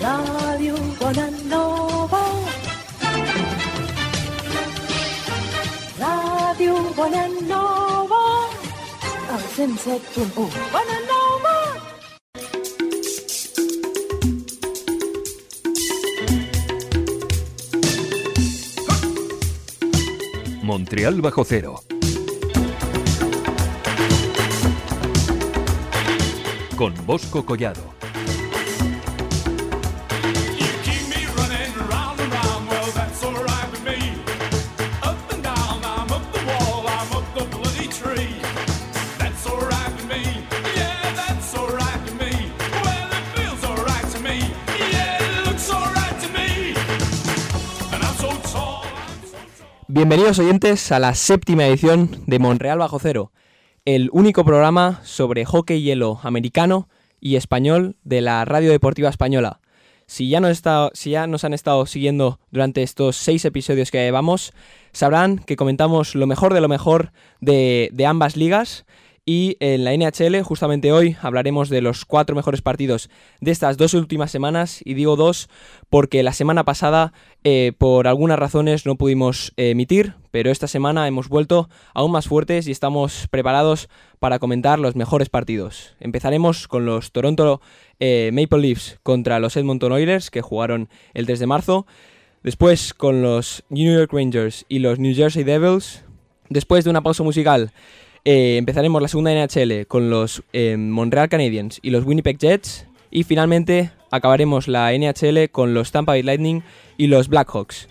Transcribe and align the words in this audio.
Radio 0.00 0.76
Bonanova. 0.98 2.24
Radio 5.98 6.74
Bonanova. 6.94 8.48
El 9.28 9.68
107.1 9.68 10.48
Bonanova. 10.72 11.54
Montreal 20.62 21.20
bajo 21.20 21.44
cero. 21.44 21.82
Con 26.74 26.94
Bosco 27.04 27.44
Collado. 27.44 27.89
Bienvenidos 50.00 50.38
oyentes 50.38 50.92
a 50.92 50.98
la 50.98 51.14
séptima 51.14 51.66
edición 51.66 52.24
de 52.26 52.38
Monreal 52.38 52.78
Bajo 52.78 52.98
Cero, 52.98 53.32
el 53.84 54.08
único 54.14 54.46
programa 54.46 55.02
sobre 55.04 55.44
hockey 55.44 55.82
hielo 55.82 56.20
americano 56.22 56.88
y 57.20 57.36
español 57.36 57.96
de 58.02 58.22
la 58.22 58.46
Radio 58.46 58.70
Deportiva 58.70 59.10
Española. 59.10 59.60
Si 60.06 60.30
ya, 60.30 60.40
nos 60.40 61.44
han 61.44 61.52
estado 61.52 61.84
siguiendo 61.84 62.40
durante 62.50 62.82
estos 62.82 63.16
seis 63.16 63.44
episodios 63.44 63.90
que 63.90 63.98
llevamos, 63.98 64.54
sabrán 64.92 65.38
que 65.38 65.56
comentamos 65.56 66.14
lo 66.14 66.26
mejor 66.26 66.54
de 66.54 66.62
lo 66.62 66.68
mejor 66.68 67.12
de 67.42 68.06
ambas 68.06 68.38
ligas 68.38 68.86
y 69.30 69.56
en 69.60 69.84
la 69.84 69.96
NHL 69.96 70.42
justamente 70.42 70.90
hoy 70.90 71.16
hablaremos 71.22 71.68
de 71.68 71.80
los 71.80 72.04
cuatro 72.04 72.34
mejores 72.34 72.62
partidos 72.62 73.10
de 73.40 73.52
estas 73.52 73.76
dos 73.76 73.94
últimas 73.94 74.32
semanas. 74.32 74.80
Y 74.84 74.94
digo 74.94 75.14
dos 75.14 75.48
porque 75.88 76.24
la 76.24 76.32
semana 76.32 76.64
pasada 76.64 77.12
eh, 77.44 77.70
por 77.78 78.08
algunas 78.08 78.40
razones 78.40 78.86
no 78.86 78.96
pudimos 78.96 79.52
emitir, 79.56 80.14
pero 80.32 80.50
esta 80.50 80.66
semana 80.66 81.06
hemos 81.06 81.28
vuelto 81.28 81.68
aún 81.94 82.10
más 82.10 82.26
fuertes 82.26 82.66
y 82.66 82.72
estamos 82.72 83.28
preparados 83.30 83.88
para 84.18 84.40
comentar 84.40 84.80
los 84.80 84.96
mejores 84.96 85.28
partidos. 85.28 85.94
Empezaremos 86.00 86.66
con 86.66 86.84
los 86.84 87.12
Toronto 87.12 87.60
eh, 88.00 88.32
Maple 88.32 88.66
Leafs 88.66 88.98
contra 89.04 89.38
los 89.38 89.56
Edmonton 89.56 89.92
Oilers 89.92 90.32
que 90.32 90.42
jugaron 90.42 90.88
el 91.14 91.26
3 91.26 91.38
de 91.38 91.46
marzo, 91.46 91.86
después 92.42 92.94
con 92.94 93.22
los 93.22 93.62
New 93.68 93.96
York 93.96 94.12
Rangers 94.12 94.66
y 94.68 94.80
los 94.80 94.98
New 94.98 95.14
Jersey 95.14 95.44
Devils, 95.44 96.02
después 96.48 96.82
de 96.82 96.90
una 96.90 97.02
pausa 97.02 97.22
musical 97.22 97.70
eh, 98.24 98.56
empezaremos 98.58 99.00
la 99.00 99.08
segunda 99.08 99.32
NHL 99.32 99.86
con 99.86 100.10
los 100.10 100.42
eh, 100.52 100.76
Montreal 100.76 101.28
Canadiens 101.28 101.78
y 101.82 101.90
los 101.90 102.04
Winnipeg 102.04 102.38
Jets. 102.38 102.86
Y 103.10 103.24
finalmente 103.24 103.90
acabaremos 104.10 104.68
la 104.68 104.92
NHL 104.92 105.50
con 105.50 105.74
los 105.74 105.90
Tampa 105.90 106.12
Bay 106.12 106.22
Lightning 106.22 106.62
y 106.96 107.06
los 107.06 107.28
Blackhawks. 107.28 107.88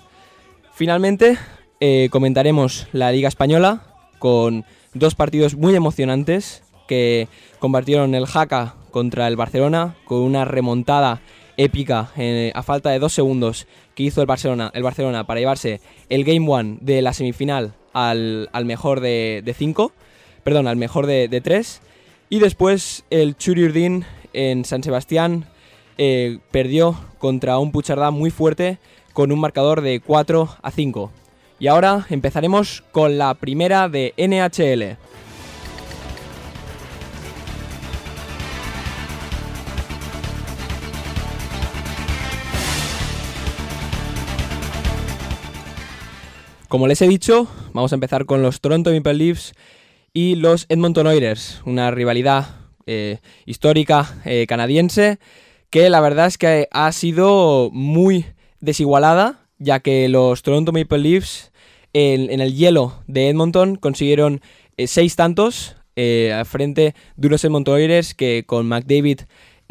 Finalmente 0.74 1.38
eh, 1.80 2.10
comentaremos 2.12 2.88
la 2.94 3.12
Liga 3.12 3.28
Española 3.28 3.84
con 4.18 4.66
dos 4.94 5.16
partidos 5.16 5.56
muy 5.56 5.76
emocionantes 5.76 6.64
que 6.88 7.28
compartieron 7.60 8.16
el 8.16 8.26
Jaca 8.26 8.76
contra 8.92 9.28
el 9.28 9.36
Barcelona 9.36 9.96
con 10.06 10.20
una 10.20 10.46
remontada 10.46 11.22
épica 11.58 12.12
eh, 12.18 12.52
a 12.56 12.64
falta 12.64 12.90
de 12.90 13.00
dos 13.00 13.14
segundos 13.14 13.68
que 13.94 14.04
hizo 14.04 14.22
el 14.22 14.28
Barcelona, 14.28 14.72
el 14.74 14.84
Barcelona 14.84 15.26
para 15.26 15.40
llevarse 15.40 15.82
el 16.08 16.24
Game 16.24 16.50
One 16.50 16.78
de 16.82 17.02
la 17.02 17.14
semifinal 17.14 17.74
al, 17.94 18.50
al 18.54 18.66
mejor 18.66 19.02
de, 19.02 19.42
de 19.44 19.54
perdón, 20.50 20.66
al 20.66 20.78
mejor 20.78 21.06
de, 21.06 21.42
tres. 21.44 21.80
Y 22.28 22.40
después 22.40 23.04
el 23.12 23.38
Churiurdin 23.38 24.04
en 24.34 24.66
San 24.66 24.82
Sebastián 24.82 25.46
eh, 26.00 26.40
perdió 26.50 27.00
contra 27.20 27.60
un 27.60 27.72
Puchardá 27.72 28.10
muy 28.10 28.32
fuerte 28.32 28.80
con 29.14 29.32
un 29.32 29.40
marcador 29.40 29.82
de 29.82 30.00
4 30.00 30.50
a 30.60 30.72
5. 30.72 31.12
Y 31.60 31.68
ahora 31.68 32.08
empezaremos 32.10 32.84
con 32.92 33.20
la 33.20 33.36
primera 33.36 33.90
de 33.90 34.16
NHL. 34.18 34.98
Como 46.68 46.88
les 46.88 47.04
he 47.04 47.08
dicho, 47.08 47.48
vamos 47.74 47.92
a 47.92 47.96
empezar 47.96 48.26
con 48.26 48.42
los 48.42 48.62
Toronto 48.62 48.92
Maple 48.92 49.14
Leafs 49.14 49.54
y 50.14 50.36
los 50.36 50.66
Edmonton 50.70 51.08
Oilers, 51.08 51.62
una 51.66 51.92
rivalidad 51.92 52.48
eh, 52.86 53.20
histórica 53.46 54.16
eh, 54.26 54.46
canadiense 54.48 55.20
que 55.70 55.90
la 55.90 56.02
verdad 56.02 56.26
es 56.26 56.38
que 56.38 56.68
ha 56.72 56.92
sido 56.92 57.70
muy 57.72 58.26
desigualada, 58.60 59.46
ya 59.60 59.80
que 59.80 60.10
los 60.10 60.42
Toronto 60.42 60.72
Maple 60.72 60.98
Leafs 60.98 61.52
en, 61.94 62.42
el 62.42 62.56
hielo 62.56 62.96
de 63.06 63.30
Edmonton 63.30 63.76
consiguieron 63.76 64.42
eh, 64.78 64.88
seis 64.88 65.16
tantos 65.16 65.76
al 65.96 66.46
frente 66.46 66.96
de 67.18 67.28
unos 67.28 67.44
Edmonton 67.44 67.76
Oilers 67.76 68.14
que 68.14 68.46
con 68.46 68.66
McDavid 68.68 69.20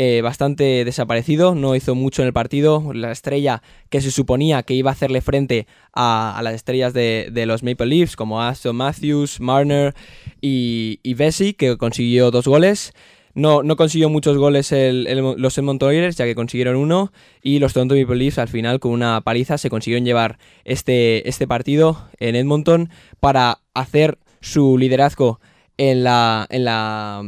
eh, 0.01 0.21
bastante 0.23 0.85
desaparecido, 0.85 1.57
no 1.57 1.75
hizo 1.75 1.97
mucho 1.97 2.23
en 2.23 2.29
el 2.29 2.33
partido. 2.33 2.93
La 2.95 3.11
estrella 3.11 3.63
que 3.91 4.01
se 4.01 4.13
suponía 4.13 4.63
que 4.63 4.75
iba 4.75 4.91
a 4.91 4.93
hacerle 4.93 5.21
frente 5.21 5.67
a, 5.93 6.41
las 6.45 6.55
estrellas 6.55 6.95
de, 6.95 7.45
los 7.47 7.65
Maple 7.65 7.87
Leafs, 7.87 8.15
como 8.15 8.41
Aston 8.41 8.77
Matthews, 8.77 9.41
Marner 9.41 9.95
y, 10.41 11.01
y 11.03 11.15
Vesey, 11.15 11.55
que 11.55 11.77
consiguió 11.77 12.31
dos 12.31 12.47
goles. 12.47 12.93
No, 13.35 13.63
no 13.63 13.77
consiguió 13.77 14.09
muchos 14.09 14.37
goles 14.37 14.73
los 14.73 15.59
Edmonton 15.59 15.89
Oilers, 15.89 16.17
ya 16.17 16.25
que 16.25 16.35
consiguieron 16.35 16.77
uno, 16.77 17.13
y 17.43 17.59
los 17.59 17.73
Toronto 17.73 17.95
Maple 17.95 18.17
Leafs 18.17 18.39
al 18.39 18.49
final 18.49 18.81
con 18.81 18.93
una 18.93 19.21
paliza 19.21 19.59
se 19.59 19.71
consiguieron 19.71 20.05
llevar 20.05 20.39
este, 20.65 21.29
este 21.29 21.47
partido 21.47 22.09
en 22.19 22.37
Edmonton 22.37 22.91
para 23.21 23.61
hacer 23.75 24.19
su 24.41 24.79
liderazgo 24.79 25.41
en 25.77 26.03
la, 26.03 26.47
en 26.51 26.65
la, 26.65 27.23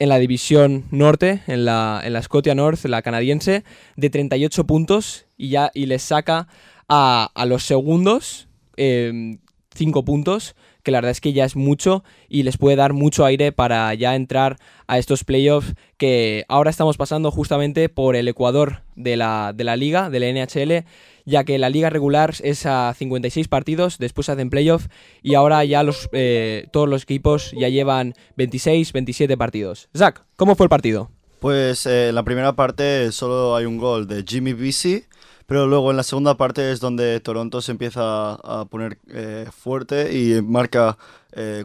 en 0.00 0.08
la 0.08 0.18
división 0.18 0.86
norte, 0.90 1.42
en 1.46 1.64
la, 1.64 2.00
en 2.02 2.14
la 2.14 2.22
Scotia 2.22 2.56
North, 2.56 2.84
la 2.86 3.02
canadiense, 3.02 3.62
de 3.96 4.10
38 4.10 4.66
puntos 4.66 5.26
y 5.36 5.50
ya 5.50 5.70
y 5.74 5.86
les 5.86 6.02
saca 6.02 6.48
a, 6.88 7.30
a 7.32 7.46
los 7.46 7.62
segundos 7.62 8.48
5 8.76 10.04
puntos, 10.04 10.56
que 10.82 10.90
la 10.90 10.98
verdad 10.98 11.10
es 11.10 11.20
que 11.20 11.32
ya 11.32 11.44
es 11.44 11.54
mucho 11.54 12.02
y 12.28 12.42
les 12.42 12.56
puede 12.56 12.76
dar 12.76 12.92
mucho 12.94 13.24
aire 13.24 13.52
para 13.52 13.92
ya 13.94 14.16
entrar 14.16 14.56
a 14.86 14.98
estos 14.98 15.22
playoffs 15.24 15.74
que 15.98 16.44
ahora 16.48 16.70
estamos 16.70 16.96
pasando 16.96 17.30
justamente 17.30 17.88
por 17.88 18.16
el 18.16 18.26
ecuador 18.26 18.82
de 18.96 19.16
la, 19.16 19.52
de 19.54 19.64
la 19.64 19.76
liga, 19.76 20.08
de 20.08 20.20
la 20.20 20.26
NHL, 20.32 20.86
ya 21.30 21.44
que 21.44 21.58
la 21.58 21.70
liga 21.70 21.88
regular 21.88 22.34
es 22.42 22.66
a 22.66 22.92
56 22.92 23.48
partidos, 23.48 23.98
después 23.98 24.28
hacen 24.28 24.50
playoff 24.50 24.88
y 25.22 25.34
ahora 25.34 25.64
ya 25.64 25.82
los, 25.82 26.08
eh, 26.12 26.66
todos 26.72 26.88
los 26.88 27.04
equipos 27.04 27.52
ya 27.56 27.68
llevan 27.68 28.14
26, 28.36 28.92
27 28.92 29.36
partidos. 29.38 29.88
Zach, 29.96 30.22
¿cómo 30.36 30.56
fue 30.56 30.64
el 30.64 30.70
partido? 30.70 31.10
Pues 31.38 31.86
eh, 31.86 32.08
en 32.08 32.16
la 32.16 32.24
primera 32.24 32.52
parte 32.54 33.12
solo 33.12 33.56
hay 33.56 33.64
un 33.64 33.78
gol 33.78 34.06
de 34.06 34.24
Jimmy 34.26 34.52
Vesey, 34.52 35.04
pero 35.46 35.66
luego 35.66 35.90
en 35.90 35.96
la 35.96 36.02
segunda 36.02 36.36
parte 36.36 36.72
es 36.72 36.80
donde 36.80 37.20
Toronto 37.20 37.62
se 37.62 37.72
empieza 37.72 38.34
a 38.34 38.66
poner 38.68 38.98
eh, 39.08 39.46
fuerte 39.56 40.12
y 40.16 40.42
marca 40.42 40.98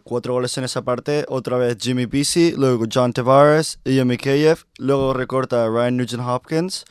cuatro 0.03 0.33
goles 0.33 0.55
en 0.59 0.63
esa 0.63 0.83
parte. 0.83 1.25
Otra 1.27 1.57
vez 1.57 1.77
Jimmy 1.81 2.05
Vesey, 2.05 2.51
luego 2.51 2.85
John 2.91 3.13
Tavares, 3.13 3.79
Ian 3.83 4.07
Mikheyev, 4.07 4.59
luego 4.77 5.11
recorta 5.13 5.67
Ryan 5.67 5.97
Nugent 5.97 6.23
Hopkins 6.23 6.85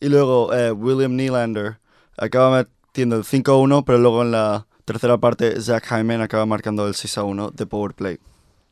y 0.00 0.08
luego 0.08 0.48
William 0.74 1.16
Nylander. 1.16 1.83
Acaba 2.16 2.66
metiendo 2.86 3.16
el 3.16 3.24
5-1, 3.24 3.84
pero 3.84 3.98
luego 3.98 4.22
en 4.22 4.30
la 4.32 4.66
tercera 4.84 5.18
parte 5.18 5.60
Zach 5.60 5.84
Hyman 5.90 6.20
acaba 6.20 6.46
marcando 6.46 6.86
el 6.86 6.94
6-1 6.94 7.52
de 7.52 7.66
power 7.66 7.94
play. 7.94 8.18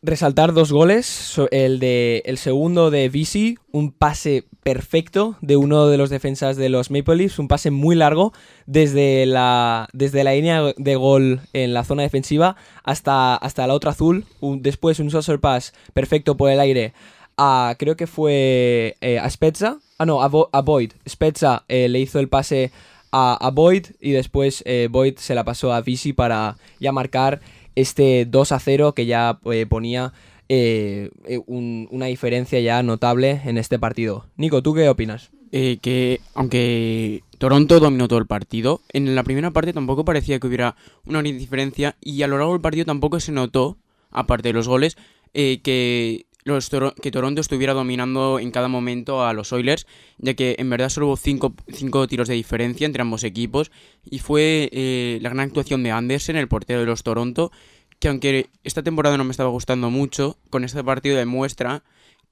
resaltar 0.02 0.52
dos 0.52 0.72
goles. 0.72 1.40
El, 1.52 1.78
de, 1.78 2.22
el 2.26 2.36
segundo 2.38 2.90
de 2.90 3.08
Visi, 3.08 3.56
un 3.70 3.92
pase 3.92 4.44
perfecto 4.62 5.36
de 5.40 5.56
uno 5.56 5.86
de 5.88 5.96
los 5.98 6.10
defensas 6.10 6.56
de 6.56 6.68
los 6.68 6.90
Maple 6.90 7.16
Leafs, 7.16 7.38
un 7.38 7.48
pase 7.48 7.70
muy 7.70 7.94
largo 7.96 8.32
desde 8.66 9.26
la, 9.26 9.88
desde 9.92 10.22
la 10.24 10.32
línea 10.34 10.62
de 10.76 10.94
gol 10.96 11.40
en 11.52 11.72
la 11.74 11.82
zona 11.84 12.02
defensiva 12.02 12.56
hasta, 12.84 13.34
hasta 13.36 13.66
la 13.66 13.74
otra 13.74 13.90
azul. 13.92 14.24
Después 14.40 15.00
un 15.00 15.10
saucer 15.10 15.40
pass 15.40 15.72
perfecto 15.94 16.36
por 16.36 16.50
el 16.50 16.60
aire 16.60 16.92
a, 17.38 17.74
creo 17.78 17.96
que 17.96 18.06
fue 18.06 18.96
eh, 19.00 19.18
a 19.18 19.28
Spezza. 19.30 19.78
Ah, 19.98 20.04
no, 20.06 20.22
a, 20.22 20.28
Bo- 20.28 20.50
a 20.52 20.62
Boyd. 20.62 20.92
Spezza 21.08 21.64
eh, 21.68 21.88
le 21.88 22.00
hizo 22.00 22.18
el 22.20 22.28
pase 22.28 22.70
a, 23.12 23.34
a 23.34 23.50
Boyd 23.50 23.86
y 24.00 24.10
después 24.12 24.62
eh, 24.66 24.88
Boyd 24.90 25.16
se 25.18 25.34
la 25.34 25.44
pasó 25.44 25.72
a 25.72 25.80
Visi 25.82 26.12
para 26.12 26.56
ya 26.80 26.90
marcar 26.92 27.40
este 27.74 28.26
2 28.26 28.52
a 28.52 28.58
0 28.58 28.94
que 28.94 29.06
ya 29.06 29.38
eh, 29.50 29.66
ponía 29.66 30.12
eh, 30.48 31.10
eh, 31.26 31.40
un- 31.46 31.88
una 31.90 32.06
diferencia 32.06 32.58
ya 32.60 32.82
notable 32.82 33.40
en 33.44 33.56
este 33.58 33.78
partido. 33.78 34.26
Nico, 34.36 34.62
¿tú 34.62 34.74
qué 34.74 34.88
opinas? 34.88 35.30
que 35.52 36.20
aunque 36.32 37.22
Toronto 37.36 37.78
dominó 37.78 38.08
todo 38.08 38.18
el 38.18 38.26
partido, 38.26 38.80
en 38.94 39.14
la 39.14 39.22
primera 39.22 39.50
parte 39.50 39.74
tampoco 39.74 40.02
parecía 40.02 40.38
que 40.40 40.46
hubiera 40.46 40.76
una 41.04 41.22
diferencia 41.22 41.94
y 42.00 42.22
a 42.22 42.26
lo 42.26 42.38
largo 42.38 42.52
del 42.52 42.62
partido 42.62 42.86
tampoco 42.86 43.20
se 43.20 43.32
notó, 43.32 43.76
aparte 44.10 44.48
de 44.48 44.52
los 44.54 44.66
goles, 44.66 44.96
que, 45.34 46.24
los 46.44 46.70
que 47.00 47.10
Toronto 47.10 47.40
estuviera 47.40 47.72
dominando 47.72 48.38
en 48.38 48.50
cada 48.50 48.68
momento 48.68 49.24
a 49.24 49.32
los 49.32 49.52
Oilers, 49.52 49.86
ya 50.18 50.34
que 50.34 50.56
en 50.58 50.70
verdad 50.70 50.88
solo 50.88 51.06
hubo 51.08 51.16
cinco, 51.16 51.54
cinco 51.68 52.06
tiros 52.08 52.28
de 52.28 52.34
diferencia 52.34 52.86
entre 52.86 53.02
ambos 53.02 53.24
equipos 53.24 53.70
y 54.04 54.18
fue 54.18 54.68
eh, 54.72 55.18
la 55.22 55.28
gran 55.28 55.40
actuación 55.40 55.82
de 55.82 55.92
Andersen, 55.92 56.36
el 56.36 56.48
portero 56.48 56.80
de 56.80 56.86
los 56.86 57.02
Toronto, 57.02 57.52
que 57.98 58.08
aunque 58.08 58.50
esta 58.64 58.82
temporada 58.82 59.16
no 59.16 59.24
me 59.24 59.30
estaba 59.30 59.50
gustando 59.50 59.90
mucho, 59.90 60.36
con 60.50 60.64
este 60.64 60.82
partido 60.82 61.16
demuestra 61.16 61.84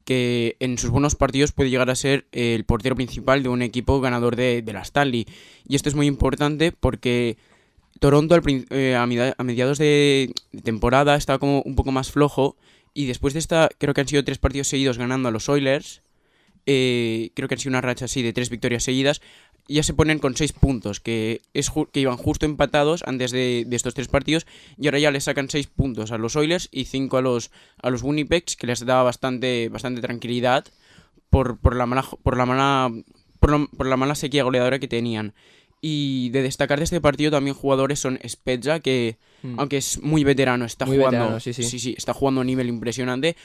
que 0.04 0.56
en 0.58 0.78
sus 0.78 0.90
buenos 0.90 1.14
partidos 1.14 1.52
puede 1.52 1.70
llegar 1.70 1.90
a 1.90 1.94
ser 1.94 2.26
el 2.32 2.64
portero 2.64 2.96
principal 2.96 3.42
de 3.42 3.48
un 3.48 3.62
equipo 3.62 4.00
ganador 4.00 4.34
de, 4.34 4.62
de 4.62 4.72
la 4.72 4.80
Stanley. 4.80 5.26
Y 5.68 5.76
esto 5.76 5.88
es 5.88 5.94
muy 5.94 6.06
importante 6.06 6.72
porque 6.72 7.36
Toronto 8.00 8.34
al 8.34 8.42
eh, 8.70 8.96
a, 8.96 9.06
mediados 9.44 9.78
de 9.78 10.32
temporada 10.64 11.16
estaba 11.16 11.38
como 11.38 11.62
un 11.62 11.76
poco 11.76 11.92
más 11.92 12.10
flojo 12.10 12.56
y 12.94 13.06
después 13.06 13.34
de 13.34 13.40
esta 13.40 13.68
creo 13.78 13.94
que 13.94 14.00
han 14.02 14.08
sido 14.08 14.24
tres 14.24 14.38
partidos 14.38 14.68
seguidos 14.68 14.98
ganando 14.98 15.28
a 15.28 15.32
los 15.32 15.48
Oilers. 15.48 16.02
eh, 16.66 17.30
creo 17.34 17.48
que 17.48 17.54
han 17.54 17.58
sido 17.58 17.70
una 17.70 17.80
racha 17.80 18.04
así 18.04 18.22
de 18.22 18.32
tres 18.32 18.50
victorias 18.50 18.84
seguidas. 18.84 19.20
Ya 19.68 19.82
se 19.84 19.94
ponen 19.94 20.18
con 20.18 20.36
seis 20.36 20.52
puntos, 20.52 20.98
que, 20.98 21.42
es 21.54 21.70
que 21.92 22.00
iban 22.00 22.16
justo 22.16 22.44
empatados 22.44 23.04
antes 23.06 23.30
de, 23.30 23.66
estos 23.70 23.94
tres 23.94 24.08
partidos. 24.08 24.46
Y 24.76 24.86
ahora 24.88 24.98
ya 24.98 25.10
le 25.12 25.20
sacan 25.20 25.48
seis 25.48 25.68
puntos 25.68 26.10
a 26.10 26.18
los 26.18 26.34
Oilers 26.34 26.68
y 26.72 26.86
cinco 26.86 27.18
a 27.18 27.22
los, 27.22 27.50
a 27.80 27.90
los 27.90 28.02
Winnipegs, 28.02 28.56
que 28.56 28.66
les 28.66 28.84
daba 28.84 29.04
bastante, 29.04 29.68
bastante 29.68 30.00
tranquilidad 30.00 30.64
por, 31.30 31.58
por 31.58 31.76
la 31.76 31.86
mala, 31.86 32.04
por 32.22 32.36
la 32.36 32.46
mala, 32.46 32.90
por, 33.38 33.50
la- 33.52 33.66
por 33.76 33.86
la 33.86 33.96
mala 33.96 34.14
sequía 34.16 34.42
goleadora 34.42 34.80
que 34.80 34.88
tenían. 34.88 35.34
Y 35.82 36.28
de 36.30 36.42
destacar 36.42 36.78
de 36.78 36.84
este 36.84 37.00
partido 37.00 37.30
también 37.30 37.54
jugadores 37.56 37.98
son 37.98 38.18
Spezza, 38.26 38.80
que 38.80 39.16
Mm. 39.42 39.58
aunque 39.58 39.78
es 39.78 40.02
muy 40.02 40.22
veterano, 40.24 40.66
está 40.66 40.84
Muy 40.84 40.98
jugando. 40.98 41.18
veterano, 41.18 41.40
sí, 41.40 41.52
sí. 41.54 41.94
está 41.96 42.12
jugando 42.12 42.40
a 42.40 42.42
un 42.42 42.46
nivel 42.48 42.68
impresionante. 42.68 43.36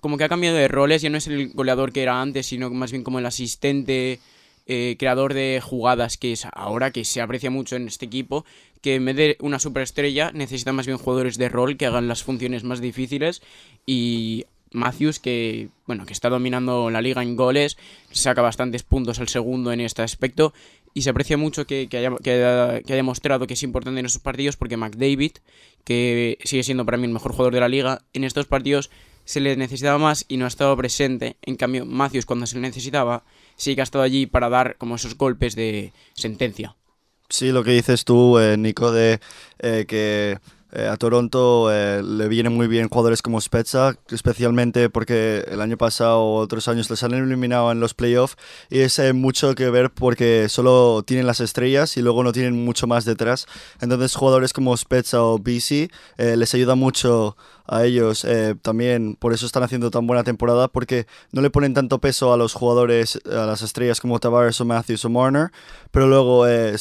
Como 0.00 0.18
que 0.18 0.24
ha 0.24 0.28
cambiado 0.28 0.56
de 0.56 0.66
roles, 0.66 1.00
ya 1.02 1.10
no 1.10 1.16
es 1.18 1.28
el 1.28 1.50
goleador 1.52 1.92
que 1.92 2.02
era 2.02 2.20
antes, 2.20 2.46
sino 2.46 2.68
más 2.70 2.90
bien 2.90 3.04
como 3.04 3.20
el 3.20 3.26
asistente, 3.26 4.18
eh, 4.66 4.96
creador 4.98 5.32
de 5.34 5.60
jugadas 5.62 6.16
que 6.16 6.32
es 6.32 6.46
ahora, 6.52 6.90
que 6.90 7.04
se 7.04 7.20
aprecia 7.20 7.50
mucho 7.50 7.76
en 7.76 7.86
este 7.86 8.06
equipo. 8.06 8.44
Que 8.80 8.96
en 8.96 9.04
vez 9.04 9.14
de 9.16 9.36
una 9.40 9.60
superestrella, 9.60 10.32
necesita 10.32 10.72
más 10.72 10.86
bien 10.86 10.98
jugadores 10.98 11.38
de 11.38 11.48
rol 11.48 11.76
que 11.76 11.86
hagan 11.86 12.08
las 12.08 12.24
funciones 12.24 12.64
más 12.64 12.80
difíciles. 12.80 13.40
Y 13.86 14.44
Matthews, 14.72 15.20
que 15.20 15.68
bueno, 15.86 16.04
que 16.04 16.12
está 16.12 16.28
dominando 16.30 16.90
la 16.90 17.00
liga 17.00 17.22
en 17.22 17.36
goles, 17.36 17.76
saca 18.10 18.42
bastantes 18.42 18.82
puntos 18.82 19.20
al 19.20 19.28
segundo 19.28 19.70
en 19.72 19.80
este 19.80 20.02
aspecto. 20.02 20.52
Y 20.94 21.02
se 21.02 21.10
aprecia 21.10 21.36
mucho 21.36 21.66
que, 21.66 21.88
que 21.88 21.98
haya, 21.98 22.10
que, 22.22 22.82
haya, 22.86 23.02
mostrado 23.02 23.46
que 23.46 23.54
es 23.54 23.62
importante 23.64 24.00
en 24.00 24.06
esos 24.06 24.22
partidos 24.22 24.56
porque 24.56 24.76
McDavid, 24.76 25.32
que 25.82 26.38
sigue 26.44 26.62
siendo 26.62 26.86
para 26.86 26.96
mí 26.96 27.04
el 27.04 27.12
mejor 27.12 27.32
jugador 27.32 27.52
de 27.52 27.60
la 27.60 27.68
liga, 27.68 28.02
en 28.12 28.22
estos 28.24 28.46
partidos 28.46 28.90
se 29.24 29.40
le 29.40 29.56
necesitaba 29.56 29.98
más 29.98 30.24
y 30.28 30.36
no 30.36 30.44
ha 30.44 30.48
estado 30.48 30.76
presente. 30.76 31.36
En 31.42 31.56
cambio, 31.56 31.84
Matthews 31.84 32.26
cuando 32.26 32.46
se 32.46 32.56
le 32.56 32.62
necesitaba, 32.62 33.24
sí 33.56 33.74
ha 33.78 33.82
estado 33.82 34.04
allí 34.04 34.26
para 34.26 34.48
dar 34.48 34.76
como 34.76 34.94
esos 34.94 35.16
golpes 35.16 35.56
de 35.56 35.92
sentencia. 36.14 36.76
Sí, 37.28 37.50
lo 37.50 37.64
que 37.64 37.72
dices 37.72 38.04
tú, 38.04 38.38
eh, 38.38 38.56
Nico, 38.56 38.92
de 38.92 39.18
eh, 39.58 39.86
que 39.88 40.38
eh, 40.74 40.88
a 40.88 40.96
Toronto 40.96 41.72
eh, 41.72 42.02
le 42.02 42.26
vienen 42.26 42.52
muy 42.52 42.66
bien 42.66 42.88
jugadores 42.88 43.22
como 43.22 43.40
Spezza, 43.40 43.94
especialmente 44.10 44.90
porque 44.90 45.44
el 45.48 45.60
año 45.60 45.76
pasado 45.76 46.20
o 46.20 46.36
otros 46.36 46.66
años 46.66 46.90
les 46.90 47.02
han 47.04 47.14
eliminado 47.14 47.70
en 47.70 47.78
los 47.78 47.94
playoffs 47.94 48.36
y 48.70 48.80
es 48.80 48.98
eh, 48.98 49.12
mucho 49.12 49.54
que 49.54 49.70
ver 49.70 49.90
porque 49.92 50.48
solo 50.48 51.04
tienen 51.06 51.26
las 51.26 51.38
estrellas 51.38 51.96
y 51.96 52.02
luego 52.02 52.24
no 52.24 52.32
tienen 52.32 52.64
mucho 52.64 52.88
más 52.88 53.04
detrás. 53.04 53.46
Entonces 53.80 54.16
jugadores 54.16 54.52
como 54.52 54.76
Spezza 54.76 55.22
o 55.22 55.38
BC 55.38 55.90
eh, 56.18 56.36
les 56.36 56.52
ayuda 56.54 56.74
mucho 56.74 57.36
a 57.66 57.84
ellos 57.84 58.24
eh, 58.24 58.54
también, 58.60 59.16
por 59.16 59.32
eso 59.32 59.46
están 59.46 59.62
haciendo 59.62 59.90
tan 59.90 60.06
buena 60.06 60.24
temporada, 60.24 60.68
porque 60.68 61.06
no 61.32 61.42
le 61.42 61.50
ponen 61.50 61.74
tanto 61.74 61.98
peso 61.98 62.32
a 62.32 62.36
los 62.36 62.52
jugadores, 62.52 63.20
a 63.26 63.46
las 63.46 63.62
estrellas 63.62 64.00
como 64.00 64.18
Tavares 64.20 64.60
o 64.60 64.64
Matthews 64.64 65.04
o 65.04 65.10
Marner, 65.10 65.50
pero 65.90 66.06
luego 66.06 66.46
eh, 66.46 66.76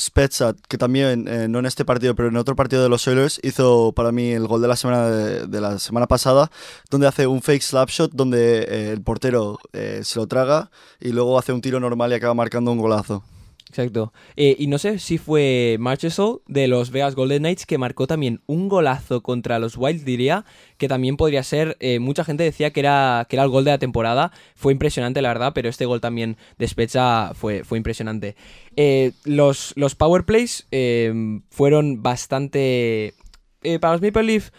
que 0.68 0.78
también, 0.78 1.28
eh, 1.28 1.48
no 1.48 1.60
en 1.60 1.66
este 1.66 1.86
partido, 1.86 2.16
pero 2.16 2.30
en 2.30 2.38
otro 2.38 2.56
partido 2.56 2.84
de 2.84 2.90
los 2.90 3.08
Oilers, 3.08 3.40
hizo 3.44 3.92
para 3.94 4.12
mí 4.12 4.32
el 4.32 4.48
gol 4.48 4.62
de 4.62 4.68
la 4.68 4.76
semana 4.76 5.10
de, 5.10 5.48
de 5.48 5.62
la 5.62 5.80
semana 5.80 6.08
pasada, 6.08 6.50
donde 6.90 7.08
hace 7.08 7.28
un 7.28 7.42
fake 7.42 7.62
slap 7.62 7.90
shot, 7.90 8.12
donde 8.14 8.64
eh, 8.64 8.92
el 8.92 9.02
portero 9.02 9.60
eh, 9.74 10.02
se 10.04 10.20
lo 10.20 10.28
traga 10.28 10.72
y 11.00 11.12
luego 11.12 11.38
hace 11.38 11.54
un 11.54 11.62
tiro 11.62 11.80
normal 11.80 12.12
y 12.12 12.16
acaba 12.16 12.34
marcando 12.34 12.72
un 12.72 12.80
golazo. 12.80 13.24
Exacto. 13.74 14.14
Eh, 14.36 14.56
y 14.60 14.68
no 14.68 14.78
sé 14.78 15.00
si 15.00 15.18
fue 15.18 15.78
Marchesol 15.80 16.44
de 16.46 16.68
los 16.68 16.92
Vegas 16.92 17.16
Golden 17.16 17.42
Knights 17.42 17.66
que 17.66 17.80
marcó 17.80 18.06
también 18.06 18.42
un 18.46 18.70
golazo 18.70 19.24
contra 19.24 19.58
los 19.58 19.78
Wild, 19.78 20.04
diría, 20.04 20.46
que 20.78 20.88
también 20.88 21.18
podría 21.18 21.42
ser, 21.42 21.76
eh, 21.80 21.98
mucha 21.98 22.24
gente 22.24 22.44
decía 22.44 22.72
que 22.72 22.82
era, 22.82 23.26
que 23.28 23.36
era 23.36 23.44
el 23.44 23.50
gol 23.50 23.66
de 23.66 23.72
la 23.72 23.80
temporada, 23.80 24.32
fue 24.54 24.74
impresionante 24.74 25.24
la 25.24 25.30
verdad, 25.30 25.54
pero 25.56 25.70
este 25.70 25.88
gol 25.88 26.02
también 26.02 26.38
de 26.60 26.68
fue, 27.34 27.64
fue 27.64 27.80
impresionante. 27.80 28.36
Eh, 28.76 29.14
los, 29.26 29.74
los 29.76 29.96
Power 29.96 30.24
Plays 30.24 30.68
eh, 30.70 31.42
fueron 31.50 32.04
bastante... 32.04 33.16
eh, 33.64 33.80
para 33.80 33.94
los 33.94 34.04
Maple 34.04 34.24
Leaf 34.24 34.52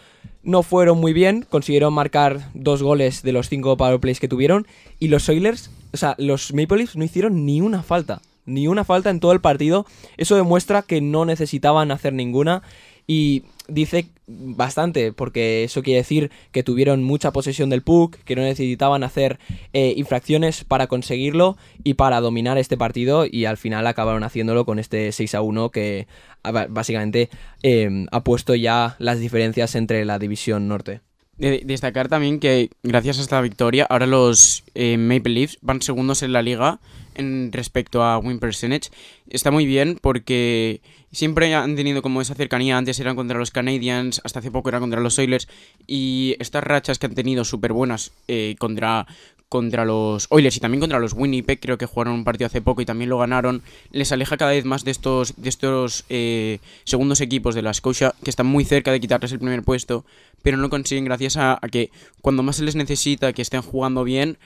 no 0.43 0.61
fueron 0.61 0.99
muy 0.99 1.13
bien, 1.13 1.45
consiguieron 1.49 1.93
marcar 1.93 2.51
dos 2.53 2.83
goles 2.83 3.23
de 3.23 3.31
los 3.31 3.47
cinco 3.47 3.77
Power 3.77 4.01
Plays 4.01 4.19
que 4.19 4.27
tuvieron, 4.27 4.67
y 4.99 5.07
los 5.07 5.29
Oilers, 5.29 5.71
o 5.93 5.97
sea, 5.97 6.15
los 6.17 6.53
Maple 6.53 6.79
Leafs 6.79 6.97
no 6.97 7.05
hicieron 7.05 7.45
ni 7.45 7.61
una 7.61 7.81
falta 7.81 8.21
ni 8.45 8.67
una 8.67 8.83
falta 8.83 9.09
en 9.09 9.19
todo 9.19 9.31
el 9.31 9.41
partido. 9.41 9.85
Eso 10.17 10.35
demuestra 10.35 10.81
que 10.81 11.01
no 11.01 11.25
necesitaban 11.25 11.91
hacer 11.91 12.13
ninguna 12.13 12.61
y 13.07 13.43
dice 13.67 14.07
bastante, 14.27 15.13
porque 15.13 15.63
eso 15.63 15.83
quiere 15.83 15.99
decir 15.99 16.31
que 16.51 16.63
tuvieron 16.63 17.03
mucha 17.03 17.31
posesión 17.31 17.69
del 17.69 17.83
puck, 17.83 18.15
que 18.25 18.35
no 18.35 18.41
necesitaban 18.41 19.03
hacer 19.03 19.37
eh, 19.73 19.93
infracciones 19.97 20.63
para 20.63 20.87
conseguirlo 20.87 21.57
y 21.83 21.93
para 21.93 22.21
dominar 22.21 22.57
este 22.57 22.77
partido 22.77 23.25
y 23.29 23.45
al 23.45 23.57
final 23.57 23.85
acabaron 23.85 24.23
haciéndolo 24.23 24.65
con 24.65 24.79
este 24.79 25.11
6 25.11 25.35
a 25.35 25.41
1 25.41 25.69
que 25.69 26.07
ah, 26.43 26.65
básicamente 26.69 27.29
eh, 27.61 28.05
ha 28.11 28.23
puesto 28.23 28.55
ya 28.55 28.95
las 28.99 29.19
diferencias 29.19 29.75
entre 29.75 30.03
la 30.05 30.17
división 30.17 30.67
norte. 30.67 31.01
De- 31.37 31.61
destacar 31.65 32.07
también 32.07 32.39
que 32.39 32.69
gracias 32.81 33.19
a 33.19 33.21
esta 33.21 33.41
victoria, 33.41 33.85
ahora 33.89 34.07
los 34.07 34.63
eh, 34.73 34.97
Maple 34.97 35.33
Leafs 35.33 35.57
van 35.61 35.81
segundos 35.81 36.23
en 36.23 36.33
la 36.33 36.41
liga 36.41 36.79
en 37.15 37.51
respecto 37.51 38.03
a 38.03 38.17
win 38.17 38.39
percentage. 38.39 38.89
Está 39.29 39.51
muy 39.51 39.65
bien 39.65 39.97
porque 40.01 40.81
siempre 41.11 41.53
han 41.53 41.75
tenido 41.75 42.01
como 42.01 42.21
esa 42.21 42.35
cercanía. 42.35 42.77
Antes 42.77 42.99
eran 42.99 43.15
contra 43.15 43.39
los 43.39 43.51
Canadiens, 43.51 44.21
hasta 44.23 44.39
hace 44.39 44.51
poco 44.51 44.69
eran 44.69 44.81
contra 44.81 45.01
los 45.01 45.17
Oilers. 45.17 45.47
Y 45.87 46.35
estas 46.39 46.63
rachas 46.63 46.99
que 46.99 47.07
han 47.07 47.15
tenido 47.15 47.43
súper 47.43 47.73
buenas 47.73 48.11
eh, 48.27 48.55
contra, 48.59 49.07
contra 49.49 49.85
los 49.85 50.27
Oilers 50.31 50.57
y 50.57 50.59
también 50.59 50.81
contra 50.81 50.99
los 50.99 51.13
Winnipeg, 51.13 51.59
creo 51.59 51.77
que 51.77 51.85
jugaron 51.85 52.13
un 52.13 52.23
partido 52.23 52.47
hace 52.47 52.61
poco 52.61 52.81
y 52.81 52.85
también 52.85 53.09
lo 53.09 53.19
ganaron, 53.19 53.61
les 53.91 54.11
aleja 54.11 54.37
cada 54.37 54.51
vez 54.51 54.65
más 54.65 54.83
de 54.83 54.91
estos, 54.91 55.33
de 55.37 55.49
estos 55.49 56.05
eh, 56.09 56.59
segundos 56.83 57.21
equipos 57.21 57.55
de 57.55 57.61
la 57.61 57.73
Scotia 57.73 58.13
que 58.23 58.29
están 58.29 58.47
muy 58.47 58.65
cerca 58.65 58.91
de 58.91 58.99
quitarles 58.99 59.31
el 59.31 59.39
primer 59.39 59.63
puesto, 59.63 60.03
pero 60.41 60.57
no 60.57 60.69
consiguen 60.69 61.05
gracias 61.05 61.37
a, 61.37 61.59
que 61.71 61.91
cuando 62.21 62.43
más 62.43 62.57
se 62.57 62.63
les 62.63 62.75
necesita 62.75 63.33
que 63.33 63.41
estén 63.41 63.61
jugando 63.61 64.03
bien, 64.03 64.37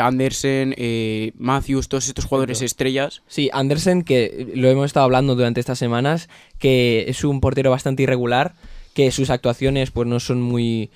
Andersen, 0.00 0.74
eh, 0.76 1.32
Matthews, 1.38 1.88
todos 1.88 2.08
estos 2.08 2.24
jugadores 2.24 2.62
estrellas, 2.62 3.22
Sí, 3.26 3.50
Andersen, 3.52 4.02
que 4.02 4.52
lo 4.54 4.68
hemos 4.68 4.86
estado 4.86 5.04
hablando 5.04 5.34
durante 5.34 5.60
estas 5.60 5.78
semanas, 5.78 6.28
que 6.58 7.04
es 7.08 7.24
un 7.24 7.40
portero 7.40 7.70
bastante 7.70 8.02
irregular, 8.02 8.54
que 8.94 9.10
sus 9.10 9.30
actuaciones 9.30 9.90
pues 9.90 10.06
no 10.08 10.20
son 10.20 10.40
muy... 10.42 10.90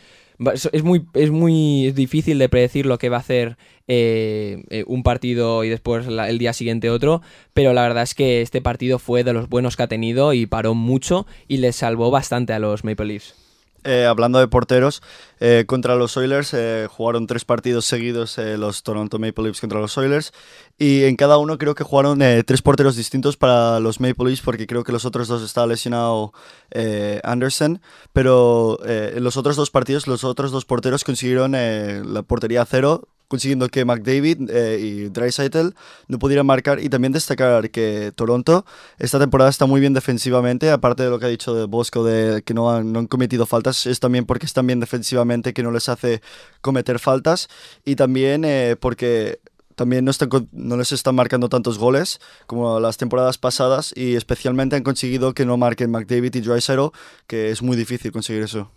Es 0.72 0.82
muy, 0.82 1.04
es 1.12 1.30
muy 1.30 1.92
difícil 1.92 2.38
de 2.38 2.48
predecir 2.48 2.86
lo 2.86 2.96
que 2.96 3.10
va 3.10 3.18
a 3.18 3.20
hacer 3.20 3.58
eh, 3.88 4.62
eh, 4.70 4.84
un 4.86 5.02
partido 5.02 5.64
y 5.64 5.68
después 5.68 6.06
la- 6.06 6.30
el 6.30 6.38
día 6.38 6.54
siguiente 6.54 6.88
otro, 6.88 7.20
pero 7.52 7.74
la 7.74 7.82
verdad 7.82 8.04
es 8.04 8.14
que 8.14 8.40
este 8.40 8.62
partido 8.62 8.98
fue 8.98 9.22
de 9.22 9.34
los 9.34 9.50
buenos 9.50 9.76
que 9.76 9.82
ha 9.82 9.86
tenido 9.88 10.32
y 10.32 10.46
paró 10.46 10.74
mucho 10.74 11.26
y 11.46 11.58
les 11.58 11.76
salvó 11.76 12.10
bastante 12.10 12.54
a 12.54 12.58
los 12.58 12.84
Maple 12.84 13.04
Leafs. 13.04 13.34
Eh, 13.82 14.04
hablando 14.04 14.38
de 14.38 14.46
porteros, 14.46 15.02
eh, 15.40 15.64
contra 15.66 15.94
los 15.94 16.14
Oilers 16.18 16.52
eh, 16.52 16.86
jugaron 16.90 17.26
tres 17.26 17.46
partidos 17.46 17.86
seguidos 17.86 18.36
los 18.36 18.82
Toronto 18.82 19.18
Maple 19.18 19.44
Leafs 19.44 19.60
contra 19.60 19.80
los 19.80 19.96
Oilers 19.96 20.32
y 20.76 21.04
en 21.04 21.16
cada 21.16 21.38
uno 21.38 21.56
creo 21.56 21.74
que 21.74 21.82
jugaron 21.82 22.18
tres 22.44 22.60
porteros 22.60 22.96
distintos 22.96 23.38
para 23.38 23.80
los 23.80 23.98
Maple 23.98 24.26
Leafs 24.26 24.42
porque 24.42 24.66
creo 24.66 24.84
que 24.84 24.92
los 24.92 25.06
otros 25.06 25.28
dos 25.28 25.42
estaba 25.42 25.66
lesionado 25.66 26.32
Anderson, 27.22 27.80
pero 28.12 28.78
en 28.84 29.24
los 29.24 29.36
otros 29.36 29.56
dos 29.56 29.70
partidos 29.70 30.06
los 30.06 30.24
otros 30.24 30.52
dos 30.52 30.64
porteros 30.66 31.04
consiguieron 31.04 31.52
la 31.52 32.22
portería 32.22 32.64
cero 32.66 33.08
consiguiendo 33.30 33.68
que 33.68 33.84
McDavid 33.84 34.50
eh, 34.50 34.78
y 34.80 35.08
Draisaitl 35.08 35.68
no 36.08 36.18
pudieran 36.18 36.46
marcar 36.46 36.82
y 36.82 36.88
también 36.88 37.12
destacar 37.12 37.70
que 37.70 38.12
Toronto 38.16 38.66
esta 38.98 39.20
temporada 39.20 39.48
está 39.48 39.66
muy 39.66 39.80
bien 39.80 39.94
defensivamente, 39.94 40.68
aparte 40.70 41.04
de 41.04 41.10
lo 41.10 41.20
que 41.20 41.26
ha 41.26 41.28
dicho 41.28 41.54
de 41.54 41.64
Bosco 41.66 42.02
de 42.04 42.42
que 42.42 42.54
no 42.54 42.72
han, 42.72 42.92
no 42.92 42.98
han 42.98 43.06
cometido 43.06 43.46
faltas, 43.46 43.86
es 43.86 44.00
también 44.00 44.26
porque 44.26 44.46
están 44.46 44.66
bien 44.66 44.80
defensivamente 44.80 45.54
que 45.54 45.62
no 45.62 45.70
les 45.70 45.88
hace 45.88 46.22
cometer 46.60 46.98
faltas 46.98 47.48
y 47.84 47.94
también 47.94 48.44
eh, 48.44 48.74
porque 48.80 49.38
también 49.76 50.04
no, 50.04 50.76
les 50.76 50.92
están 50.92 51.14
marcando 51.14 51.48
tantos 51.48 51.78
goles 51.78 52.20
como 52.48 52.80
las 52.80 52.96
temporadas 52.96 53.38
pasadas 53.38 53.94
y 53.96 54.16
especialmente 54.16 54.74
han 54.74 54.82
conseguido 54.82 55.34
que 55.34 55.46
no 55.46 55.56
marquen 55.56 55.92
McDavid 55.92 56.34
y 56.34 56.40
Draisaitl, 56.40 56.88
que 57.28 57.50
es 57.50 57.62
muy 57.62 57.76
difícil 57.76 58.10
conseguir 58.10 58.42
eso. 58.42 58.70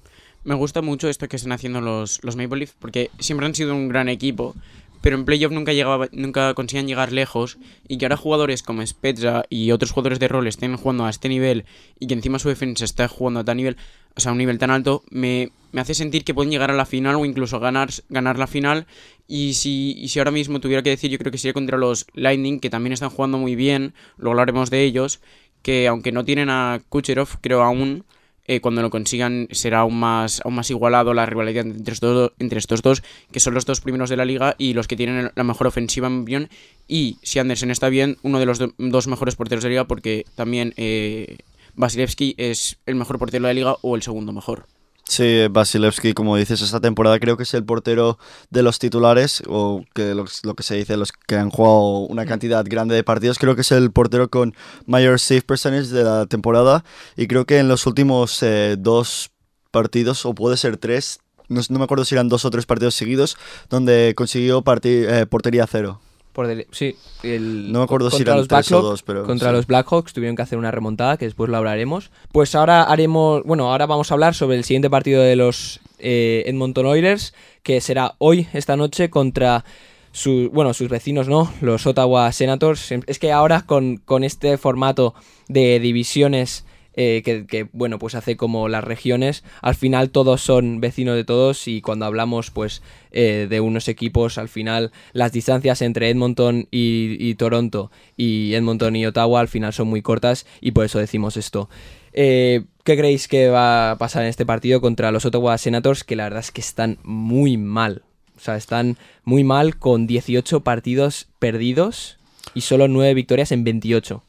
Me 0.43 0.55
gusta 0.55 0.81
mucho 0.81 1.07
esto 1.07 1.27
que 1.27 1.37
están 1.37 1.53
haciendo 1.53 1.79
los, 1.79 2.23
los 2.23 2.35
Maple 2.35 2.59
Leafs 2.59 2.75
porque 2.77 3.09
siempre 3.19 3.45
han 3.45 3.55
sido 3.55 3.73
un 3.73 3.87
gran 3.87 4.09
equipo, 4.09 4.55
pero 5.03 5.17
en 5.17 5.25
playoff 5.25 5.51
nunca, 5.51 5.73
llegaba, 5.73 6.07
nunca 6.11 6.53
conseguían 6.53 6.87
llegar 6.87 7.11
lejos 7.11 7.57
y 7.87 7.97
que 7.97 8.05
ahora 8.05 8.17
jugadores 8.17 8.63
como 8.63 8.85
Spezza 8.85 9.43
y 9.49 9.71
otros 9.71 9.91
jugadores 9.91 10.19
de 10.19 10.27
rol 10.27 10.47
estén 10.47 10.75
jugando 10.77 11.05
a 11.05 11.09
este 11.09 11.29
nivel 11.29 11.65
y 11.99 12.07
que 12.07 12.13
encima 12.13 12.39
su 12.39 12.49
defensa 12.49 12.85
está 12.85 13.07
jugando 13.07 13.41
a 13.41 13.43
tal 13.43 13.57
nivel, 13.57 13.77
o 14.15 14.21
sea, 14.21 14.29
a 14.29 14.33
un 14.33 14.37
nivel 14.37 14.59
tan 14.59 14.71
alto, 14.71 15.03
me, 15.09 15.51
me 15.73 15.81
hace 15.81 15.93
sentir 15.93 16.23
que 16.23 16.33
pueden 16.33 16.51
llegar 16.51 16.71
a 16.71 16.75
la 16.75 16.85
final 16.85 17.15
o 17.15 17.25
incluso 17.25 17.59
ganar, 17.59 17.89
ganar 18.09 18.37
la 18.37 18.47
final. 18.47 18.85
Y 19.27 19.55
si, 19.55 19.93
y 19.97 20.07
si 20.07 20.19
ahora 20.19 20.31
mismo 20.31 20.61
tuviera 20.61 20.83
que 20.83 20.91
decir, 20.91 21.11
yo 21.11 21.17
creo 21.17 21.31
que 21.31 21.37
sería 21.37 21.53
contra 21.53 21.77
los 21.77 22.05
Lightning, 22.13 22.59
que 22.59 22.69
también 22.69 22.93
están 22.93 23.09
jugando 23.09 23.37
muy 23.37 23.55
bien, 23.55 23.93
luego 24.17 24.31
hablaremos 24.31 24.69
de 24.69 24.83
ellos, 24.83 25.19
que 25.63 25.87
aunque 25.87 26.11
no 26.11 26.23
tienen 26.23 26.49
a 26.49 26.81
Kucherov, 26.89 27.39
creo 27.41 27.63
aún, 27.63 28.05
eh, 28.45 28.59
cuando 28.61 28.81
lo 28.81 28.89
consigan 28.89 29.47
será 29.51 29.79
aún 29.79 29.99
más, 29.99 30.41
aún 30.43 30.55
más 30.55 30.69
igualado 30.69 31.13
la 31.13 31.25
rivalidad 31.25 31.65
entre 31.65 31.93
estos, 31.93 32.13
do- 32.13 32.33
entre 32.39 32.59
estos 32.59 32.81
dos, 32.81 33.03
que 33.31 33.39
son 33.39 33.53
los 33.53 33.65
dos 33.65 33.81
primeros 33.81 34.09
de 34.09 34.17
la 34.17 34.25
liga 34.25 34.55
y 34.57 34.73
los 34.73 34.87
que 34.87 34.95
tienen 34.95 35.31
la 35.35 35.43
mejor 35.43 35.67
ofensiva 35.67 36.07
en 36.07 36.25
bien. 36.25 36.49
Y 36.87 37.17
si 37.23 37.39
Andersen 37.39 37.71
está 37.71 37.89
bien, 37.89 38.17
uno 38.23 38.39
de 38.39 38.45
los 38.45 38.59
do- 38.59 38.73
dos 38.77 39.07
mejores 39.07 39.35
porteros 39.35 39.63
de 39.63 39.69
la 39.69 39.73
liga, 39.73 39.87
porque 39.87 40.25
también 40.35 40.73
eh, 40.77 41.37
Vasilevsky 41.75 42.35
es 42.37 42.77
el 42.85 42.95
mejor 42.95 43.17
portero 43.19 43.43
de 43.43 43.49
la 43.49 43.53
liga 43.53 43.75
o 43.81 43.95
el 43.95 44.01
segundo 44.01 44.31
mejor. 44.33 44.67
Sí, 45.05 45.47
Vasilevsky, 45.49 46.13
como 46.13 46.37
dices, 46.37 46.61
esta 46.61 46.79
temporada 46.79 47.19
creo 47.19 47.35
que 47.35 47.43
es 47.43 47.53
el 47.53 47.65
portero 47.65 48.17
de 48.49 48.63
los 48.63 48.79
titulares, 48.79 49.43
o 49.47 49.83
que 49.93 50.15
lo, 50.15 50.25
que 50.25 50.63
se 50.63 50.75
dice, 50.75 50.95
los 50.97 51.11
que 51.11 51.35
han 51.35 51.49
jugado 51.49 51.99
una 52.07 52.25
cantidad 52.25 52.65
grande 52.65 52.95
de 52.95 53.03
partidos. 53.03 53.37
Creo 53.37 53.55
que 53.55 53.61
es 53.61 53.71
el 53.71 53.91
portero 53.91 54.29
con 54.29 54.55
mayor 54.85 55.19
save 55.19 55.41
percentage 55.41 55.89
de 55.89 56.03
la 56.03 56.25
temporada. 56.25 56.85
Y 57.17 57.27
creo 57.27 57.45
que 57.45 57.59
en 57.59 57.67
los 57.67 57.85
últimos 57.85 58.41
eh, 58.43 58.75
dos 58.79 59.31
partidos, 59.71 60.25
o 60.25 60.33
puede 60.33 60.55
ser 60.55 60.77
tres, 60.77 61.19
no, 61.49 61.61
me 61.69 61.83
acuerdo 61.83 62.05
si 62.05 62.15
eran 62.15 62.29
dos 62.29 62.45
o 62.45 62.49
tres 62.49 62.65
partidos 62.65 62.95
seguidos, 62.95 63.37
donde 63.69 64.13
consiguió 64.15 64.63
eh, 64.83 65.25
portería 65.29 65.67
cero. 65.67 65.99
Por 66.33 66.47
del- 66.47 66.67
sí, 66.71 66.95
el- 67.21 67.71
No 67.71 67.79
me 67.79 67.85
acuerdo 67.85 68.09
si 68.11 68.23
eran 68.23 68.37
los 68.37 68.47
tres 68.47 68.71
o 68.71 68.81
dos, 68.81 69.03
pero 69.03 69.23
Contra 69.23 69.49
sí. 69.49 69.55
los 69.55 69.67
Blackhawks 69.67 70.13
tuvieron 70.13 70.35
que 70.35 70.41
hacer 70.41 70.57
una 70.57 70.71
remontada, 70.71 71.15
que 71.17 71.25
después 71.25 71.49
lo 71.49 71.57
hablaremos. 71.57 72.09
Pues 72.31 72.55
ahora 72.55 72.83
haremos, 72.83 73.43
bueno, 73.43 73.71
ahora 73.71 73.85
vamos 73.85 74.09
a 74.11 74.15
hablar 74.15 74.33
sobre 74.33 74.57
el 74.57 74.63
siguiente 74.63 74.89
partido 74.89 75.21
de 75.21 75.35
los 75.35 75.79
eh, 75.99 76.43
Edmonton 76.47 76.87
Oilers, 76.87 77.33
que 77.61 77.79
será 77.81 78.15
hoy, 78.17 78.47
esta 78.53 78.75
noche, 78.75 79.09
contra 79.09 79.63
sus, 80.11 80.49
bueno, 80.51 80.73
sus 80.73 80.89
vecinos, 80.89 81.27
¿no? 81.27 81.51
Los 81.61 81.85
Ottawa 81.87 82.31
Senators. 82.31 82.91
Es 83.07 83.19
que 83.19 83.31
ahora 83.31 83.61
con, 83.65 83.97
con 83.97 84.23
este 84.23 84.57
formato 84.57 85.13
de 85.47 85.79
divisiones 85.79 86.65
eh, 86.95 87.21
que, 87.23 87.67
bueno, 87.71 87.99
pues 87.99 88.15
hace 88.15 88.37
como 88.37 88.69
las 88.69 88.83
regiones, 88.83 89.43
al 89.61 89.75
final 89.75 90.09
todos 90.09 90.41
son 90.41 90.79
vecinos 90.79 91.15
de 91.15 91.23
todos 91.23 91.67
y 91.67 91.81
cuando 91.81 92.05
hablamos 92.05 92.51
pues 92.51 92.81
eh, 93.11 93.47
de 93.49 93.59
unos 93.59 93.87
equipos, 93.87 94.37
al 94.37 94.49
final 94.49 94.91
las 95.11 95.31
distancias 95.31 95.81
entre 95.81 96.09
Edmonton 96.09 96.67
y, 96.71 97.17
y 97.19 97.35
Toronto 97.35 97.91
y 98.17 98.53
Edmonton 98.53 98.95
y 98.95 99.05
Ottawa 99.05 99.39
al 99.39 99.47
final 99.47 99.73
son 99.73 99.87
muy 99.87 100.01
cortas 100.01 100.45
y 100.61 100.71
por 100.71 100.85
eso 100.85 100.99
decimos 100.99 101.37
esto. 101.37 101.69
Eh, 102.13 102.65
¿Qué 102.83 102.95
creéis 102.95 103.27
que 103.27 103.49
va 103.49 103.91
a 103.91 103.97
pasar 103.97 104.23
en 104.23 104.29
este 104.29 104.45
partido 104.45 104.81
contra 104.81 105.11
los 105.11 105.25
Ottawa 105.25 105.57
Senators? 105.57 106.03
Que 106.03 106.15
la 106.15 106.25
verdad 106.25 106.41
es 106.41 106.51
que 106.51 106.61
están 106.61 106.99
muy 107.03 107.57
mal. 107.57 108.03
O 108.37 108.39
sea, 108.39 108.55
están 108.55 108.97
muy 109.23 109.43
mal 109.43 109.77
con 109.77 110.05
18 110.07 110.61
partidos 110.61 111.27
perdidos 111.39 112.17
y 112.53 112.61
solo 112.61 112.87
9 112.87 113.13
victorias 113.13 113.51
en 113.51 113.63
28. 113.63 114.23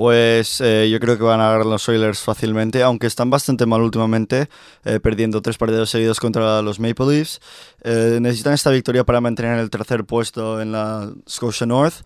Pues 0.00 0.62
eh, 0.62 0.88
yo 0.90 0.98
creo 0.98 1.18
que 1.18 1.24
van 1.24 1.42
a 1.42 1.50
ganar 1.50 1.66
los 1.66 1.86
Oilers 1.86 2.20
fácilmente, 2.20 2.82
aunque 2.82 3.06
están 3.06 3.28
bastante 3.28 3.66
mal 3.66 3.82
últimamente, 3.82 4.48
eh, 4.86 4.98
perdiendo 4.98 5.42
tres 5.42 5.58
partidos 5.58 5.90
seguidos 5.90 6.18
contra 6.18 6.62
los 6.62 6.80
Maple 6.80 7.04
Leafs. 7.04 7.38
Eh, 7.82 8.16
necesitan 8.18 8.54
esta 8.54 8.70
victoria 8.70 9.04
para 9.04 9.20
mantener 9.20 9.58
el 9.58 9.68
tercer 9.68 10.04
puesto 10.04 10.62
en 10.62 10.72
la 10.72 11.12
Scotia 11.28 11.66
North. 11.66 11.96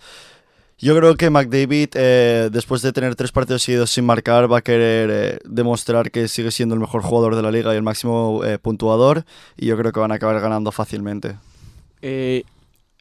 Yo 0.77 0.97
creo 0.97 1.15
que 1.15 1.31
McDavid, 1.31 1.91
eh, 1.95 2.49
después 2.51 2.83
de 2.83 2.93
tener 2.93 3.15
tres 3.15 3.31
partidos 3.31 3.63
seguidos 3.63 3.91
sin 3.91 4.05
marcar, 4.05 4.53
va 4.53 4.59
a 4.59 4.63
querer 4.63 5.41
demostrar 5.45 6.11
que 6.11 6.27
sigue 6.27 6.51
siendo 6.51 6.75
el 6.75 6.81
mejor 6.81 7.01
jugador 7.03 7.37
de 7.37 7.43
la 7.43 7.53
liga 7.53 7.73
y 7.75 7.77
el 7.77 7.85
máximo 7.85 8.43
puntuador, 8.61 9.25
y 9.57 9.67
yo 9.67 9.77
creo 9.77 9.93
que 9.93 10.01
van 10.01 10.11
a 10.11 10.17
acabar 10.17 10.41
ganando 10.41 10.73
fácilmente. 10.73 11.37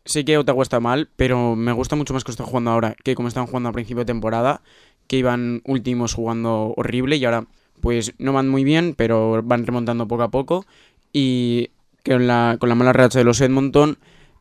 Sé 0.05 0.25
que 0.25 0.37
Ottawa 0.37 0.63
está 0.63 0.79
mal, 0.79 1.09
pero 1.15 1.55
me 1.55 1.71
gusta 1.71 1.95
mucho 1.95 2.13
más 2.13 2.23
que 2.23 2.31
están 2.31 2.45
jugando 2.45 2.71
ahora 2.71 2.95
que 3.03 3.15
como 3.15 3.29
están 3.29 3.47
jugando 3.47 3.69
a 3.69 3.73
principio 3.73 4.01
de 4.01 4.05
temporada, 4.05 4.61
que 5.07 5.17
iban 5.17 5.61
últimos 5.65 6.13
jugando 6.13 6.73
horrible 6.75 7.15
y 7.15 7.25
ahora 7.25 7.45
pues 7.79 8.13
no 8.17 8.33
van 8.33 8.49
muy 8.49 8.63
bien, 8.63 8.95
pero 8.97 9.41
van 9.43 9.65
remontando 9.65 10.07
poco 10.07 10.23
a 10.23 10.31
poco. 10.31 10.65
Y 11.11 11.69
con 12.05 12.27
la, 12.27 12.57
con 12.59 12.69
la 12.69 12.75
mala 12.75 12.93
racha 12.93 13.19
de 13.19 13.25
los 13.25 13.39
Edmonton 13.41 13.97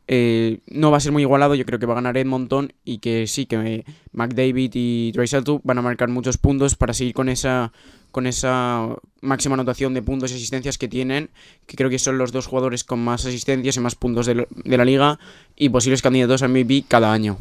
eh, 0.07 0.59
no 0.67 0.91
va 0.91 0.97
a 0.97 0.99
ser 0.99 1.13
muy 1.13 1.23
igualado, 1.23 1.55
yo 1.55 1.65
creo 1.65 1.79
que 1.79 1.85
va 1.85 1.93
a 1.93 1.95
ganar 1.95 2.17
Edmonton 2.17 2.73
y 2.83 2.97
que 2.97 3.27
sí, 3.27 3.45
que 3.45 3.85
McDavid 4.11 4.71
y 4.73 5.11
Draisaitl 5.13 5.59
van 5.63 5.77
a 5.77 5.81
marcar 5.81 6.09
muchos 6.09 6.37
puntos 6.37 6.75
para 6.75 6.93
seguir 6.93 7.13
con 7.13 7.29
esa 7.29 7.71
con 8.13 8.27
esa 8.27 8.95
máxima 9.21 9.55
anotación 9.55 9.95
de 9.95 10.03
puntos 10.03 10.31
y 10.31 10.35
asistencias 10.35 10.77
que 10.77 10.87
tienen, 10.87 11.31
que 11.65 11.75
creo 11.75 11.89
que 11.89 11.97
son 11.97 12.19
los 12.19 12.31
dos 12.31 12.45
jugadores 12.45 12.83
con 12.83 13.03
más 13.03 13.25
asistencias 13.25 13.75
y 13.75 13.79
más 13.79 13.95
puntos 13.95 14.27
de, 14.27 14.45
la 14.65 14.85
liga 14.85 15.19
y 15.55 15.69
posibles 15.69 16.03
candidatos 16.03 16.43
a 16.43 16.47
MVP 16.47 16.85
cada 16.87 17.11
año. 17.11 17.39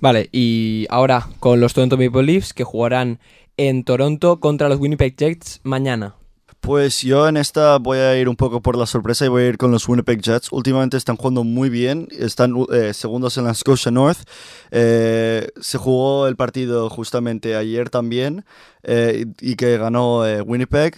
Vale, 0.00 0.28
y 0.32 0.86
ahora 0.90 1.28
con 1.38 1.60
los 1.60 1.72
Toronto 1.72 1.96
Maple 1.96 2.24
Leafs 2.24 2.52
que 2.52 2.64
jugarán 2.64 3.20
en 3.56 3.84
Toronto 3.84 4.40
contra 4.40 4.68
los 4.68 4.80
Winnipeg 4.80 5.16
Jets 5.16 5.60
mañana. 5.62 6.16
Pues 6.62 7.02
yo 7.02 7.26
en 7.26 7.36
esta 7.36 7.78
voy 7.78 7.98
a 7.98 8.16
ir 8.16 8.28
un 8.28 8.36
poco 8.36 8.62
por 8.62 8.76
la 8.76 8.86
sorpresa 8.86 9.24
y 9.24 9.28
voy 9.28 9.42
a 9.42 9.48
ir 9.48 9.58
con 9.58 9.72
los 9.72 9.88
Winnipeg 9.88 10.22
Jets. 10.22 10.52
Últimamente 10.52 10.96
están 10.96 11.16
jugando 11.16 11.42
muy 11.42 11.68
bien, 11.68 12.06
están 12.16 12.54
eh, 12.72 12.94
segundos 12.94 13.36
en 13.36 13.42
la 13.42 13.54
Scotia 13.54 13.90
North. 13.90 14.20
Eh, 14.70 15.48
se 15.60 15.76
jugó 15.76 16.28
el 16.28 16.36
partido 16.36 16.88
justamente 16.88 17.56
ayer 17.56 17.90
también 17.90 18.44
eh, 18.84 19.26
y 19.40 19.56
que 19.56 19.76
ganó 19.76 20.24
eh, 20.24 20.40
Winnipeg. 20.40 20.94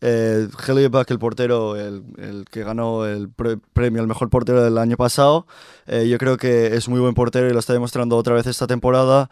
Eh, 0.00 0.46
el 0.68 1.18
portero, 1.18 1.74
el, 1.74 2.44
que 2.48 2.62
ganó 2.62 3.04
el 3.04 3.28
pre- 3.28 3.58
premio 3.72 4.00
al 4.00 4.06
mejor 4.06 4.30
portero 4.30 4.62
del 4.62 4.78
año 4.78 4.96
pasado, 4.96 5.48
yo 5.88 6.16
creo 6.18 6.36
que 6.36 6.76
es 6.76 6.88
muy 6.88 7.00
buen 7.00 7.14
portero 7.14 7.48
y 7.48 7.52
lo 7.52 7.58
está 7.58 7.72
demostrando 7.72 8.16
otra 8.16 8.34
vez 8.34 8.46
esta 8.46 8.68
temporada. 8.68 9.28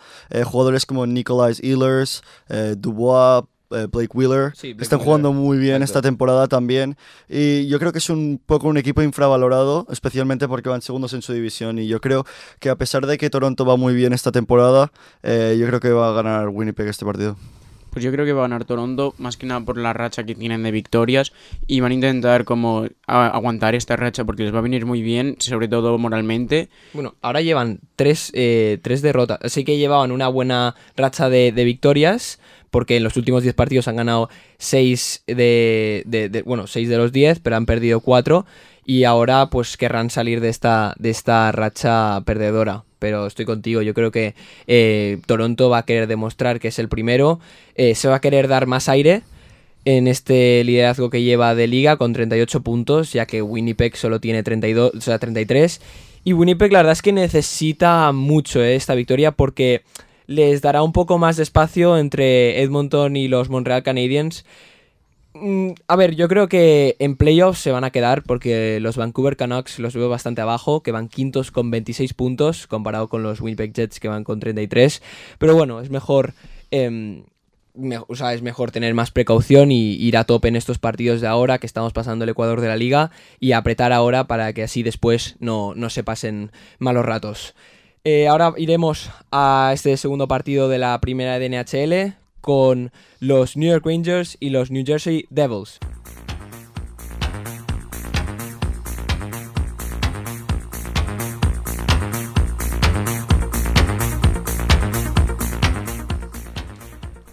Jugadores 0.47 0.85
como 0.85 1.07
Nikolai 1.07 1.55
Ehlers, 1.63 2.25
eh, 2.49 2.75
Dubois, 2.77 3.45
eh, 3.71 3.87
Blake 3.91 4.11
Wheeler, 4.15 4.53
Sí, 4.57 4.73
Blake 4.73 4.83
están 4.83 4.99
Wheeler, 4.99 5.05
jugando 5.07 5.33
muy 5.33 5.59
bien 5.59 5.77
exacto. 5.77 5.99
esta 5.99 6.03
temporada 6.03 6.47
también. 6.49 6.97
Y 7.29 7.67
yo 7.69 7.79
creo 7.79 7.93
que 7.93 7.99
es 7.99 8.11
un 8.11 8.41
poco 8.45 8.69
un 8.69 8.77
equipo 8.77 9.03
infravalorado, 9.03 9.87
especialmente 9.91 10.49
porque 10.49 10.69
van 10.69 10.83
segundos 10.83 11.13
en 11.13 11.23
su 11.23 11.33
división. 11.33 11.79
Y 11.79 11.87
yo 11.89 12.01
creo 12.01 12.25
que 12.61 12.71
a 12.71 12.77
pesar 12.77 13.07
de 13.07 13.19
que 13.19 13.31
Toronto 13.31 13.65
va 13.65 13.77
muy 13.77 13.95
bien 13.95 14.13
esta 14.13 14.33
temporada, 14.33 14.93
eh, 15.23 15.57
yo 15.59 15.67
creo 15.67 15.81
que 15.81 15.91
va 15.91 16.09
a 16.11 16.13
ganar 16.13 16.49
Winnipeg 16.49 16.89
este 16.89 17.05
partido. 17.05 17.37
Pues 17.91 18.05
yo 18.05 18.13
creo 18.13 18.27
que 18.27 18.35
va 18.35 18.41
a 18.41 18.49
ganar 18.49 18.67
Toronto, 18.67 19.15
más 19.17 19.39
que 19.39 19.47
nada 19.47 19.63
por 19.63 19.79
la 19.79 19.95
racha 19.95 20.25
que 20.25 20.35
tienen 20.35 20.63
de 20.63 20.71
victorias 20.71 21.33
y 21.67 21.81
van 21.81 21.93
a 21.93 21.95
intentar 21.95 22.45
como 22.45 22.87
aguantar 23.07 23.75
esta 23.75 23.97
racha 23.97 24.23
porque 24.23 24.43
les 24.43 24.53
va 24.55 24.59
a 24.59 24.61
venir 24.61 24.85
muy 24.85 25.01
bien, 25.01 25.37
sobre 25.39 25.67
todo 25.67 25.97
moralmente. 25.97 26.69
Bueno, 26.93 27.15
ahora 27.23 27.41
llevan 27.41 27.81
tres, 27.97 28.33
eh, 28.35 28.81
tres 28.83 29.01
derrotas. 29.01 29.39
Así 29.43 29.65
que 29.65 29.79
llevaban 29.79 30.13
una 30.13 30.29
buena 30.29 30.75
racha 30.95 31.31
de, 31.31 31.53
de 31.53 31.65
victorias, 31.65 32.39
porque 32.71 32.97
en 32.97 33.05
los 33.05 33.17
últimos 33.17 33.43
10 33.43 33.55
partidos 33.55 33.89
han 33.89 33.97
ganado 33.97 34.29
6 34.59 35.25
de, 35.27 36.43
bueno, 36.45 36.67
6 36.67 36.89
de 36.89 36.97
los 36.97 37.13
10, 37.13 37.41
pero 37.41 37.57
han 37.57 37.67
perdido 37.67 38.01
4. 38.01 38.47
Y 38.85 39.05
ahora 39.05 39.51
pues 39.51 39.77
querrán 39.77 40.11
salir 40.11 40.41
de 40.41 40.49
esta, 40.49 40.95
de 40.99 41.11
esta 41.11 41.51
racha 41.53 42.21
perdedora. 42.25 42.85
Pero 42.99 43.27
estoy 43.27 43.45
contigo, 43.45 43.83
yo 43.83 43.95
creo 43.95 44.11
que 44.11 44.35
eh, 44.67 45.19
Toronto 45.27 45.69
va 45.69 45.79
a 45.79 45.85
querer 45.85 46.07
demostrar 46.07 46.61
que 46.61 46.69
es 46.69 46.79
el 46.79 46.89
primero. 46.89 47.41
eh, 47.75 47.95
se 47.95 48.09
va 48.09 48.17
a 48.17 48.21
querer 48.21 48.49
dar 48.49 48.67
más 48.67 48.89
aire 48.89 49.23
en 49.87 50.09
este 50.09 50.65
liderazgo 50.65 51.11
que 51.11 51.23
lleva 51.23 51.55
de 51.55 51.69
liga 51.69 51.97
con 51.97 52.13
38 52.13 52.61
puntos, 52.61 53.13
ya 53.13 53.25
que 53.25 53.41
Winnipeg 53.41 53.97
solo 53.97 54.21
tiene 54.21 54.43
32, 54.43 54.93
o 54.97 55.01
sea, 55.01 55.19
33. 55.19 55.81
Y 56.25 56.33
Winnipeg 56.33 56.73
la 56.73 56.81
verdad 56.81 56.93
es 56.93 57.03
que 57.03 57.13
necesita 57.13 58.11
mucho 58.11 58.61
eh, 58.61 58.75
esta 58.75 58.97
victoria 58.97 59.31
porque 59.31 59.83
les 60.27 60.63
dará 60.63 60.83
un 60.83 60.93
poco 60.93 61.19
más 61.19 61.37
de 61.37 61.43
espacio 61.43 61.99
entre 61.99 62.63
Edmonton 62.63 63.17
y 63.17 63.29
los 63.29 63.49
Montreal 63.49 63.83
Canadiens. 63.83 64.45
Mm, 65.35 65.73
A 65.89 65.97
ver, 65.97 66.15
yo 66.17 66.29
creo 66.29 66.49
que 66.49 66.97
en 66.99 67.17
playoffs 67.17 67.61
se 67.61 67.71
van 67.73 67.85
a 67.85 67.91
quedar 67.91 68.23
porque 68.23 68.81
los 68.81 68.97
Vancouver 68.97 69.37
Canucks 69.37 69.79
los 69.79 69.95
veo 69.95 70.09
bastante 70.09 70.41
abajo, 70.41 70.83
que 70.83 70.93
van 70.93 71.09
quintos 71.09 71.51
con 71.51 71.71
26 71.71 72.15
puntos, 72.15 72.67
comparado 72.67 73.09
con 73.09 73.23
los 73.23 73.41
Winnipeg 73.41 73.73
Jets 73.73 74.01
que 74.01 74.09
van 74.09 74.25
con 74.25 74.41
33. 74.41 75.03
Pero 75.39 75.55
bueno, 75.55 75.81
es 75.81 75.91
mejor, 75.91 76.33
sea, 76.71 78.35
es 78.35 78.43
mejor 78.43 78.71
tener 78.71 78.95
más 78.95 79.11
precaución 79.11 79.71
y 79.71 79.95
ir 79.95 80.17
a 80.17 80.25
tope 80.25 80.49
en 80.49 80.57
estos 80.57 80.79
partidos 80.79 81.21
de 81.21 81.27
ahora, 81.27 81.59
que 81.59 81.67
estamos 81.67 81.93
pasando 81.93 82.25
el 82.25 82.31
Ecuador 82.31 82.61
de 82.61 82.69
la 82.69 82.77
liga, 82.77 83.11
y 83.39 83.53
apretar 83.53 83.93
ahora 83.93 84.27
para 84.27 84.53
que 84.53 84.63
así 84.63 84.83
después 84.83 85.37
no, 85.39 85.75
no 85.75 85.91
se 85.91 86.03
pasen 86.03 86.51
malos 86.79 87.05
ratos. 87.05 87.55
Eh, 88.09 88.29
ahora 88.29 88.55
iremos 88.57 89.11
a 89.33 89.73
este 89.75 89.97
segundo 89.97 90.29
partido 90.29 90.69
de 90.69 90.79
la 90.79 91.01
primera 91.01 91.41
de 91.41 91.49
NHL 91.49 92.15
con 92.41 92.93
los 93.19 93.57
New 93.57 93.69
York 93.69 93.85
Rangers 93.85 94.37
y 94.39 94.51
los 94.51 94.71
New 94.71 94.85
Jersey 94.87 95.27
Devils. 95.29 95.81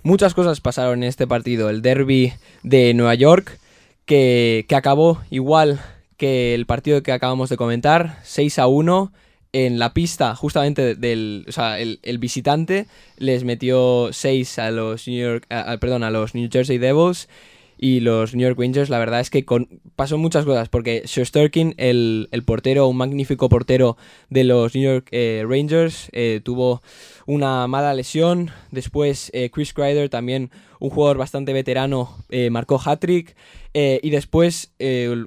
Muchas 0.02 0.34
cosas 0.34 0.60
pasaron 0.60 1.04
en 1.04 1.10
este 1.10 1.28
partido. 1.28 1.70
El 1.70 1.84
derby 1.84 2.34
de 2.64 2.96
Nueva 2.96 3.14
York, 3.14 3.60
que, 4.06 4.66
que 4.68 4.76
acabó 4.76 5.22
igual 5.30 5.80
que 6.18 6.56
el 6.56 6.66
partido 6.66 7.04
que 7.04 7.12
acabamos 7.12 7.52
de 7.52 7.58
comentar, 7.58 8.18
6 8.24 8.58
a 8.58 8.66
1 8.66 9.12
en 9.54 9.80
la 9.80 9.94
pista 9.94 10.36
justamente 10.36 10.96
del, 10.96 11.46
o 11.48 11.52
sea, 11.52 11.80
el, 11.80 12.00
el 12.04 12.18
visitante 12.18 12.88
les 13.18 13.44
metió 13.44 14.10
6 14.12 14.60
a 14.60 14.72
los 14.72 15.08
New 15.08 15.18
York, 15.22 15.46
a- 15.50 15.78
perdón, 15.78 16.04
a 16.04 16.12
los 16.12 16.36
New 16.36 16.50
Jersey 16.52 16.78
Devils 16.80 17.30
y 17.78 18.00
los 18.00 18.34
New 18.34 18.48
York 18.48 18.58
Rangers, 18.60 18.90
la 18.90 18.98
verdad 19.00 19.20
es 19.20 19.30
que 19.30 19.44
con, 19.46 19.68
pasó 19.96 20.18
muchas 20.18 20.46
cosas, 20.46 20.70
porque 20.70 21.04
Shesterkin, 21.06 21.74
el, 21.78 22.30
el 22.32 22.44
portero, 22.44 22.88
un 22.88 22.96
magnífico 22.98 23.50
portero 23.50 23.98
de 24.30 24.44
los 24.46 24.74
New 24.74 24.84
York 24.84 25.08
eh, 25.12 25.44
Rangers, 25.48 26.08
eh, 26.14 26.40
tuvo 26.44 26.82
una 27.26 27.68
mala 27.68 27.94
lesión. 27.94 28.52
Después 28.72 29.30
eh, 29.34 29.50
Chris 29.52 29.74
Kreider, 29.74 30.10
también 30.10 30.52
un 30.80 30.90
jugador 30.90 31.18
bastante 31.18 31.54
veterano, 31.54 32.18
eh, 32.30 32.50
marcó 32.50 32.82
hat-trick. 32.84 33.36
Eh, 33.74 34.00
y 34.04 34.12
después 34.12 34.74
el, 34.78 35.26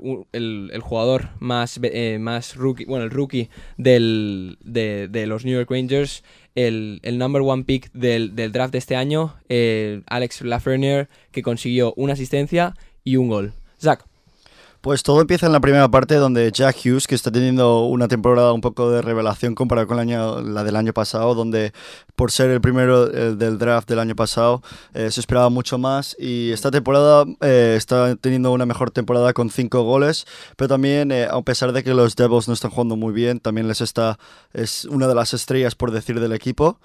jugador 0.82 1.30
más, 1.40 1.80
más 2.20 2.54
rookie, 2.54 2.84
bueno, 2.84 3.04
el 3.04 3.10
rookie 3.10 3.48
del, 3.76 4.58
de, 4.62 5.08
de 5.08 5.26
los 5.26 5.44
New 5.44 5.54
York 5.54 5.70
Rangers, 5.70 6.22
el, 6.54 7.00
el 7.02 7.18
number 7.18 7.42
one 7.42 7.64
pick 7.64 7.90
del, 7.92 8.36
del 8.36 8.52
draft 8.52 8.72
de 8.72 8.78
este 8.78 8.94
año, 8.94 9.34
Alex 10.06 10.42
Lafreniere, 10.42 11.08
que 11.32 11.42
consiguió 11.42 11.92
una 11.96 12.12
asistencia 12.12 12.74
y 13.02 13.16
un 13.16 13.28
gol. 13.28 13.52
Zach, 13.80 14.04
Pues 14.86 15.02
todo 15.02 15.20
empieza 15.20 15.46
en 15.46 15.52
la 15.52 15.58
primera 15.58 15.88
parte 15.88 16.14
donde 16.14 16.52
Jack 16.52 16.76
Hughes, 16.76 17.08
que 17.08 17.16
está 17.16 17.32
teniendo 17.32 17.86
una 17.86 18.06
temporada 18.06 18.52
un 18.52 18.60
poco 18.60 18.88
de 18.88 19.02
revelación 19.02 19.56
comparado 19.56 19.88
con 19.88 19.96
la 19.96 20.62
del 20.62 20.76
año 20.76 20.92
pasado, 20.92 21.34
donde 21.34 21.72
por 22.14 22.30
ser 22.30 22.50
el 22.50 22.60
primero 22.60 23.12
eh, 23.12 23.34
del 23.34 23.58
draft 23.58 23.88
del 23.88 23.98
año 23.98 24.14
pasado 24.14 24.62
eh, 24.94 25.10
se 25.10 25.18
esperaba 25.18 25.48
mucho 25.50 25.76
más 25.76 26.14
y 26.20 26.52
esta 26.52 26.70
temporada 26.70 27.24
eh, 27.40 27.74
está 27.76 28.14
teniendo 28.14 28.52
una 28.52 28.64
mejor 28.64 28.92
temporada 28.92 29.32
con 29.32 29.50
cinco 29.50 29.82
goles, 29.82 30.24
pero 30.54 30.68
también 30.68 31.10
a 31.10 31.42
pesar 31.42 31.72
de 31.72 31.82
que 31.82 31.92
los 31.92 32.14
Devils 32.14 32.46
no 32.46 32.54
están 32.54 32.70
jugando 32.70 32.94
muy 32.94 33.12
bien, 33.12 33.40
también 33.40 33.66
les 33.66 33.80
está, 33.80 34.20
es 34.52 34.84
una 34.84 35.08
de 35.08 35.16
las 35.16 35.34
estrellas 35.34 35.74
por 35.74 35.90
decir 35.90 36.20
del 36.20 36.32
equipo. 36.32 36.78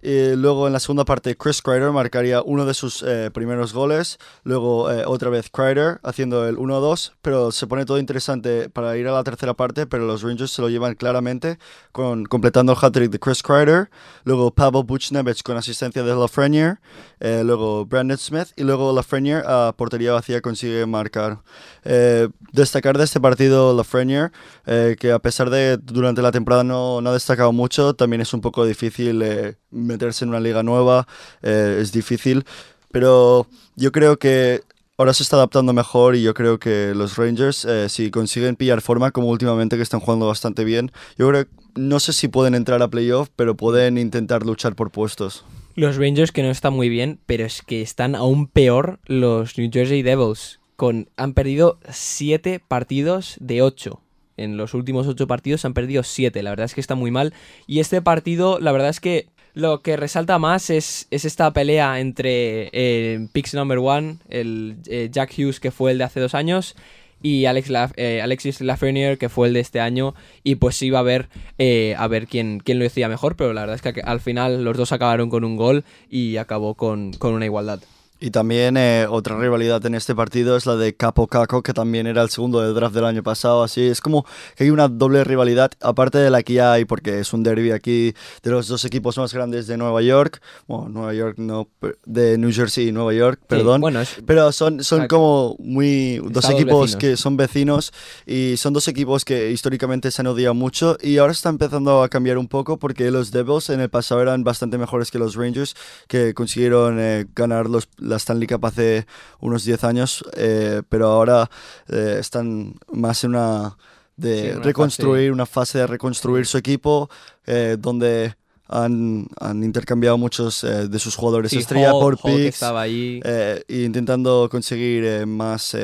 Y 0.00 0.36
luego 0.36 0.66
en 0.66 0.72
la 0.72 0.80
segunda 0.80 1.04
parte 1.04 1.36
Chris 1.36 1.60
Kreider 1.60 1.90
marcaría 1.90 2.42
uno 2.42 2.64
de 2.64 2.74
sus 2.74 3.02
eh, 3.02 3.30
primeros 3.32 3.72
goles. 3.72 4.18
Luego 4.44 4.90
eh, 4.90 5.04
otra 5.06 5.30
vez 5.30 5.50
Kreider 5.50 6.00
haciendo 6.02 6.46
el 6.46 6.56
1-2. 6.56 7.12
Pero 7.22 7.50
se 7.50 7.66
pone 7.66 7.84
todo 7.84 7.98
interesante 7.98 8.70
para 8.70 8.96
ir 8.96 9.08
a 9.08 9.12
la 9.12 9.24
tercera 9.24 9.54
parte. 9.54 9.86
Pero 9.86 10.06
los 10.06 10.22
Rangers 10.22 10.52
se 10.52 10.62
lo 10.62 10.68
llevan 10.68 10.94
claramente 10.94 11.58
con, 11.92 12.24
completando 12.26 12.72
el 12.72 12.78
hat-trick 12.80 13.10
de 13.10 13.18
Chris 13.18 13.42
Kreider. 13.42 13.90
Luego 14.24 14.52
Pavel 14.52 14.84
Buchnevich 14.84 15.42
con 15.42 15.56
asistencia 15.56 16.02
de 16.02 16.14
Lafreniere. 16.14 16.76
eh, 17.20 17.42
luego 17.44 17.86
Brandon 17.86 18.18
Smith. 18.18 18.48
Y 18.56 18.62
luego 18.62 18.92
Lafreniere 18.92 19.42
a 19.46 19.74
portería 19.76 20.12
vacía 20.12 20.40
consigue 20.40 20.86
marcar. 20.86 21.42
Eh, 21.84 22.28
destacar 22.52 22.98
de 22.98 23.04
este 23.04 23.20
partido 23.20 23.74
Lafreniere, 23.76 24.30
eh, 24.66 24.96
que 24.98 25.12
a 25.12 25.18
pesar 25.18 25.50
de 25.50 25.78
durante 25.78 26.22
la 26.22 26.32
temporada 26.32 26.64
no, 26.64 27.00
no 27.00 27.10
ha 27.10 27.12
destacado 27.12 27.52
mucho, 27.52 27.94
también 27.94 28.20
es 28.20 28.34
un 28.34 28.40
poco 28.40 28.64
difícil 28.66 29.22
eh, 29.22 29.56
meterse 29.88 30.24
en 30.24 30.28
una 30.28 30.40
liga 30.40 30.62
nueva, 30.62 31.08
eh, 31.42 31.78
es 31.80 31.90
difícil, 31.90 32.44
pero 32.92 33.48
yo 33.74 33.90
creo 33.90 34.18
que 34.18 34.62
ahora 34.96 35.14
se 35.14 35.22
está 35.22 35.36
adaptando 35.36 35.72
mejor 35.72 36.16
y 36.16 36.22
yo 36.22 36.34
creo 36.34 36.58
que 36.58 36.92
los 36.94 37.16
Rangers, 37.16 37.64
eh, 37.64 37.88
si 37.88 38.10
consiguen 38.10 38.56
pillar 38.56 38.80
forma, 38.80 39.10
como 39.10 39.28
últimamente 39.28 39.76
que 39.76 39.82
están 39.82 40.00
jugando 40.00 40.26
bastante 40.26 40.64
bien, 40.64 40.92
yo 41.16 41.28
creo 41.28 41.46
no 41.78 42.00
sé 42.00 42.12
si 42.12 42.28
pueden 42.28 42.54
entrar 42.54 42.82
a 42.82 42.88
playoff, 42.88 43.28
pero 43.36 43.56
pueden 43.56 43.98
intentar 43.98 44.44
luchar 44.44 44.74
por 44.74 44.90
puestos. 44.90 45.44
los 45.76 45.96
Rangers 45.96 46.32
que 46.32 46.42
no 46.42 46.50
están 46.50 46.72
muy 46.72 46.88
bien, 46.88 47.20
pero 47.26 47.46
es 47.46 47.62
que 47.62 47.82
están 47.82 48.16
aún 48.16 48.48
peor 48.48 48.98
los 49.06 49.56
New 49.56 49.70
Jersey 49.72 50.02
Devils. 50.02 50.58
Con, 50.74 51.08
han 51.16 51.34
perdido 51.34 51.78
7 51.88 52.60
partidos 52.66 53.36
de 53.40 53.62
8. 53.62 54.00
En 54.36 54.56
los 54.56 54.74
últimos 54.74 55.06
8 55.06 55.26
partidos 55.26 55.64
han 55.64 55.74
perdido 55.74 56.02
7. 56.02 56.42
La 56.42 56.50
verdad 56.50 56.66
es 56.66 56.74
que 56.74 56.80
está 56.80 56.94
muy 56.96 57.10
mal. 57.10 57.32
Y 57.66 57.78
este 57.80 58.02
partido, 58.02 58.58
la 58.60 58.72
verdad 58.72 58.88
es 58.88 59.00
que 59.00 59.28
lo 59.58 59.82
que 59.82 59.96
resalta 59.96 60.38
más 60.38 60.70
es, 60.70 61.08
es 61.10 61.24
esta 61.24 61.52
pelea 61.52 61.98
entre 61.98 62.70
eh, 62.72 63.26
Pix 63.32 63.54
Number 63.54 63.78
One, 63.78 64.18
el 64.28 64.76
eh, 64.86 65.08
Jack 65.10 65.32
Hughes, 65.36 65.58
que 65.58 65.72
fue 65.72 65.90
el 65.90 65.98
de 65.98 66.04
hace 66.04 66.20
dos 66.20 66.36
años, 66.36 66.76
y 67.20 67.46
Alex 67.46 67.68
La- 67.68 67.90
eh, 67.96 68.22
Alexis 68.22 68.60
Lafreniere, 68.60 69.18
que 69.18 69.28
fue 69.28 69.48
el 69.48 69.54
de 69.54 69.60
este 69.60 69.80
año, 69.80 70.14
y 70.44 70.54
pues 70.54 70.76
sí 70.76 70.86
iba 70.86 71.00
a 71.00 71.02
ver, 71.02 71.28
eh, 71.58 71.96
a 71.98 72.06
ver 72.06 72.28
quién, 72.28 72.60
quién 72.60 72.78
lo 72.78 72.84
decía 72.84 73.08
mejor, 73.08 73.34
pero 73.34 73.52
la 73.52 73.62
verdad 73.62 73.74
es 73.74 73.82
que 73.82 74.00
al 74.00 74.20
final 74.20 74.62
los 74.62 74.76
dos 74.76 74.92
acabaron 74.92 75.28
con 75.28 75.42
un 75.42 75.56
gol 75.56 75.82
y 76.08 76.36
acabó 76.36 76.74
con, 76.74 77.12
con 77.14 77.34
una 77.34 77.44
igualdad. 77.46 77.80
Y 78.20 78.30
también 78.30 78.76
eh, 78.76 79.06
otra 79.08 79.38
rivalidad 79.38 79.84
en 79.86 79.94
este 79.94 80.14
partido 80.14 80.56
es 80.56 80.66
la 80.66 80.74
de 80.76 80.94
Capo 80.96 81.28
Caco, 81.28 81.62
que 81.62 81.72
también 81.72 82.06
era 82.08 82.22
el 82.22 82.30
segundo 82.30 82.60
del 82.60 82.74
draft 82.74 82.94
del 82.94 83.04
año 83.04 83.22
pasado. 83.22 83.62
Así 83.62 83.82
es 83.86 84.00
como 84.00 84.26
que 84.56 84.64
hay 84.64 84.70
una 84.70 84.88
doble 84.88 85.22
rivalidad, 85.22 85.70
aparte 85.80 86.18
de 86.18 86.28
la 86.30 86.42
que 86.42 86.54
ya 86.54 86.72
hay, 86.72 86.84
porque 86.84 87.20
es 87.20 87.32
un 87.32 87.42
derby 87.44 87.70
aquí 87.70 88.14
de 88.42 88.50
los 88.50 88.66
dos 88.66 88.84
equipos 88.84 89.16
más 89.18 89.32
grandes 89.32 89.66
de 89.68 89.76
Nueva 89.76 90.02
York. 90.02 90.40
Bueno, 90.66 90.88
Nueva 90.88 91.14
York 91.14 91.34
no, 91.38 91.68
de 92.06 92.38
New 92.38 92.52
Jersey 92.52 92.88
y 92.88 92.92
Nueva 92.92 93.12
York, 93.14 93.38
Sí, 93.42 93.46
perdón. 93.48 93.80
bueno, 93.80 94.00
es- 94.00 94.16
Pero 94.26 94.50
son, 94.52 94.82
son 94.82 95.06
como 95.06 95.54
muy. 95.60 96.20
Dos 96.30 96.50
equipos 96.50 96.96
que 96.96 97.16
son 97.16 97.36
vecinos 97.36 97.92
y 98.26 98.56
son 98.56 98.72
dos 98.72 98.88
equipos 98.88 99.24
que 99.24 99.50
históricamente 99.52 100.10
se 100.10 100.22
han 100.22 100.26
odiado 100.26 100.54
mucho 100.54 100.96
y 101.00 101.18
ahora 101.18 101.32
está 101.32 101.50
empezando 101.50 102.02
a 102.02 102.08
cambiar 102.08 102.38
un 102.38 102.48
poco 102.48 102.78
porque 102.78 103.10
los 103.10 103.30
Devils 103.30 103.70
en 103.70 103.80
el 103.80 103.90
pasado 103.90 104.20
eran 104.22 104.42
bastante 104.44 104.76
mejores 104.78 105.10
que 105.10 105.18
los 105.18 105.34
Rangers 105.36 105.74
que 106.08 106.34
consiguieron 106.34 106.98
eh, 106.98 107.26
ganar 107.34 107.68
los, 107.68 107.88
la 108.08 108.16
Stanley 108.16 108.46
Cup 108.48 108.64
hace 108.66 109.06
unos 109.40 109.64
10 109.64 109.84
años, 109.84 110.24
eh, 110.34 110.82
pero 110.88 111.08
ahora 111.08 111.48
eh, 111.88 112.16
están 112.18 112.74
más 112.92 113.22
en 113.24 113.30
una. 113.30 113.76
de 114.16 114.40
Sí, 114.40 114.46
en 114.48 114.56
una 114.56 114.64
reconstruir, 114.64 115.30
una 115.32 115.46
fase 115.46 115.78
de 115.78 115.86
reconstruir 115.86 116.44
su 116.46 116.58
equipo 116.58 117.08
eh, 117.46 117.76
donde. 117.78 118.34
Han, 118.70 119.26
han 119.40 119.64
intercambiado 119.64 120.18
muchos 120.18 120.62
eh, 120.62 120.88
de 120.88 120.98
sus 120.98 121.16
jugadores 121.16 121.50
Sí, 121.52 121.56
estrella 121.60 121.90
Hall- 121.92 122.00
por 122.02 122.18
picks 122.20 122.56
estaba 122.56 122.82
allí. 122.82 123.18
eh, 123.24 123.64
e 123.66 123.78
intentando 123.84 124.46
conseguir 124.50 125.26
más 125.26 125.74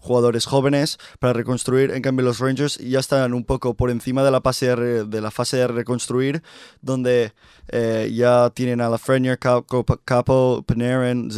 jugadores 0.00 0.46
jóvenes 0.46 0.98
para 1.18 1.32
reconstruir. 1.32 1.92
En 1.92 2.02
cambio, 2.02 2.24
los 2.24 2.40
Rangers 2.40 2.78
ya 2.78 2.98
están 2.98 3.34
un 3.34 3.44
poco 3.44 3.74
por 3.74 3.90
encima 3.90 4.24
de 4.24 4.30
la 4.30 4.40
fase 4.40 4.74
de, 4.74 5.20
la 5.20 5.30
fase 5.30 5.58
de 5.58 5.68
reconstruir, 5.68 6.42
donde 6.82 7.32
eh, 7.68 8.10
ya 8.12 8.50
tienen 8.50 8.80
a 8.80 8.88
Lafreniere, 8.88 9.38
Capo, 9.38 10.64
Panarin, 10.66 11.28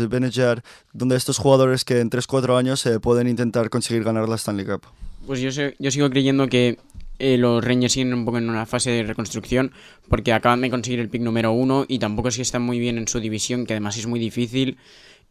donde 0.93 1.17
estos 1.17 1.39
jugadores 1.39 1.85
que 1.85 2.01
en 2.01 2.11
3-4 2.11 2.57
años 2.57 2.87
eh, 2.87 3.01
pueden 3.01 3.29
intentar 3.29 3.69
conseguir 3.69 4.05
ganar 4.05 4.29
la 4.29 4.37
Stanley 4.37 4.65
Cup. 4.65 4.83
Pues 5.27 5.41
yo, 5.41 5.51
yo 5.79 5.91
sigo 5.91 6.11
creyendo 6.11 6.49
que 6.49 6.79
eh, 7.19 7.39
los 7.39 7.65
Rangers 7.65 7.93
siguen 7.93 8.13
un 8.15 8.25
poco 8.25 8.39
en 8.39 8.51
una 8.51 8.67
fase 8.67 8.91
de 8.91 9.05
reconstrucción 9.05 9.71
porque 10.09 10.33
acaban 10.33 10.61
de 10.61 10.71
conseguir 10.71 10.99
el 10.99 11.09
pick 11.09 11.23
número 11.23 11.53
uno 11.53 11.85
y 11.87 12.01
tampoco 12.01 12.29
es 12.29 12.37
que 12.37 12.43
están 12.43 12.63
muy 12.63 12.81
bien 12.81 12.99
en 12.99 13.07
su 13.07 13.21
división, 13.21 13.65
que 13.65 13.75
además 13.75 13.97
es 13.97 14.07
muy 14.07 14.19
difícil. 14.19 14.79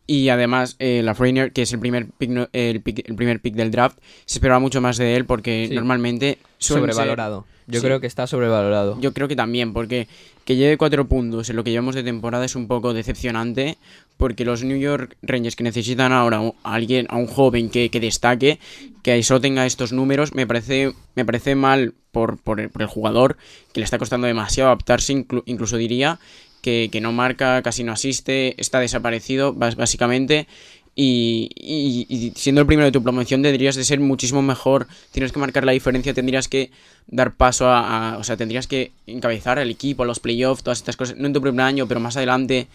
Y 0.08 0.30
además, 0.30 0.76
eh, 0.80 1.02
Lafreniere, 1.04 1.52
que 1.52 1.62
es 1.62 1.72
el 1.74 1.80
primer, 1.80 2.08
pick, 2.18 2.32
el, 2.54 2.84
pick- 2.84 3.04
el 3.08 3.16
primer 3.16 3.40
pick 3.40 3.56
del 3.56 3.72
draft, 3.72 3.98
se 4.26 4.40
esperaba 4.40 4.60
mucho 4.60 4.82
más 4.82 4.98
de 4.98 5.16
él 5.16 5.26
porque 5.26 5.68
Sí. 5.70 5.76
normalmente 5.76 6.38
ser- 6.58 6.78
Sobrevalorado. 6.80 7.46
Yo 7.68 7.80
Sí. 7.80 7.86
creo 7.86 8.02
que 8.02 8.08
está 8.08 8.28
sobrevalorado. 8.28 9.00
Yo 9.00 9.14
creo 9.14 9.28
que 9.30 9.36
también, 9.36 9.72
porque 9.72 10.08
que 10.44 10.56
lleve 10.58 10.76
cuatro 10.78 11.08
puntos 11.08 11.50
en 11.50 11.56
lo 11.56 11.64
que 11.64 11.70
llevamos 11.70 11.96
de 11.96 12.04
temporada 12.04 12.44
es 12.44 12.56
un 12.56 12.68
poco 12.68 12.94
decepcionante, 12.94 13.78
porque 14.18 14.44
los 14.44 14.64
New 14.64 14.78
York 14.78 15.16
Rangers 15.22 15.56
que 15.56 15.64
necesitan 15.64 16.12
ahora 16.12 16.42
a 16.64 16.74
alguien, 16.74 17.06
a 17.10 17.16
un 17.16 17.28
joven 17.28 17.70
que, 17.70 17.90
que 17.90 18.00
destaque, 18.02 18.60
que 19.04 19.18
eso 19.18 19.40
tenga 19.40 19.66
estos 19.66 19.94
números, 19.94 20.34
me 20.34 20.46
parece, 20.48 20.92
me 21.16 21.24
parece 21.24 21.56
mal 21.56 21.94
por, 22.12 22.38
por, 22.38 22.60
el, 22.60 22.70
por 22.70 22.82
el 22.82 22.88
jugador, 22.90 23.38
que 23.72 23.80
le 23.80 23.86
está 23.86 23.98
costando 24.00 24.28
demasiado 24.28 24.70
adaptarse, 24.72 25.14
inclu- 25.14 25.44
incluso 25.46 25.78
diría 25.78 26.20
que, 26.62 26.90
no 27.02 27.12
marca, 27.12 27.62
casi 27.62 27.84
no 27.84 27.92
asiste, 27.92 28.56
está 28.62 28.80
desaparecido, 28.80 29.54
básicamente. 29.54 30.48
Y, 30.96 32.34
siendo 32.36 32.62
el 32.62 32.68
primero 32.68 32.86
de 32.86 32.92
tu 32.92 33.02
promoción 33.02 33.42
tendrías 33.42 33.76
de 33.76 33.84
ser 33.86 34.00
muchísimo 34.00 34.42
mejor, 34.42 34.88
tienes 35.12 35.32
que 35.32 35.40
marcar 35.40 35.64
la 35.66 35.72
diferencia, 35.72 36.14
tendrías 36.14 36.48
que 36.48 36.70
dar 37.08 37.34
paso 37.36 37.68
a, 37.68 38.14
a- 38.14 38.18
o 38.18 38.24
sea, 38.24 38.38
tendrías 38.38 38.68
que 38.68 38.92
encabezar 39.08 39.58
al 39.58 39.70
equipo, 39.70 40.04
a 40.04 40.06
los 40.06 40.20
playoffs, 40.20 40.64
todas 40.64 40.80
estas 40.80 40.98
cosas, 40.98 41.18
no 41.18 41.28
en 41.28 41.34
tu 41.34 41.42
primer 41.42 41.62
año, 41.66 41.88
pero 41.88 42.00
más 42.00 42.18
adelante. 42.18 42.68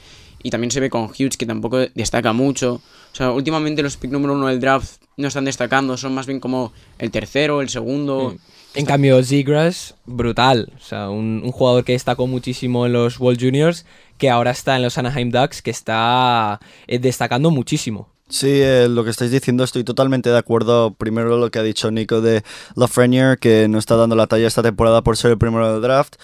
Y 0.42 0.50
también 0.50 0.70
se 0.70 0.80
ve 0.80 0.90
con 0.90 1.04
Hughes 1.04 1.36
que 1.36 1.46
tampoco 1.46 1.78
destaca 1.94 2.32
mucho. 2.32 2.74
O 3.12 3.16
sea, 3.16 3.30
últimamente 3.32 3.82
los 3.82 3.96
pick 3.96 4.10
número 4.10 4.34
uno 4.34 4.46
del 4.48 4.60
draft 4.60 5.02
no 5.16 5.28
están 5.28 5.44
destacando, 5.46 5.96
son 5.96 6.14
más 6.14 6.26
bien 6.26 6.40
como 6.40 6.72
el 6.98 7.10
tercero, 7.10 7.62
el 7.62 7.68
segundo, 7.68 8.34
Mm. 8.34 8.38
En 8.76 8.84
cambio, 8.84 9.24
Zigras, 9.24 9.94
brutal. 10.04 10.70
O 10.76 10.80
sea, 10.80 11.08
un, 11.08 11.50
jugador 11.50 11.82
que 11.82 11.92
destacó 11.92 12.26
muchísimo 12.26 12.84
en 12.84 12.92
los 12.92 13.18
World 13.18 13.40
Juniors, 13.40 13.86
que 14.18 14.28
ahora 14.28 14.50
está 14.50 14.76
en 14.76 14.82
los 14.82 14.98
Anaheim 14.98 15.30
Ducks, 15.30 15.62
que 15.62 15.70
está 15.70 16.60
eh, 16.86 16.98
destacando 16.98 17.50
muchísimo. 17.50 18.10
Sí, 18.28 18.60
eh, 18.60 18.86
lo 18.90 19.02
que 19.02 19.10
estáis 19.10 19.30
diciendo 19.30 19.64
estoy 19.64 19.82
totalmente 19.82 20.28
de 20.28 20.36
acuerdo. 20.36 20.92
Primero 20.92 21.38
lo 21.38 21.50
que 21.50 21.58
ha 21.58 21.62
dicho 21.62 21.90
Nico 21.90 22.20
de 22.20 22.42
Lafreniere, 22.74 23.38
que 23.38 23.66
no 23.66 23.78
está 23.78 23.96
dando 23.96 24.14
la 24.14 24.26
talla 24.26 24.46
esta 24.46 24.62
temporada 24.62 25.00
por 25.00 25.16
ser 25.16 25.30
el 25.30 25.38
primero 25.38 25.72
del 25.72 25.80
draft. 25.80 26.16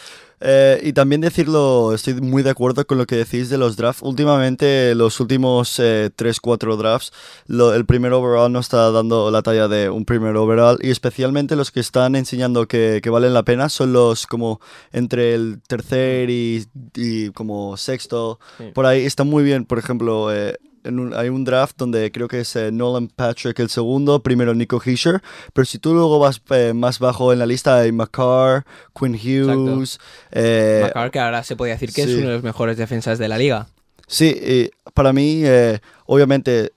Eh, 0.44 0.80
y 0.82 0.92
también 0.92 1.20
decirlo, 1.20 1.94
estoy 1.94 2.14
muy 2.14 2.42
de 2.42 2.50
acuerdo 2.50 2.84
con 2.86 2.98
lo 2.98 3.06
que 3.06 3.16
decís 3.16 3.48
de 3.48 3.58
los 3.58 3.76
drafts. 3.76 4.02
Últimamente, 4.02 4.94
los 4.94 5.20
últimos 5.20 5.78
3-4 5.78 6.76
drafts, 6.76 7.12
lo- 7.46 7.74
el 7.74 7.86
primer 7.86 8.12
overall 8.12 8.50
no 8.52 8.58
está 8.60 8.90
dando 8.90 9.30
la 9.30 9.42
talla 9.42 9.68
de 9.68 9.88
un 9.90 10.04
primer 10.04 10.36
overall. 10.36 10.78
Y 10.82 10.90
especialmente 10.90 11.54
los 11.56 11.70
que 11.70 11.80
están 11.80 12.16
enseñando 12.16 12.66
que, 12.66 13.00
que 13.02 13.10
valen 13.10 13.34
la 13.34 13.44
pena 13.44 13.68
son 13.68 13.92
los 13.92 14.26
como 14.26 14.60
entre 14.92 15.34
el 15.34 15.60
tercer 15.66 16.28
y, 16.30 16.66
y 16.94 17.30
como 17.30 17.76
sexto. 17.76 18.38
Sí. 18.58 18.64
Por 18.74 18.86
ahí 18.86 19.04
está 19.04 19.24
muy 19.24 19.44
bien, 19.44 19.64
por 19.64 19.78
ejemplo. 19.78 20.34
eh, 20.34 20.56
en 20.84 20.98
un- 20.98 21.14
hay 21.14 21.28
un 21.28 21.44
draft 21.44 21.76
donde 21.76 22.10
creo 22.12 22.28
que 22.28 22.40
es 22.40 22.56
eh, 22.56 22.70
Nolan 22.72 23.08
Patrick 23.08 23.58
el 23.60 23.68
segundo, 23.70 24.22
primero 24.22 24.54
Nico 24.54 24.80
Hischer, 24.84 25.22
pero 25.52 25.64
si 25.64 25.78
tú 25.78 25.94
luego 25.94 26.18
vas 26.18 26.40
eh, 26.50 26.72
más 26.74 26.98
bajo 26.98 27.32
en 27.32 27.38
la 27.38 27.46
lista 27.46 27.78
hay 27.78 27.92
McCarr, 27.92 28.64
Quinn 28.98 29.14
Hughes, 29.14 29.98
eh, 30.30 30.80
Macar, 30.82 31.10
que 31.10 31.20
ahora 31.20 31.42
se 31.42 31.56
podría 31.56 31.74
decir 31.74 31.92
que 31.92 32.02
es 32.02 32.08
uno 32.10 32.28
de 32.28 32.34
los 32.34 32.42
mejores 32.42 32.76
defensas 32.76 33.18
de 33.18 33.28
la 33.28 33.38
liga. 33.38 33.68
Sí, 34.06 34.26
y 34.26 34.70
para 34.92 35.12
mí, 35.14 35.40
eh, 35.44 35.80
obviamente, 36.06 36.72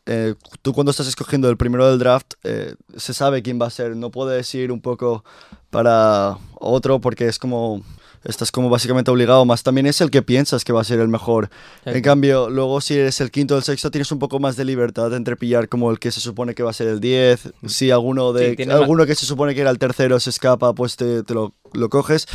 tú 0.62 0.72
cuando 0.74 0.92
estás 0.92 1.08
escogiendo 1.08 1.50
el 1.50 1.58
primero 1.58 1.90
del 1.90 2.00
draft, 2.00 2.34
se 2.96 3.14
sabe 3.14 3.42
quién 3.44 3.60
va 3.62 3.66
a 3.68 3.70
ser. 3.72 3.96
No 3.98 4.10
puedes 4.10 4.54
ir 4.56 4.72
un 4.72 4.80
poco 4.80 5.26
para 5.70 6.38
otro 6.54 7.02
porque 7.02 7.28
es 7.28 7.38
como, 7.38 7.82
estás 8.26 8.52
como 8.52 8.70
básicamente 8.70 9.12
obligado, 9.12 9.46
más 9.46 9.64
también 9.64 9.86
es 9.86 10.02
el 10.02 10.12
que 10.12 10.22
piensas 10.22 10.64
que 10.64 10.74
va 10.74 10.82
a 10.82 10.84
ser 10.84 11.00
el 11.00 11.08
mejor. 11.08 11.50
En 11.86 12.02
cambio, 12.02 12.50
luego 12.50 12.82
si 12.82 12.96
eres 12.96 13.22
el 13.22 13.32
quinto 13.32 13.56
o 13.56 13.58
el 13.58 13.64
sexto, 13.64 13.92
tienes 13.92 14.12
un 14.12 14.20
poco 14.20 14.40
más 14.40 14.56
de 14.56 14.66
libertad 14.66 15.14
entre 15.14 15.36
pillar 15.36 15.70
como 15.70 15.92
el 15.92 16.00
que 16.00 16.12
se 16.12 16.20
supone 16.20 16.56
que 16.56 16.64
va 16.64 16.72
a 16.72 16.74
ser 16.74 16.88
el 16.88 17.00
10. 17.00 17.54
Si 17.68 17.92
alguno, 17.92 18.34
de, 18.34 18.56
Sí, 18.58 18.70
alguno 18.70 19.06
que 19.06 19.16
se 19.16 19.26
supone 19.26 19.56
que 19.56 19.62
era 19.62 19.70
el 19.70 19.80
tercero 19.80 20.20
se 20.20 20.30
escapa, 20.30 20.74
pues 20.74 20.96
te, 20.96 21.24
te 21.24 21.34
lo, 21.34 21.54
lo 21.74 21.90
coges. 21.90 22.28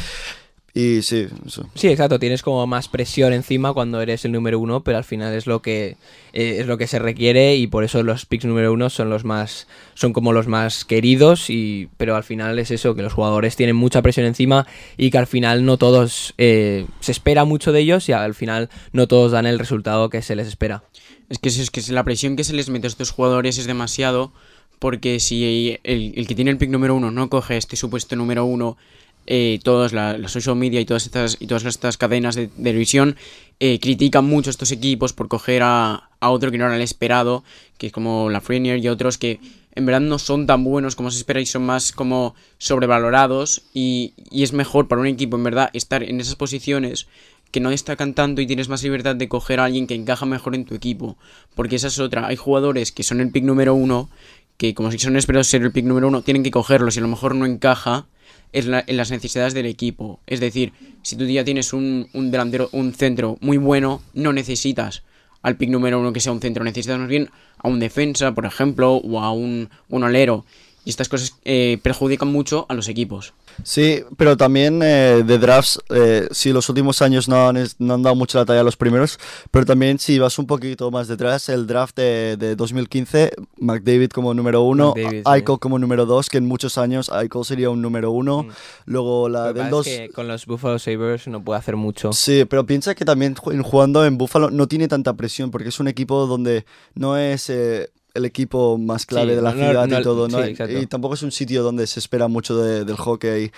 Y 0.72 1.02
sí, 1.02 1.26
eso. 1.46 1.68
Sí, 1.74 1.88
exacto, 1.88 2.20
tienes 2.20 2.42
como 2.42 2.64
más 2.66 2.86
presión 2.86 3.32
encima 3.32 3.72
cuando 3.72 4.00
eres 4.00 4.24
el 4.24 4.32
número 4.32 4.60
uno, 4.60 4.84
pero 4.84 4.98
al 4.98 5.04
final 5.04 5.34
es 5.34 5.48
lo 5.48 5.62
que 5.62 5.96
eh, 6.32 6.58
es 6.60 6.66
lo 6.66 6.78
que 6.78 6.86
se 6.86 7.00
requiere 7.00 7.56
y 7.56 7.66
por 7.66 7.82
eso 7.82 8.04
los 8.04 8.24
picks 8.24 8.44
número 8.44 8.72
uno 8.72 8.88
son 8.88 9.10
los 9.10 9.24
más 9.24 9.66
son 9.94 10.12
como 10.12 10.32
los 10.32 10.46
más 10.46 10.84
queridos 10.84 11.50
y 11.50 11.88
pero 11.96 12.14
al 12.14 12.22
final 12.22 12.58
es 12.60 12.70
eso 12.70 12.94
que 12.94 13.02
los 13.02 13.12
jugadores 13.12 13.56
tienen 13.56 13.74
mucha 13.74 14.00
presión 14.00 14.26
encima 14.26 14.66
y 14.96 15.10
que 15.10 15.18
al 15.18 15.26
final 15.26 15.64
no 15.64 15.76
todos 15.76 16.34
eh, 16.38 16.86
se 17.00 17.10
espera 17.10 17.44
mucho 17.44 17.72
de 17.72 17.80
ellos 17.80 18.08
y 18.08 18.12
al 18.12 18.34
final 18.34 18.70
no 18.92 19.08
todos 19.08 19.32
dan 19.32 19.46
el 19.46 19.58
resultado 19.58 20.08
que 20.08 20.22
se 20.22 20.36
les 20.36 20.46
espera. 20.46 20.84
Es 21.28 21.38
que, 21.38 21.48
es, 21.48 21.58
es 21.58 21.70
que 21.70 21.80
la 21.92 22.04
presión 22.04 22.36
que 22.36 22.44
se 22.44 22.54
les 22.54 22.70
mete 22.70 22.86
a 22.86 22.88
estos 22.88 23.10
jugadores 23.10 23.58
es 23.58 23.66
demasiado. 23.66 24.32
Porque 24.80 25.20
si 25.20 25.78
el, 25.84 26.14
el 26.16 26.26
que 26.26 26.34
tiene 26.34 26.50
el 26.50 26.56
pick 26.56 26.70
número 26.70 26.94
uno 26.94 27.10
no 27.10 27.28
coge 27.28 27.58
este 27.58 27.76
supuesto 27.76 28.16
número 28.16 28.46
uno, 28.46 28.78
eh, 29.26 29.60
todas 29.62 29.92
la, 29.92 30.18
la 30.18 30.28
social 30.28 30.56
media 30.56 30.80
y 30.80 30.84
todas 30.84 31.06
estas, 31.06 31.36
y 31.40 31.46
todas 31.46 31.64
estas 31.64 31.96
cadenas 31.96 32.34
de, 32.34 32.48
televisión 32.48 33.16
eh, 33.60 33.78
critican 33.80 34.24
mucho 34.24 34.50
a 34.50 34.52
estos 34.52 34.72
equipos 34.72 35.12
por 35.12 35.28
coger 35.28 35.62
a, 35.62 36.10
a 36.20 36.30
otro 36.30 36.50
que 36.50 36.58
no 36.58 36.66
era 36.66 36.76
el 36.76 36.82
esperado, 36.82 37.44
que 37.78 37.88
es 37.88 37.92
como 37.92 38.30
la 38.30 38.40
Frenier 38.40 38.78
y 38.78 38.88
otros 38.88 39.18
que 39.18 39.40
en 39.74 39.86
verdad 39.86 40.00
no 40.00 40.18
son 40.18 40.46
tan 40.46 40.64
buenos 40.64 40.96
como 40.96 41.10
se 41.10 41.18
espera 41.18 41.40
y 41.40 41.46
son 41.46 41.64
más 41.64 41.92
como 41.92 42.34
sobrevalorados. 42.58 43.62
Y, 43.72 44.14
y 44.30 44.42
es 44.42 44.52
mejor 44.52 44.88
para 44.88 45.00
un 45.00 45.06
equipo 45.06 45.36
en 45.36 45.44
verdad 45.44 45.70
estar 45.72 46.02
en 46.02 46.20
esas 46.20 46.36
posiciones 46.36 47.06
que 47.50 47.60
no 47.60 47.70
destacan 47.70 48.14
tanto 48.14 48.40
y 48.40 48.46
tienes 48.46 48.68
más 48.68 48.82
libertad 48.82 49.16
de 49.16 49.28
coger 49.28 49.60
a 49.60 49.64
alguien 49.64 49.86
que 49.86 49.94
encaja 49.94 50.26
mejor 50.26 50.54
en 50.54 50.64
tu 50.64 50.74
equipo. 50.74 51.16
Porque 51.54 51.76
esa 51.76 51.88
es 51.88 51.98
otra. 51.98 52.26
Hay 52.26 52.36
jugadores 52.36 52.92
que 52.92 53.02
son 53.02 53.20
el 53.20 53.30
pick 53.30 53.44
número 53.44 53.74
uno, 53.74 54.08
que 54.56 54.74
como 54.74 54.90
si 54.90 54.98
son 54.98 55.16
esperados 55.16 55.48
ser 55.48 55.62
el 55.62 55.72
pick 55.72 55.84
número 55.84 56.08
uno, 56.08 56.22
tienen 56.22 56.42
que 56.42 56.50
cogerlo. 56.50 56.90
Si 56.90 56.98
a 56.98 57.02
lo 57.02 57.08
mejor 57.08 57.34
no 57.34 57.46
encaja 57.46 58.06
es 58.52 58.66
la- 58.66 58.84
en 58.86 58.96
las 58.96 59.10
necesidades 59.10 59.54
del 59.54 59.66
equipo. 59.66 60.20
Es 60.26 60.40
decir, 60.40 60.72
si 61.02 61.16
tú 61.16 61.24
ya 61.26 61.44
tienes 61.44 61.72
un, 61.72 62.08
un 62.12 62.30
delantero, 62.30 62.68
un 62.72 62.92
centro 62.94 63.38
muy 63.40 63.56
bueno, 63.56 64.02
no 64.14 64.32
necesitas 64.32 65.02
al 65.42 65.56
pick 65.56 65.70
número 65.70 65.98
uno 66.00 66.12
que 66.12 66.20
sea 66.20 66.32
un 66.32 66.40
centro. 66.40 66.64
Necesitas 66.64 66.98
más 66.98 67.08
bien 67.08 67.30
a 67.58 67.68
un 67.68 67.80
defensa, 67.80 68.32
por 68.34 68.46
ejemplo, 68.46 68.94
o 68.96 69.20
a 69.20 69.32
un, 69.32 69.70
un 69.88 70.04
alero. 70.04 70.44
Y 70.84 70.90
estas 70.90 71.08
cosas 71.08 71.36
eh, 71.44 71.78
perjudican 71.82 72.28
mucho 72.28 72.66
a 72.68 72.74
los 72.74 72.88
equipos. 72.88 73.34
Sí, 73.62 74.02
pero 74.16 74.36
también 74.36 74.80
eh, 74.82 75.22
de 75.26 75.38
drafts, 75.38 75.80
eh, 75.90 76.28
sí, 76.30 76.52
los 76.52 76.68
últimos 76.68 77.02
años 77.02 77.28
no 77.28 77.48
han, 77.48 77.66
no 77.78 77.94
han 77.94 78.02
dado 78.02 78.16
mucha 78.16 78.38
la 78.38 78.44
talla 78.46 78.60
a 78.60 78.64
los 78.64 78.76
primeros, 78.76 79.18
pero 79.50 79.66
también 79.66 79.98
si 79.98 80.18
vas 80.18 80.38
un 80.38 80.46
poquito 80.46 80.90
más 80.90 81.08
detrás, 81.08 81.48
el 81.48 81.66
draft 81.66 81.96
de, 81.96 82.36
de 82.38 82.56
2015, 82.56 83.32
McDavid 83.58 84.10
como 84.10 84.32
número 84.32 84.62
uno, 84.62 84.94
Eichel 84.96 85.22
sí. 85.24 85.58
como 85.60 85.78
número 85.78 86.06
dos, 86.06 86.30
que 86.30 86.38
en 86.38 86.46
muchos 86.46 86.78
años 86.78 87.10
Eichel 87.12 87.44
sería 87.44 87.70
un 87.70 87.82
número 87.82 88.10
uno, 88.10 88.46
luego 88.86 89.28
la 89.28 89.52
del 89.52 89.68
dos... 89.68 89.86
es 89.86 89.98
que 89.98 90.08
con 90.10 90.28
los 90.28 90.46
Buffalo 90.46 90.78
Sabres 90.78 91.26
no 91.28 91.42
puede 91.44 91.58
hacer 91.58 91.76
mucho. 91.76 92.12
Sí, 92.12 92.44
pero 92.46 92.64
piensa 92.64 92.94
que 92.94 93.04
también 93.04 93.34
jugando 93.34 94.06
en 94.06 94.16
Buffalo 94.16 94.50
no 94.50 94.66
tiene 94.68 94.88
tanta 94.88 95.14
presión 95.14 95.50
porque 95.50 95.68
es 95.68 95.80
un 95.80 95.88
equipo 95.88 96.26
donde 96.26 96.64
no 96.94 97.16
es 97.16 97.50
eh, 97.50 97.90
el 98.14 98.24
equipo 98.24 98.76
más 98.78 99.06
clave 99.06 99.30
Sí, 99.30 99.36
de 99.36 99.42
la 99.42 99.52
no- 99.52 99.56
ciudad 99.66 99.86
no- 99.86 100.00
y 100.00 100.02
todo, 100.02 100.28
¿no? 100.28 100.42
sí, 100.44 100.54
Y- 100.80 100.86
tampoco 100.86 101.14
es 101.14 101.22
un 101.22 101.30
sitio 101.32 101.62
donde 101.62 101.86
se 101.86 102.00
espera 102.00 102.28
mucho 102.28 102.56
de- 102.56 102.84
del 102.84 102.96
hockey. 102.96 103.50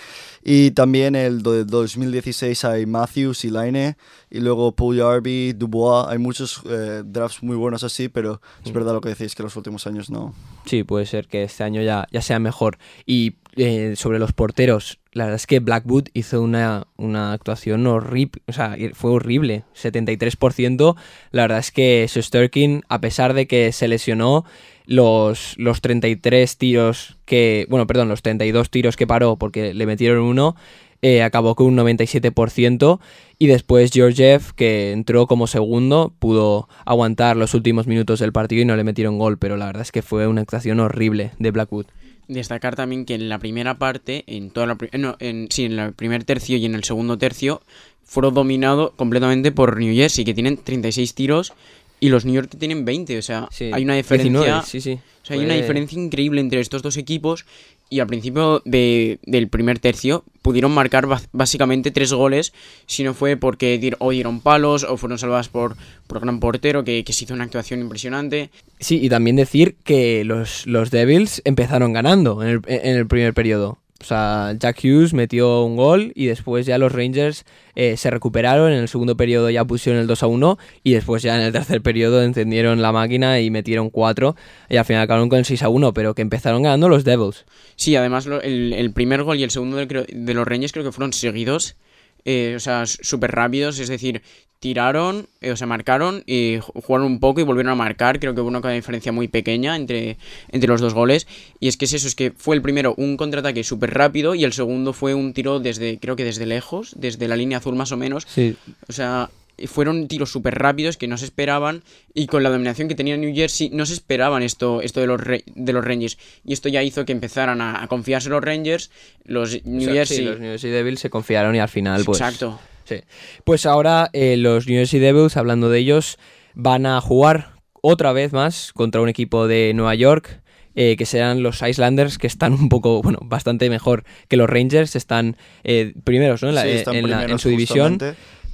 Y 0.45 0.73
también 0.73 1.15
el 1.15 1.43
de 1.43 1.65
2016 1.65 2.65
hay 2.65 2.85
Matthews 2.87 3.45
y 3.45 3.51
Laine 3.51 3.97
y 4.31 4.41
luego 4.41 4.73
Puljarvi, 4.73 5.53
Dubois, 5.55 6.07
hay 6.09 6.19
muchos 6.19 6.61
eh, 6.69 7.03
drafts 7.05 7.43
muy 7.43 7.57
buenos 7.57 7.83
así, 7.85 8.09
pero 8.09 8.41
Mm. 8.65 8.67
es 8.69 8.73
verdad 8.73 8.93
lo 8.93 9.01
que 9.01 9.09
decís 9.11 9.35
que 9.35 9.43
los 9.43 9.57
últimos 9.57 9.87
años 9.87 10.11
no. 10.11 10.35
Sí, 10.67 10.85
puede 10.85 11.07
ser 11.07 11.29
que 11.29 11.43
este 11.45 11.65
año 11.65 11.83
ya, 11.83 12.07
ya 12.13 12.23
sea 12.23 12.39
mejor. 12.39 12.79
Y 13.07 13.35
eh, 13.57 13.95
sobre 13.97 14.19
los 14.19 14.33
porteros, 14.33 14.99
la 15.13 15.25
verdad 15.25 15.37
es 15.37 15.47
que 15.47 15.61
Blackwood 15.61 16.09
hizo 16.15 16.43
una, 16.43 16.87
una 16.97 17.33
actuación 17.33 17.87
horrible, 17.87 18.43
o 18.47 18.53
sea, 18.53 18.77
fue 18.95 19.11
horrible, 19.11 19.65
73%. 19.75 20.97
La 21.31 21.43
verdad 21.43 21.59
es 21.59 21.71
que 21.71 22.07
Sturkin, 22.09 22.83
a 22.89 23.01
pesar 23.01 23.35
de 23.35 23.47
que 23.47 23.73
se 23.73 23.89
lesionó, 23.89 24.45
los, 24.87 25.55
los 25.59 25.81
33 25.81 26.57
tiros 26.57 27.19
que, 27.25 27.67
bueno, 27.69 27.87
perdón, 27.87 28.09
los 28.09 28.23
32 28.23 28.71
tiros 28.71 28.97
que 28.97 29.07
paró 29.07 29.37
porque 29.37 29.75
le 29.75 29.87
metieron 29.87 30.25
uno, 30.25 30.57
eh, 31.03 31.23
acabó 31.23 31.57
con 31.57 31.67
un 31.67 31.77
97% 31.77 33.01
y 33.39 33.47
después 33.49 33.91
Georgiev, 33.93 34.55
que 34.55 34.93
entró 34.93 35.27
como 35.27 35.47
segundo, 35.47 36.15
pudo 36.19 36.69
aguantar 36.85 37.37
los 37.37 37.55
últimos 37.55 37.87
minutos 37.87 38.21
del 38.21 38.33
partido 38.33 38.63
y 38.63 38.65
no 38.65 38.77
le 38.77 38.85
metieron 38.85 39.19
gol, 39.19 39.37
pero 39.37 39.57
la 39.57 39.67
verdad 39.67 39.83
es 39.83 39.93
que 39.93 40.03
fue 40.03 40.27
una 40.27 40.41
actuación 40.41 40.81
horrible 40.81 41.33
de 41.39 41.51
Blackwood. 41.51 41.87
Destacar 42.33 42.77
también 42.77 43.05
que 43.05 43.15
en 43.15 43.29
la 43.29 43.39
primera 43.39 43.79
parte, 43.79 44.25
en 44.27 44.51
toda 44.51 44.67
la, 44.67 44.79
eh, 44.91 44.99
no, 44.99 45.17
en, 45.21 45.49
sí, 45.51 45.65
en 45.65 45.79
el 45.79 45.93
primer 45.93 46.25
tercio 46.25 46.57
y 46.57 46.65
en 46.65 46.75
el 46.75 46.85
segundo 46.85 47.19
tercio, 47.19 47.63
fueron 48.05 48.35
dominados 48.35 48.93
completamente 48.97 49.53
por 49.53 49.79
New 49.79 49.95
Jersey, 49.95 50.25
que 50.25 50.35
tienen 50.35 50.57
36 50.57 51.15
tiros 51.15 51.53
y 52.01 52.09
los 52.09 52.25
New 52.25 52.35
York 52.35 52.51
que 52.51 52.57
tienen 52.57 52.85
20. 52.85 53.19
O 53.19 53.23
sea, 53.23 53.49
Sí, 53.51 53.71
hay 53.73 53.85
una 53.85 53.95
diferencia. 53.95 54.31
19, 54.31 54.63
sí, 54.67 54.81
sí. 54.81 54.99
O 55.23 55.25
sea, 55.25 55.37
hay 55.37 55.45
una 55.45 55.55
diferencia 55.55 56.01
increíble 56.01 56.41
entre 56.41 56.61
estos 56.61 56.83
dos 56.83 56.97
equipos 56.97 57.47
y 57.93 58.01
al 58.01 58.07
principio 58.07 58.63
de- 58.65 59.19
del 59.25 59.49
primer 59.49 59.79
tercio 59.79 60.25
pudieron 60.41 60.73
marcar 60.73 61.07
básicamente 61.33 61.91
tres 61.91 62.13
goles 62.13 62.53
si 62.87 63.05
no 63.05 63.13
fue 63.13 63.37
porque 63.37 63.95
o 63.99 64.11
dieron 64.11 64.41
palos 64.41 64.83
o 64.85 64.97
fueron 64.97 65.19
salvadas 65.19 65.49
por, 65.51 65.77
por 66.07 66.21
gran 66.21 66.41
portero 66.41 66.85
que, 66.85 67.05
que 67.05 67.13
se 67.13 67.25
hizo 67.25 67.35
una 67.35 67.45
actuación 67.45 67.81
impresionante. 67.81 68.49
Sí, 68.81 68.99
y 69.03 69.09
también 69.11 69.37
decir 69.37 69.77
que 69.85 70.25
los, 70.25 70.67
los 70.67 70.91
Devils 70.91 71.43
empezaron 71.45 71.93
ganando 71.93 72.43
en 72.43 72.63
el 72.67 73.07
primer 73.07 73.35
periodo. 73.35 73.79
O 74.03 74.05
sea, 74.05 74.53
Jack 74.59 74.81
Hughes 74.83 75.15
metió 75.15 75.63
un 75.63 75.77
gol 75.77 76.11
y 76.17 76.27
después 76.27 76.67
ya 76.67 76.77
los 76.77 76.91
Rangers 76.91 77.45
eh, 77.77 77.97
se 77.97 78.11
recuperaron. 78.11 78.73
En 78.73 78.81
el 78.81 78.89
segundo 78.89 79.17
periodo 79.17 79.49
ya 79.49 79.65
pusieron 79.65 80.01
el 80.01 80.09
2 80.09 80.25
a 80.25 80.27
1 80.27 80.59
y 80.83 80.93
después 80.95 81.23
ya 81.23 81.37
en 81.37 81.43
el 81.43 81.53
tercer 81.53 81.81
periodo 81.83 82.21
encendieron 82.23 82.83
la 82.83 82.91
máquina 82.91 83.39
y 83.41 83.51
metieron 83.51 83.91
4 83.91 84.35
y 84.69 84.77
al 84.77 84.85
final 84.85 85.03
acabaron 85.03 85.29
con 85.29 85.39
el 85.39 85.45
6 85.45 85.63
a 85.63 85.69
1, 85.69 85.95
pero 85.95 86.17
que 86.17 86.23
empezaron 86.23 86.63
ganando 86.63 86.89
los 86.89 87.05
Devils. 87.05 87.45
Sí, 87.77 87.95
además 87.95 88.27
el, 88.27 88.93
primer 88.93 89.23
gol 89.23 89.39
y 89.39 89.45
el 89.45 89.53
segundo 89.53 89.77
de 89.77 90.35
los 90.35 90.49
Reyes 90.49 90.73
creo 90.73 90.85
que 90.85 90.91
fueron 90.91 91.13
seguidos, 91.13 91.77
eh, 92.25 92.55
o 92.57 92.61
sea, 92.61 92.87
súper 92.87 93.31
rápidos, 93.31 93.79
es 93.79 93.89
decir, 93.89 94.23
tiraron, 94.63 95.27
eh, 95.41 95.51
o 95.51 95.57
sea, 95.57 95.67
marcaron, 95.67 96.23
y 96.25 96.59
ju- 96.59 96.71
jugaron 96.85 97.05
un 97.09 97.19
poco 97.19 97.41
y 97.41 97.43
volvieron 97.43 97.73
a 97.73 97.75
marcar, 97.75 98.21
creo 98.21 98.33
que 98.33 98.41
hubo 98.41 98.49
una 98.49 98.61
diferencia 98.71 99.11
muy 99.11 99.27
pequeña 99.27 99.75
entre, 99.75 100.19
entre 100.53 100.69
los 100.69 100.81
dos 100.81 100.95
goles, 100.95 101.27
y 101.59 101.67
es 101.67 101.77
que 101.77 101.87
es 101.87 101.95
eso, 101.95 102.07
es 102.07 102.15
que 102.15 102.31
fue 102.31 102.55
el 102.55 102.63
primero 102.63 102.95
un 102.97 103.17
contraataque 103.17 103.65
súper 103.65 103.93
rápido 103.93 104.37
y 104.37 104.45
el 104.45 104.53
segundo 104.53 104.93
fue 104.93 105.15
un 105.15 105.33
tiro 105.35 105.59
desde, 105.59 105.99
creo 105.99 106.15
que 106.15 106.23
desde 106.25 106.47
lejos, 106.47 106.95
desde 106.97 107.27
la 107.27 107.35
línea 107.35 107.59
azul 107.59 107.75
más 107.75 107.91
o 107.91 107.97
menos, 107.97 108.25
Sí, 108.29 108.55
o 108.89 108.93
sea, 108.93 109.31
fueron 109.67 110.07
tiros 110.09 110.31
súper 110.31 110.55
rápidos 110.59 110.97
que 110.97 111.09
no 111.09 111.19
se 111.19 111.25
esperaban 111.25 111.83
y 112.15 112.27
con 112.29 112.45
la 112.45 112.51
dominación 112.51 112.87
que 112.87 112.95
tenía 112.95 113.17
New 113.17 113.35
Jersey 113.35 113.69
no 113.71 113.85
se 113.85 113.95
esperaban 113.95 114.45
esto, 114.45 114.81
esto 114.81 115.01
de, 115.01 115.07
los 115.09 115.21
Re- 115.21 115.45
de 115.55 115.73
los 115.73 115.85
Rangers. 115.85 116.19
Y 116.45 116.53
esto 116.53 116.69
ya 116.69 116.83
hizo 116.83 117.05
que 117.05 117.13
empezaran 117.13 117.61
a, 117.61 117.83
a 117.83 117.87
confiarse 117.89 118.29
los 118.31 118.43
Rangers, 118.43 118.91
los 119.25 119.65
New 119.65 119.83
O 119.83 119.85
sea, 119.85 119.93
Jersey... 119.95 120.17
sí, 120.19 120.25
los 120.25 120.39
New 120.41 120.51
Jersey 120.53 120.71
Devils 120.71 121.01
se 121.01 121.11
confiaron 121.11 121.55
y 121.55 121.59
al 121.59 121.69
final, 121.69 122.03
pues. 122.05 122.21
Exacto. 122.21 122.59
Sí. 122.99 123.05
Pues 123.45 123.67
ahora 123.67 124.11
eh, 124.13 124.37
los 124.37 124.67
New 124.67 124.77
Jersey 124.79 125.01
Devils, 125.01 125.37
hablando 125.37 125.69
de 125.71 125.79
ellos, 125.79 126.19
van 126.55 126.87
a 126.87 127.01
jugar 127.01 127.53
otra 127.83 128.13
vez 128.13 128.33
más 128.33 128.73
contra 128.73 129.01
un 129.01 129.09
equipo 129.09 129.47
de 129.49 129.73
Nueva 129.75 129.95
York, 129.95 130.41
eh, 130.75 130.97
que 130.97 131.05
serán 131.05 131.43
los 131.43 131.61
Islanders, 131.63 132.17
que 132.17 132.27
están 132.27 132.53
un 132.55 132.69
poco, 132.69 133.03
bueno, 133.03 133.19
bastante 133.23 133.69
mejor 133.69 134.05
que 134.29 134.37
los 134.37 134.49
Rangers, 134.49 134.97
están 134.97 135.37
eh, 135.65 135.93
primeros 136.05 136.43
¿no? 136.43 136.49
en, 136.49 136.55
la- 136.55 136.63
Sí, 136.63 136.69
están 136.71 136.95
en 136.97 137.11
la- 137.11 137.17
en 137.17 137.19
primeros 137.21 137.43
su 137.43 137.49
división, 137.51 137.99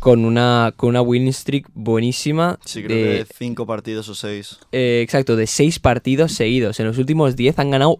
con 0.00 0.24
una, 0.24 0.72
con 0.76 0.90
una 0.90 1.02
winning 1.02 1.32
streak 1.32 1.68
buenísima. 1.74 2.58
Sí, 2.64 2.82
creo 2.82 2.96
de- 2.96 3.02
que 3.02 3.08
de 3.18 3.26
cinco 3.36 3.66
partidos 3.66 4.08
o 4.08 4.14
seis. 4.14 4.58
eh, 4.72 5.00
exacto, 5.02 5.36
de 5.36 5.46
seis 5.46 5.78
partidos 5.78 6.32
seguidos. 6.32 6.78
En 6.80 6.86
los 6.86 6.98
últimos 6.98 7.36
10 7.36 7.58
han 7.58 7.70
ganado 7.70 7.96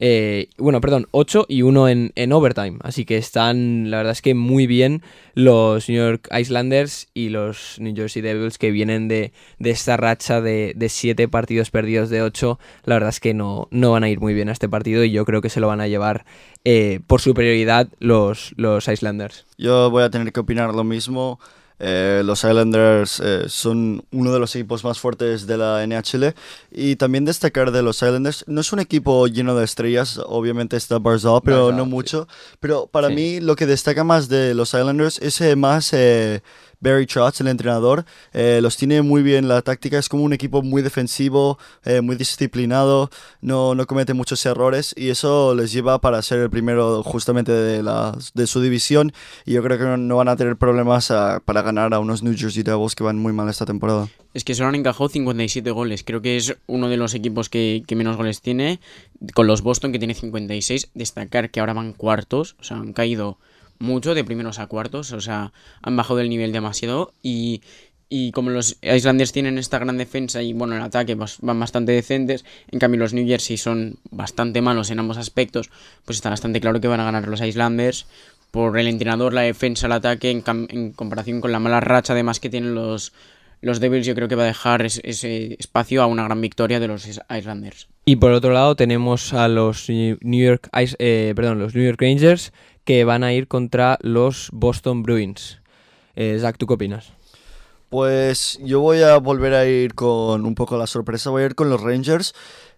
8. 0.00 0.50
bueno, 0.58 0.80
perdón, 0.80 1.08
8 1.10 1.46
y 1.48 1.62
uno 1.62 1.88
en, 1.88 2.12
en 2.14 2.32
overtime. 2.32 2.78
Así 2.82 3.04
que 3.04 3.16
están, 3.16 3.90
la 3.90 3.98
verdad 3.98 4.12
es 4.12 4.22
que 4.22 4.34
muy 4.34 4.66
bien 4.66 5.02
los 5.34 5.88
New 5.88 5.98
York 5.98 6.28
Islanders 6.36 7.08
y 7.14 7.28
los 7.28 7.76
New 7.78 7.94
Jersey 7.94 8.22
Devils 8.22 8.58
que 8.58 8.70
vienen 8.70 9.08
de, 9.08 9.32
de 9.58 9.70
esta 9.70 9.96
racha 9.96 10.40
de 10.40 10.74
7 10.88 11.28
partidos 11.28 11.70
perdidos 11.70 12.10
de 12.10 12.22
8. 12.22 12.58
La 12.84 12.94
verdad 12.96 13.10
es 13.10 13.20
que 13.20 13.34
no, 13.34 13.68
no 13.70 13.92
van 13.92 14.04
a 14.04 14.08
ir 14.08 14.20
muy 14.20 14.34
bien 14.34 14.48
a 14.48 14.52
este 14.52 14.68
partido 14.68 15.04
y 15.04 15.10
yo 15.10 15.24
creo 15.24 15.40
que 15.40 15.50
se 15.50 15.60
lo 15.60 15.68
van 15.68 15.80
a 15.80 15.88
llevar 15.88 16.24
eh, 16.64 17.00
por 17.06 17.20
superioridad 17.20 17.88
los, 17.98 18.52
los 18.56 18.88
Islanders. 18.88 19.46
Yo 19.56 19.90
voy 19.90 20.02
a 20.02 20.10
tener 20.10 20.32
que 20.32 20.40
opinar 20.40 20.74
lo 20.74 20.84
mismo. 20.84 21.38
Eh, 21.80 22.22
los 22.24 22.44
Islanders 22.44 23.20
eh, 23.24 23.44
son 23.48 24.04
uno 24.10 24.32
de 24.32 24.38
los 24.40 24.54
equipos 24.56 24.82
más 24.84 24.98
fuertes 24.98 25.46
de 25.46 25.56
la 25.56 25.86
NHL 25.86 26.34
y 26.72 26.96
también 26.96 27.24
destacar 27.24 27.70
de 27.70 27.82
los 27.82 28.02
Islanders, 28.02 28.44
no 28.48 28.60
es 28.60 28.72
un 28.72 28.80
equipo 28.80 29.26
lleno 29.28 29.54
de 29.54 29.64
estrellas, 29.64 30.20
obviamente 30.26 30.76
está 30.76 30.98
Barzal, 30.98 31.40
pero 31.44 31.66
Barzal, 31.66 31.76
no 31.78 31.84
sí. 31.84 31.90
mucho. 31.90 32.28
Pero 32.60 32.86
para 32.86 33.08
Sí. 33.08 33.14
mí 33.14 33.40
lo 33.40 33.54
que 33.56 33.66
destaca 33.66 34.02
más 34.04 34.28
de 34.28 34.54
los 34.54 34.74
Islanders 34.74 35.18
es 35.20 35.40
eh, 35.40 35.54
más 35.56 35.92
eh, 35.92 36.42
Barry 36.80 37.06
Trotz, 37.06 37.40
el 37.40 37.48
entrenador. 37.48 38.04
Eh, 38.32 38.60
los 38.62 38.76
tiene 38.76 39.02
muy 39.02 39.22
bien 39.22 39.48
la 39.48 39.62
táctica, 39.62 39.98
es 39.98 40.08
como 40.08 40.22
un 40.22 40.32
equipo 40.32 40.62
muy 40.62 40.82
defensivo, 40.82 41.58
eh, 41.84 42.00
muy 42.00 42.16
disciplinado, 42.16 43.10
no, 43.40 43.74
no 43.74 43.86
comete 43.86 44.14
muchos 44.14 44.44
errores 44.46 44.94
y 44.96 45.10
eso 45.10 45.54
les 45.54 45.72
lleva 45.72 46.00
para 46.00 46.22
ser 46.22 46.40
el 46.40 46.50
primero 46.50 47.02
justamente 47.02 47.52
de, 47.52 47.82
la, 47.82 48.16
de 48.34 48.46
su 48.46 48.60
división 48.60 49.12
y 49.44 49.52
yo 49.54 49.62
creo 49.62 49.78
que 49.78 49.84
no, 49.84 50.16
van 50.16 50.28
a 50.28 50.36
tener 50.36 50.56
problemas 50.56 51.10
ah, 51.10 51.42
para 51.44 51.62
ganar 51.62 51.94
a 51.94 51.98
unos 52.00 52.22
New 52.22 52.34
Jersey 52.36 52.62
Devils 52.62 52.94
que 52.94 53.04
van 53.04 53.18
muy 53.18 53.32
mal 53.32 53.48
esta 53.48 53.66
temporada. 53.66 54.08
Es 54.34 54.44
que 54.44 54.54
solo 54.54 54.68
han 54.68 54.74
encajado 54.74 55.08
57 55.08 55.70
goles. 55.70 56.04
Creo 56.04 56.22
que 56.22 56.36
es 56.36 56.56
uno 56.66 56.88
de 56.88 56.96
los 56.96 57.14
equipos 57.14 57.48
que, 57.48 57.82
que 57.86 57.96
menos 57.96 58.16
goles 58.16 58.40
tiene. 58.40 58.78
Con 59.34 59.46
los 59.46 59.62
Boston, 59.62 59.90
que 59.90 59.98
tiene 59.98 60.14
56. 60.14 60.90
Destacar 60.94 61.50
que 61.50 61.60
ahora 61.60 61.72
van 61.72 61.92
cuartos. 61.92 62.54
O 62.60 62.62
sea, 62.62 62.76
han 62.76 62.92
caído 62.92 63.38
mucho 63.78 64.14
de 64.14 64.24
primeros 64.24 64.58
a 64.58 64.66
cuartos. 64.66 65.12
O 65.12 65.20
sea, 65.20 65.52
han 65.82 65.96
bajado 65.96 66.20
el 66.20 66.28
nivel 66.28 66.52
demasiado. 66.52 67.12
Y, 67.22 67.62
y 68.08 68.32
como 68.32 68.50
los 68.50 68.76
Islanders 68.82 69.32
tienen 69.32 69.58
esta 69.58 69.78
gran 69.78 69.98
defensa 69.98 70.42
y 70.42 70.52
bueno, 70.52 70.74
el 70.76 70.82
ataque 70.82 71.16
pues, 71.16 71.36
van 71.42 71.60
bastante 71.60 71.92
decentes. 71.92 72.44
En 72.70 72.78
cambio, 72.78 73.00
los 73.00 73.12
New 73.14 73.26
Jersey 73.26 73.56
son 73.56 73.96
bastante 74.10 74.60
malos 74.62 74.90
en 74.90 74.98
ambos 74.98 75.16
aspectos. 75.18 75.70
Pues 76.04 76.18
está 76.18 76.30
bastante 76.30 76.60
claro 76.60 76.80
que 76.80 76.88
van 76.88 77.00
a 77.00 77.04
ganar 77.04 77.28
los 77.28 77.40
Islanders. 77.42 78.06
Por 78.50 78.78
el 78.78 78.88
entrenador, 78.88 79.34
la 79.34 79.42
defensa, 79.42 79.86
el 79.86 79.92
ataque, 79.92 80.30
en, 80.30 80.42
en 80.70 80.92
comparación 80.92 81.42
con 81.42 81.52
la 81.52 81.58
mala 81.58 81.80
racha 81.80 82.14
además 82.14 82.40
que 82.40 82.48
tienen 82.48 82.74
los, 82.74 83.12
los 83.60 83.78
Devils 83.78 84.06
yo 84.06 84.14
creo 84.14 84.26
que 84.26 84.36
va 84.36 84.44
a 84.44 84.46
dejar 84.46 84.86
es- 84.86 85.02
ese 85.04 85.54
espacio 85.58 86.00
a 86.00 86.06
una 86.06 86.24
gran 86.24 86.40
victoria 86.40 86.80
de 86.80 86.88
los 86.88 87.06
Is- 87.06 87.20
Islanders. 87.28 87.88
Y 88.06 88.16
por 88.16 88.32
otro 88.32 88.52
lado 88.54 88.74
tenemos 88.74 89.34
a 89.34 89.48
los 89.48 89.90
New 89.90 90.16
York, 90.22 90.70
eh, 90.98 91.34
perdón, 91.36 91.58
los 91.58 91.74
New 91.74 91.84
York 91.84 92.00
Rangers 92.00 92.54
que 92.88 93.04
van 93.04 93.22
a 93.22 93.34
ir 93.34 93.48
contra 93.48 93.98
los 94.00 94.48
Boston 94.50 95.02
Bruins. 95.02 95.60
Eh, 96.16 96.38
Zach, 96.40 96.56
¿tú 96.56 96.66
qué 96.66 96.72
opinas? 96.72 97.12
Pues 97.90 98.58
yo 98.62 98.80
voy 98.80 99.02
a 99.02 99.18
volver 99.18 99.52
a 99.52 99.66
ir 99.66 99.92
con 99.92 100.46
un 100.46 100.54
poco 100.54 100.78
la 100.78 100.86
sorpresa, 100.86 101.28
voy 101.28 101.42
a 101.42 101.46
ir 101.46 101.54
con 101.54 101.68
los 101.68 101.82
Rangers. 101.82 102.32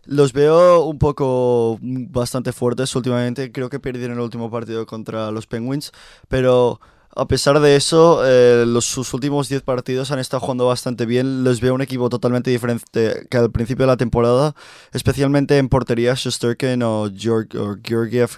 Los 0.06 0.32
veo 0.32 0.84
un 0.84 0.98
poco 0.98 1.78
bastante 1.80 2.52
fuertes 2.52 2.96
últimamente, 2.96 3.52
creo 3.52 3.70
que 3.70 3.78
perdieron 3.78 4.16
el 4.16 4.24
último 4.24 4.50
partido 4.50 4.84
contra 4.84 5.30
los 5.30 5.46
Penguins, 5.46 5.92
pero 6.26 6.80
a 7.16 7.26
pesar 7.26 7.58
de 7.58 7.74
eso, 7.74 8.22
eh, 8.24 8.64
los, 8.66 8.84
sus 8.84 9.12
últimos 9.14 9.48
10 9.48 9.62
partidos 9.62 10.12
han 10.12 10.20
estado 10.20 10.40
jugando 10.40 10.66
bastante 10.66 11.06
bien. 11.06 11.42
Les 11.42 11.60
veo 11.60 11.74
un 11.74 11.82
equipo 11.82 12.08
totalmente 12.08 12.50
diferente 12.50 13.26
que 13.28 13.36
al 13.36 13.50
principio 13.50 13.84
de 13.84 13.88
la 13.88 13.96
temporada, 13.96 14.54
especialmente 14.92 15.58
en 15.58 15.68
portería, 15.68 16.14
Shesterkin 16.14 16.82
o, 16.82 17.10
Georg, 17.14 17.48
o 17.56 17.76
Georgiev, 17.82 18.30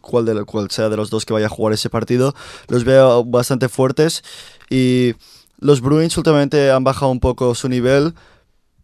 cual, 0.00 0.44
cual 0.44 0.70
sea 0.70 0.88
de 0.88 0.96
los 0.96 1.08
dos 1.08 1.24
que 1.24 1.34
vaya 1.34 1.46
a 1.46 1.50
jugar 1.50 1.72
ese 1.74 1.88
partido. 1.88 2.34
Los 2.68 2.84
veo 2.84 3.24
bastante 3.24 3.68
fuertes 3.68 4.24
y 4.68 5.14
los 5.58 5.80
Bruins 5.80 6.16
últimamente 6.16 6.70
han 6.70 6.82
bajado 6.84 7.12
un 7.12 7.20
poco 7.20 7.54
su 7.54 7.68
nivel 7.68 8.14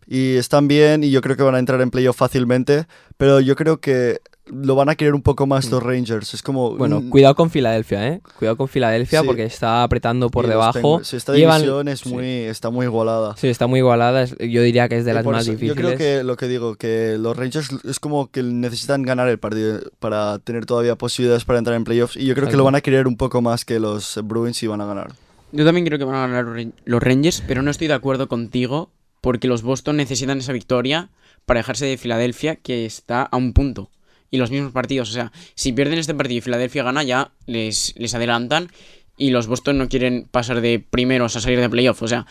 y 0.07 0.37
están 0.37 0.69
bien 0.69 1.03
y 1.03 1.11
yo 1.11 1.21
creo 1.21 1.37
que 1.37 1.43
van 1.43 1.55
a 1.57 1.59
entrar 1.59 1.81
en 1.81 1.91
playoff 1.91 2.17
fácilmente, 2.17 2.87
pero 3.17 3.41
yo 3.41 3.57
creo 3.57 3.81
que 3.81 4.21
lo 4.47 4.75
van 4.75 4.89
a 4.89 4.97
querer 4.97 5.15
un 5.15 5.23
poco 5.23 5.47
más 5.47 5.71
los 5.71 5.83
Rangers. 5.83 6.35
Es 6.35 6.43
como... 6.43 6.77
Bueno, 6.77 7.01
mm, 7.01 7.11
cuidado 7.11 7.35
con 7.37 7.49
Filadelfia, 7.51 8.09
¿eh? 8.09 8.21
Cuidado 8.39 8.57
con 8.57 8.67
Filadelfia 8.69 9.21
Sí. 9.21 9.27
porque 9.27 9.45
está 9.45 9.83
apretando 9.85 10.31
por 10.31 10.47
y 10.47 10.49
debajo. 10.49 11.03
Sí, 11.05 11.17
esta 11.17 11.33
Llevan- 11.35 11.59
división 11.61 11.89
es 11.89 12.01
sí. 12.01 12.09
muy, 12.09 12.27
está 12.27 12.71
muy 12.71 12.87
igualada. 12.87 13.37
Sí, 13.37 13.49
está 13.49 13.67
muy 13.69 13.79
igualada. 13.79 14.25
Yo 14.25 14.63
diría 14.63 14.89
que 14.89 14.99
es 14.99 15.05
de 15.05 15.13
Y 15.13 15.15
las 15.15 15.25
más 15.25 15.43
eso, 15.43 15.53
difíciles. 15.53 15.77
Yo 15.77 15.81
creo 15.83 15.97
que 15.97 16.25
lo 16.25 16.37
que 16.37 16.49
digo, 16.49 16.75
que 16.75 17.17
los 17.19 17.37
Rangers 17.37 17.69
es 17.85 18.01
como 18.01 18.31
que 18.31 18.43
necesitan 18.43 19.03
ganar 19.03 19.29
el 19.29 19.39
partido 19.39 19.81
para 20.01 20.39
tener 20.41 20.67
todavía 20.67 20.97
posibilidades 20.97 21.45
para 21.45 21.59
entrar 21.61 21.77
en 21.77 21.85
playoffs. 21.85 22.17
Y 22.17 22.27
yo 22.27 22.35
creo 22.35 22.49
que 22.49 22.57
lo 22.57 22.65
van 22.65 22.75
a 22.75 22.81
querer 22.81 23.07
un 23.07 23.17
poco 23.17 23.43
más 23.43 23.65
que 23.65 23.79
los 23.79 24.19
Bruins 24.25 24.61
y 24.63 24.67
van 24.67 24.81
a 24.81 24.87
ganar. 24.87 25.13
Yo 25.53 25.65
también 25.65 25.87
creo 25.87 25.99
que 25.99 26.05
van 26.05 26.17
a 26.17 26.27
ganar 26.27 26.67
los 26.85 27.03
Rangers, 27.03 27.43
pero 27.47 27.63
no 27.63 27.71
estoy 27.71 27.87
de 27.87 27.95
acuerdo 27.95 28.27
contigo 28.27 28.91
porque 29.21 29.47
los 29.47 29.63
Boston 29.63 29.99
necesitan 29.99 30.39
esa 30.39 30.53
victoria 30.53 31.11
para 31.47 31.61
dejarse 31.61 31.87
de 31.87 31.97
Filadelfia 31.97 32.57
que 32.57 32.87
está 32.87 33.23
a 33.23 33.37
un 33.37 33.53
punto. 33.53 33.91
Y 34.33 34.39
los 34.39 34.51
mismos 34.51 34.73
partidos, 34.73 35.11
o 35.11 35.13
sea, 35.13 35.31
si 35.55 35.73
pierden 35.73 35.99
este 35.99 36.15
partido 36.15 36.39
y 36.39 36.41
Filadelfia 36.41 36.83
gana 36.83 37.05
ya 37.05 37.31
les, 37.47 37.95
les 37.97 38.15
adelantan 38.15 38.73
y 39.17 39.31
los 39.31 39.47
Boston 39.47 39.79
no 39.79 39.89
quieren 39.89 40.27
pasar 40.29 40.61
de 40.61 40.81
primeros 40.81 41.37
a 41.37 41.41
salir 41.41 41.61
de 41.61 41.69
playoff, 41.69 42.03
o 42.03 42.09
sea, 42.09 42.27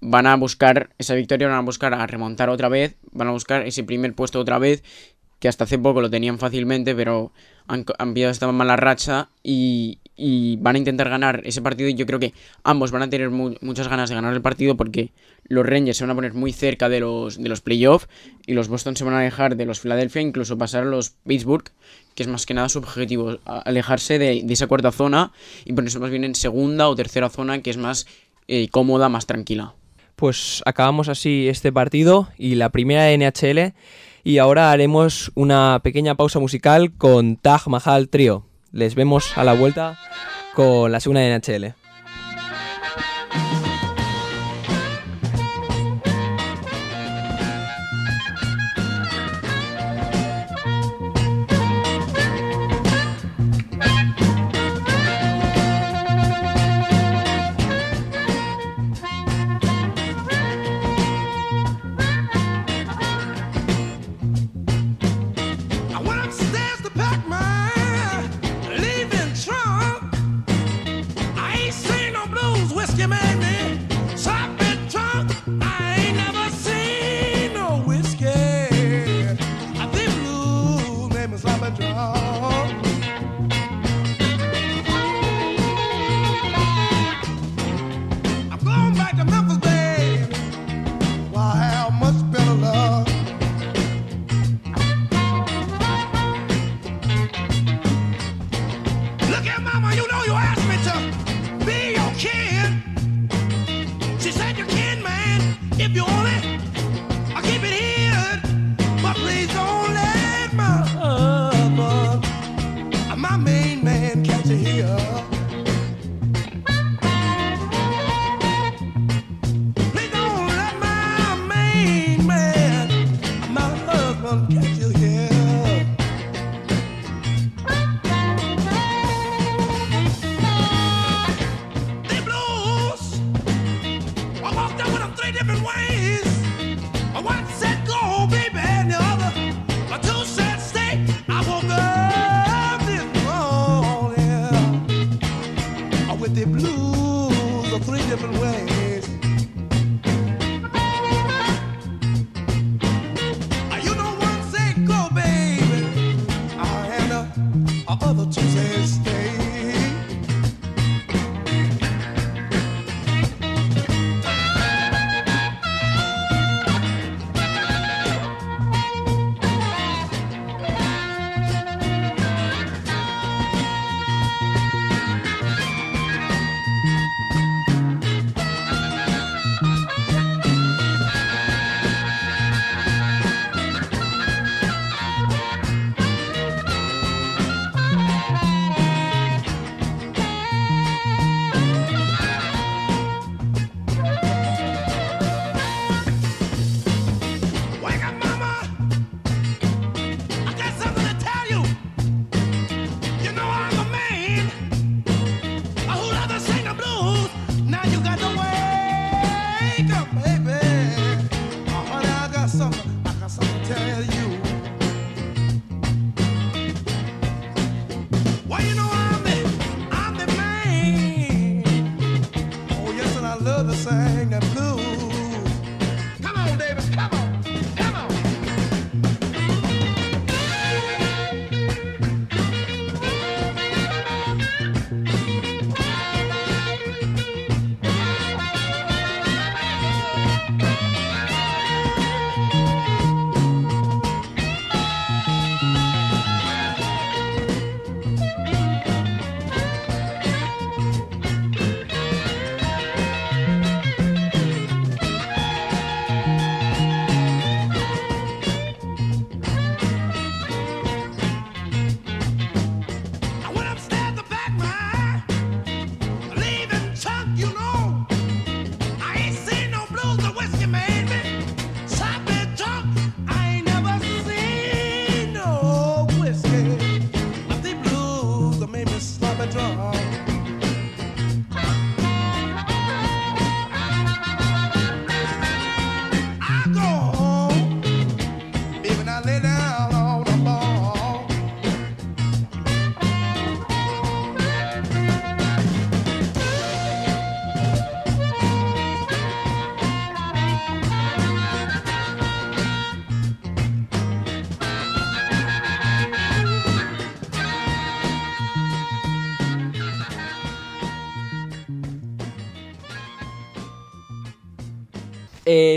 van 0.00 0.26
a 0.26 0.36
buscar 0.36 0.90
esa 0.98 1.14
victoria, 1.14 1.48
van 1.48 1.56
a 1.56 1.62
buscar 1.62 1.94
a 1.94 2.06
remontar 2.06 2.50
otra 2.50 2.68
vez, 2.68 2.96
van 3.12 3.28
a 3.28 3.32
buscar 3.32 3.66
ese 3.66 3.82
primer 3.82 4.14
puesto 4.14 4.38
otra 4.38 4.58
vez, 4.58 4.84
que 5.38 5.48
hasta 5.48 5.64
hace 5.64 5.78
poco 5.78 6.00
lo 6.00 6.10
tenían 6.10 6.38
fácilmente, 6.38 6.94
pero 6.94 7.32
han, 7.68 7.84
han 7.98 8.14
pillado 8.14 8.32
esta 8.32 8.50
mala 8.50 8.76
racha 8.76 9.28
y, 9.42 9.98
y 10.16 10.56
van 10.56 10.74
a 10.76 10.78
intentar 10.78 11.08
ganar 11.08 11.42
ese 11.44 11.62
partido 11.62 11.88
y 11.88 11.94
yo 11.94 12.06
creo 12.06 12.18
que 12.18 12.32
ambos 12.64 12.90
van 12.90 13.02
a 13.02 13.10
tener 13.10 13.30
mu- 13.30 13.54
muchas 13.60 13.88
ganas 13.88 14.08
de 14.08 14.14
ganar 14.16 14.34
el 14.34 14.42
partido 14.42 14.76
porque 14.76 15.12
los 15.44 15.64
Rangers 15.64 15.96
se 15.96 16.04
van 16.04 16.10
a 16.10 16.14
poner 16.14 16.34
muy 16.34 16.52
cerca 16.52 16.88
de 16.88 17.00
los, 17.00 17.40
de 17.42 17.48
los 17.48 17.60
playoffs 17.60 18.08
y 18.46 18.54
los 18.54 18.68
Boston 18.68 18.96
se 18.96 19.04
van 19.04 19.14
a 19.14 19.20
alejar 19.20 19.56
de 19.56 19.64
los 19.66 19.80
Philadelphia, 19.80 20.20
incluso 20.22 20.58
pasar 20.58 20.82
a 20.82 20.86
los 20.86 21.10
Pittsburgh, 21.26 21.70
que 22.14 22.22
es 22.24 22.28
más 22.28 22.46
que 22.46 22.54
nada 22.54 22.68
su 22.68 22.78
objetivo, 22.78 23.38
alejarse 23.44 24.18
de, 24.18 24.42
de 24.42 24.52
esa 24.52 24.66
cuarta 24.66 24.90
zona 24.90 25.32
y 25.64 25.72
ponerse 25.72 25.98
más 25.98 26.10
bien 26.10 26.24
en 26.24 26.34
segunda 26.34 26.88
o 26.88 26.96
tercera 26.96 27.28
zona 27.30 27.62
que 27.62 27.70
es 27.70 27.76
más 27.76 28.06
eh, 28.48 28.68
cómoda, 28.70 29.08
más 29.08 29.26
tranquila. 29.26 29.74
Pues 30.16 30.62
acabamos 30.66 31.08
así 31.08 31.46
este 31.48 31.70
partido 31.72 32.28
y 32.36 32.56
la 32.56 32.70
primera 32.70 33.04
de 33.04 33.14
NHL. 33.18 33.72
Y 34.28 34.36
ahora 34.36 34.72
haremos 34.72 35.32
una 35.36 35.80
pequeña 35.82 36.14
pausa 36.14 36.38
musical 36.38 36.92
con 36.92 37.36
Taj 37.36 37.66
Mahal 37.68 38.10
Trio. 38.10 38.44
Les 38.72 38.94
vemos 38.94 39.38
a 39.38 39.42
la 39.42 39.54
vuelta 39.54 39.98
con 40.54 40.92
la 40.92 41.00
segunda 41.00 41.22
de 41.22 41.38
NHL. 41.38 41.87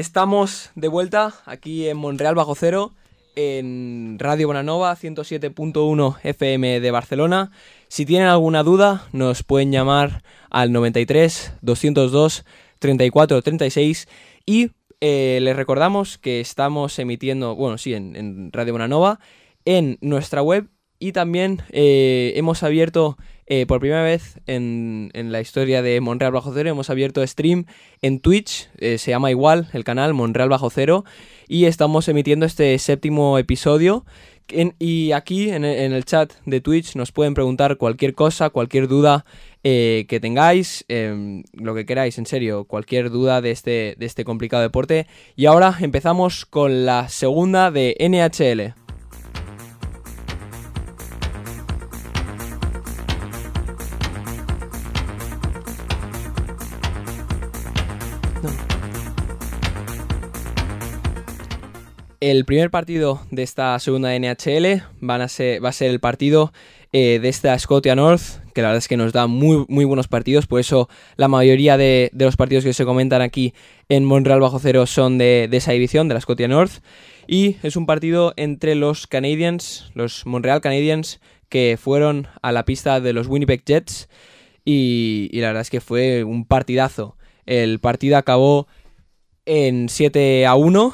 Estamos 0.01 0.71
de 0.73 0.87
vuelta 0.87 1.35
aquí 1.45 1.87
en 1.87 1.95
Monreal 1.95 2.33
Bajo 2.33 2.55
Cero, 2.55 2.91
en 3.35 4.17
Radio 4.17 4.47
Bonanova 4.47 4.95
107.1 4.95 6.17
FM 6.23 6.79
de 6.79 6.91
Barcelona. 6.91 7.51
Si 7.87 8.07
tienen 8.07 8.27
alguna 8.27 8.63
duda, 8.63 9.07
nos 9.11 9.43
pueden 9.43 9.71
llamar 9.71 10.23
al 10.49 10.71
93 10.71 11.53
202 11.61 12.45
34 12.79 13.43
36 13.43 14.07
y 14.47 14.71
eh, 15.01 15.37
les 15.39 15.55
recordamos 15.55 16.17
que 16.17 16.41
estamos 16.41 16.97
emitiendo, 16.97 17.55
bueno, 17.55 17.77
sí, 17.77 17.93
en, 17.93 18.51
Radio 18.51 18.73
Bonanova, 18.73 19.19
en 19.65 19.99
nuestra 20.01 20.41
web 20.41 20.67
y 20.97 21.11
también 21.11 21.61
eh, 21.69 22.33
hemos 22.37 22.63
abierto 22.63 23.17
eh, 23.47 23.65
por 23.65 23.79
primera 23.79 24.03
vez 24.03 24.39
en, 24.47 25.11
en 25.13 25.31
la 25.31 25.41
historia 25.41 25.81
de 25.81 25.99
Monreal 26.01 26.31
Bajo 26.31 26.53
Cero, 26.53 26.69
hemos 26.69 26.89
abierto 26.89 27.25
stream 27.25 27.65
en 28.01 28.19
Twitch, 28.19 28.69
eh, 28.77 28.97
se 28.97 29.11
llama 29.11 29.31
igual 29.31 29.69
el 29.73 29.83
canal 29.83 30.13
Monreal 30.13 30.49
Bajo 30.49 30.69
Cero, 30.69 31.03
y 31.47 31.65
estamos 31.65 32.07
emitiendo 32.07 32.45
este 32.45 32.77
séptimo 32.79 33.37
episodio. 33.37 34.05
Y 34.79 35.13
aquí 35.13 35.49
en 35.49 35.63
el 35.63 36.03
chat 36.03 36.33
de 36.45 36.59
Twitch 36.59 36.97
nos 36.97 37.13
pueden 37.13 37.33
preguntar 37.33 37.77
cualquier 37.77 38.13
cosa, 38.13 38.49
cualquier 38.49 38.89
duda 38.89 39.23
eh, 39.63 40.05
que 40.09 40.19
tengáis, 40.19 40.85
em, 40.87 41.43
lo 41.53 41.75
que 41.75 41.85
queráis, 41.85 42.17
en 42.17 42.25
serio, 42.25 42.63
cualquier 42.65 43.11
duda 43.11 43.41
de 43.41 43.51
este, 43.51 43.95
de 43.95 44.05
este 44.07 44.25
complicado 44.25 44.63
deporte. 44.63 45.05
Y 45.35 45.45
ahora 45.45 45.77
empezamos 45.79 46.47
con 46.47 46.83
la 46.83 47.09
segunda 47.09 47.69
de 47.69 47.95
NHL. 47.99 48.80
El 62.21 62.45
primer 62.45 62.69
partido 62.69 63.19
de 63.31 63.41
esta 63.41 63.77
segunda 63.79 64.17
NHL 64.17 64.83
va 65.03 65.15
a 65.23 65.27
ser 65.27 65.89
el 65.89 65.99
partido 65.99 66.53
eh, 66.93 67.19
de 67.19 67.29
esta 67.29 67.57
Scotia 67.57 67.95
North, 67.95 68.21
que 68.53 68.61
la 68.61 68.67
verdad 68.67 68.77
es 68.77 68.87
que 68.87 68.95
nos 68.95 69.11
da 69.11 69.25
muy, 69.25 69.85
buenos 69.85 70.07
partidos, 70.07 70.45
por 70.45 70.59
eso 70.59 70.89
la 71.15 71.27
mayoría 71.27 71.77
de, 71.77 72.11
los 72.13 72.35
partidos 72.35 72.63
que 72.63 72.73
se 72.73 72.85
comentan 72.85 73.21
aquí 73.21 73.53
en 73.89 74.05
Montreal 74.05 74.41
Bajo 74.41 74.59
Cero 74.59 74.85
son 74.85 75.17
de, 75.17 75.49
esa 75.51 75.71
división, 75.71 76.09
de 76.09 76.13
la 76.13 76.21
Scotia 76.21 76.47
North, 76.47 76.83
y 77.27 77.55
es 77.63 77.75
un 77.75 77.85
partido 77.85 78.33
entre 78.35 78.75
los 78.75 79.07
Canadiens, 79.07 79.89
los 79.95 80.25
Montreal 80.25 80.61
Canadiens, 80.61 81.21
que 81.49 81.77
fueron 81.81 82.27
a 82.41 82.51
la 82.51 82.65
pista 82.65 82.99
de 82.99 83.13
los 83.13 83.27
Winnipeg 83.27 83.63
Jets, 83.65 84.09
y 84.63 85.29
la 85.39 85.47
verdad 85.47 85.61
es 85.61 85.69
que 85.69 85.81
fue 85.81 86.23
un 86.23 86.45
partidazo. 86.45 87.15
El 87.45 87.79
partido 87.79 88.17
acabó 88.17 88.67
en 89.45 89.89
7 89.89 90.45
a 90.45 90.55
1 90.55 90.93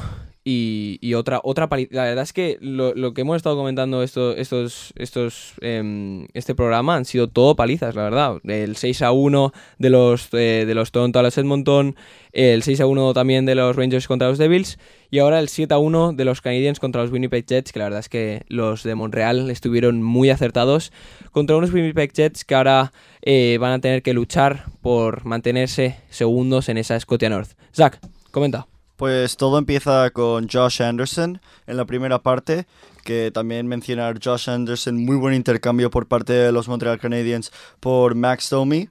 y, 0.49 0.97
y 1.01 1.13
otra 1.15 1.41
otra 1.43 1.67
la 1.89 2.03
verdad 2.05 2.23
es 2.23 2.31
que 2.31 2.57
lo, 2.61 2.95
lo 2.95 3.13
que 3.13 3.19
hemos 3.19 3.35
estado 3.35 3.57
comentando 3.57 4.01
esto, 4.01 4.33
estos 4.33 4.93
estos 4.95 5.55
em, 5.59 6.25
este 6.33 6.55
programa 6.55 6.95
han 6.95 7.03
sido 7.03 7.27
todo 7.27 7.57
palizas 7.57 7.95
la 7.95 8.03
verdad 8.03 8.37
el 8.45 8.77
6 8.77 9.01
a 9.01 9.11
1 9.11 9.51
de 9.77 9.89
los 9.89 10.29
eh, 10.31 10.63
de 10.65 10.73
los 10.73 10.93
Toronto 10.93 11.19
a 11.19 11.23
los 11.23 11.37
Edmonton 11.37 11.97
el 12.31 12.63
6 12.63 12.79
a 12.79 12.85
1 12.85 13.13
también 13.13 13.45
de 13.45 13.55
los 13.55 13.75
Rangers 13.75 14.07
contra 14.07 14.29
los 14.29 14.37
Devils 14.37 14.79
y 15.11 15.19
ahora 15.19 15.39
el 15.39 15.49
7 15.49 15.73
a 15.73 15.79
1 15.79 16.13
de 16.13 16.23
los 16.23 16.39
Canadiens 16.39 16.79
contra 16.79 17.01
los 17.01 17.11
Winnipeg 17.11 17.45
Jets 17.45 17.73
que 17.73 17.79
la 17.79 17.85
verdad 17.85 17.99
es 17.99 18.07
que 18.07 18.45
los 18.47 18.83
de 18.83 18.95
Montreal 18.95 19.51
estuvieron 19.51 20.01
muy 20.01 20.29
acertados 20.29 20.93
contra 21.33 21.57
unos 21.57 21.73
Winnipeg 21.73 22.13
Jets 22.13 22.45
que 22.45 22.55
ahora 22.55 22.93
eh, 23.21 23.57
van 23.59 23.73
a 23.73 23.79
tener 23.79 24.01
que 24.01 24.13
luchar 24.13 24.63
por 24.81 25.25
mantenerse 25.25 25.97
segundos 26.09 26.69
en 26.69 26.77
esa 26.77 26.97
Scotia 26.97 27.29
North 27.29 27.51
Zach 27.75 27.99
Comenta. 28.31 28.67
Pues 28.97 29.37
todo 29.37 29.59
empieza 29.59 30.09
con 30.09 30.49
Josh 30.49 30.81
Anderson 30.81 31.39
en 31.67 31.77
la 31.77 31.85
primera 31.85 32.19
parte, 32.23 32.65
que 33.03 33.31
también 33.31 33.67
mencionar 33.67 34.19
Josh 34.21 34.49
Anderson, 34.49 35.05
muy 35.05 35.15
buen 35.15 35.35
intercambio 35.35 35.91
por 35.91 36.07
parte 36.07 36.33
de 36.33 36.51
los 36.51 36.67
Montreal 36.67 36.99
Canadiens 36.99 37.51
por 37.79 38.15
Max 38.15 38.49
Domi. 38.49 38.89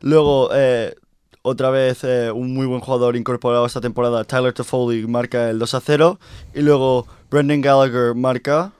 Luego, 0.00 0.50
eh, 0.54 0.94
otra 1.42 1.70
vez, 1.70 2.04
eh, 2.04 2.30
un 2.30 2.54
muy 2.54 2.66
buen 2.66 2.80
jugador 2.80 3.16
incorporado 3.16 3.66
esta 3.66 3.80
temporada, 3.80 4.22
Tyler 4.22 4.52
Toffoli, 4.52 5.04
marca 5.08 5.50
el 5.50 5.58
2 5.58 5.74
a 5.74 5.80
0. 5.80 6.20
Y 6.54 6.60
luego 6.60 7.08
Brendan 7.28 7.60
Gallagher 7.60 8.14
marca 8.14 8.72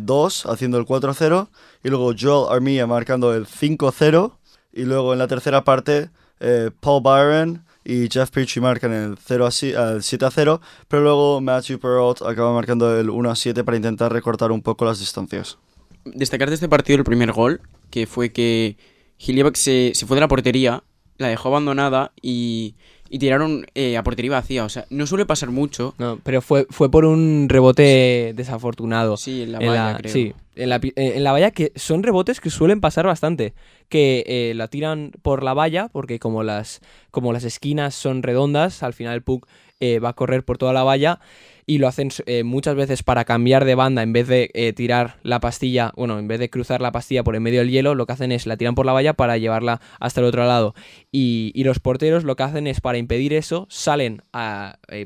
2, 0.00 0.46
haciendo 0.46 0.78
el 0.78 0.86
4 0.86 1.10
a 1.10 1.14
0. 1.14 1.48
Y 1.84 1.88
luego 1.88 2.12
Joel 2.18 2.52
Armia 2.52 2.86
marcando 2.88 3.32
el 3.32 3.46
5 3.46 3.86
a 3.86 3.92
0. 3.92 4.38
Y 4.72 4.82
luego 4.84 5.12
en 5.12 5.20
la 5.20 5.28
tercera 5.28 5.62
parte, 5.62 6.10
eh, 6.40 6.70
Paul 6.80 7.02
Byron 7.02 7.65
y 7.88 8.08
Jeff 8.10 8.30
Peachy 8.30 8.60
marcan 8.60 8.92
el 8.92 9.16
0 9.24 9.46
a 9.46 9.50
si- 9.50 9.72
al 9.74 10.02
7 10.02 10.24
a 10.26 10.30
0, 10.30 10.60
pero 10.88 11.02
luego 11.02 11.40
Matthew 11.40 11.78
Perrault 11.78 12.22
acaba 12.22 12.52
marcando 12.52 12.98
el 12.98 13.08
1 13.08 13.30
a 13.30 13.36
7 13.36 13.62
para 13.64 13.76
intentar 13.76 14.12
recortar 14.12 14.50
un 14.52 14.60
poco 14.62 14.84
las 14.84 14.98
distancias. 14.98 15.56
Destacar 16.04 16.48
de 16.48 16.54
este 16.56 16.68
partido 16.68 16.98
el 16.98 17.04
primer 17.04 17.32
gol, 17.32 17.60
que 17.90 18.06
fue 18.06 18.32
que 18.32 18.76
Hiljeback 19.18 19.56
se, 19.56 19.92
se 19.94 20.04
fue 20.06 20.16
de 20.16 20.20
la 20.20 20.28
portería, 20.28 20.82
la 21.18 21.28
dejó 21.28 21.48
abandonada 21.48 22.12
y, 22.20 22.74
y 23.08 23.18
tiraron 23.18 23.66
eh, 23.74 23.96
a 23.96 24.02
portería 24.02 24.32
vacía. 24.32 24.64
O 24.64 24.68
sea, 24.68 24.84
no 24.90 25.06
suele 25.06 25.24
pasar 25.24 25.50
mucho. 25.50 25.94
No, 25.98 26.18
pero 26.22 26.42
fue, 26.42 26.66
fue 26.70 26.90
por 26.90 27.04
un 27.04 27.46
rebote 27.48 28.32
desafortunado. 28.36 29.16
Sí, 29.16 29.42
en 29.42 29.52
la 29.52 29.58
valla, 29.60 29.96
creo. 29.98 30.12
Sí, 30.12 30.34
en 30.56 30.70
la, 30.70 30.76
eh, 30.76 30.92
en 30.96 31.24
la 31.24 31.32
valla 31.32 31.50
que 31.50 31.72
son 31.76 32.02
rebotes 32.02 32.40
que 32.40 32.50
suelen 32.50 32.80
pasar 32.80 33.06
bastante. 33.06 33.54
Que 33.88 34.24
eh, 34.26 34.54
la 34.54 34.68
tiran 34.68 35.12
por 35.22 35.42
la 35.42 35.54
valla, 35.54 35.88
porque 35.88 36.18
como 36.18 36.42
las, 36.42 36.80
como 37.10 37.32
las 37.32 37.44
esquinas 37.44 37.94
son 37.94 38.22
redondas, 38.22 38.82
al 38.82 38.94
final 38.94 39.14
el 39.14 39.22
puck 39.22 39.46
eh, 39.78 39.98
va 40.00 40.10
a 40.10 40.14
correr 40.14 40.44
por 40.44 40.58
toda 40.58 40.72
la 40.72 40.82
valla. 40.82 41.20
Y 41.68 41.78
lo 41.78 41.88
hacen 41.88 42.10
muchas 42.44 42.76
veces 42.76 43.02
para 43.02 43.24
cambiar 43.24 43.64
de 43.64 43.74
banda, 43.74 44.04
en 44.04 44.12
vez 44.12 44.28
de 44.28 44.72
tirar 44.76 45.16
la 45.24 45.40
pastilla, 45.40 45.92
bueno, 45.96 46.16
en 46.20 46.28
vez 46.28 46.38
de 46.38 46.48
cruzar 46.48 46.80
la 46.80 46.92
pastilla 46.92 47.24
por 47.24 47.34
en 47.34 47.42
medio 47.42 47.58
del 47.58 47.72
hielo, 47.72 47.96
lo 47.96 48.06
que 48.06 48.12
hacen 48.12 48.30
es 48.30 48.46
la 48.46 48.56
tiran 48.56 48.76
por 48.76 48.86
la 48.86 48.92
valla 48.92 49.14
para 49.14 49.36
llevarla 49.36 49.80
hasta 49.98 50.20
el 50.20 50.28
otro 50.28 50.46
lado. 50.46 50.76
Y, 51.10 51.50
y 51.56 51.64
los 51.64 51.80
porteros 51.80 52.22
lo 52.22 52.36
que 52.36 52.44
hacen 52.44 52.68
es 52.68 52.80
para 52.80 52.98
impedir 52.98 53.32
eso, 53.32 53.66
salen 53.68 54.22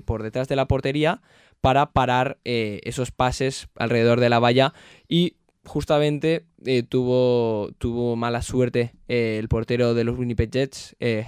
por 0.05 0.23
detrás 0.23 0.49
de 0.49 0.57
la 0.57 0.67
portería 0.67 1.23
para 1.63 1.93
parar 1.93 2.39
esos 2.45 3.11
pases 3.11 3.69
alrededor 3.77 4.21
de 4.21 4.29
la 4.29 4.39
valla 4.39 4.75
y 5.09 5.37
justamente 5.65 6.45
eh, 6.65 6.83
tuvo, 6.83 7.71
tuvo 7.79 8.17
mala 8.17 8.43
suerte 8.43 8.93
eh, 9.09 9.37
el 9.39 9.49
portero 9.49 9.95
de 9.95 10.05
los 10.05 10.19
Winnipeg 10.19 10.51
Jets, 10.51 10.97
eh, 11.01 11.27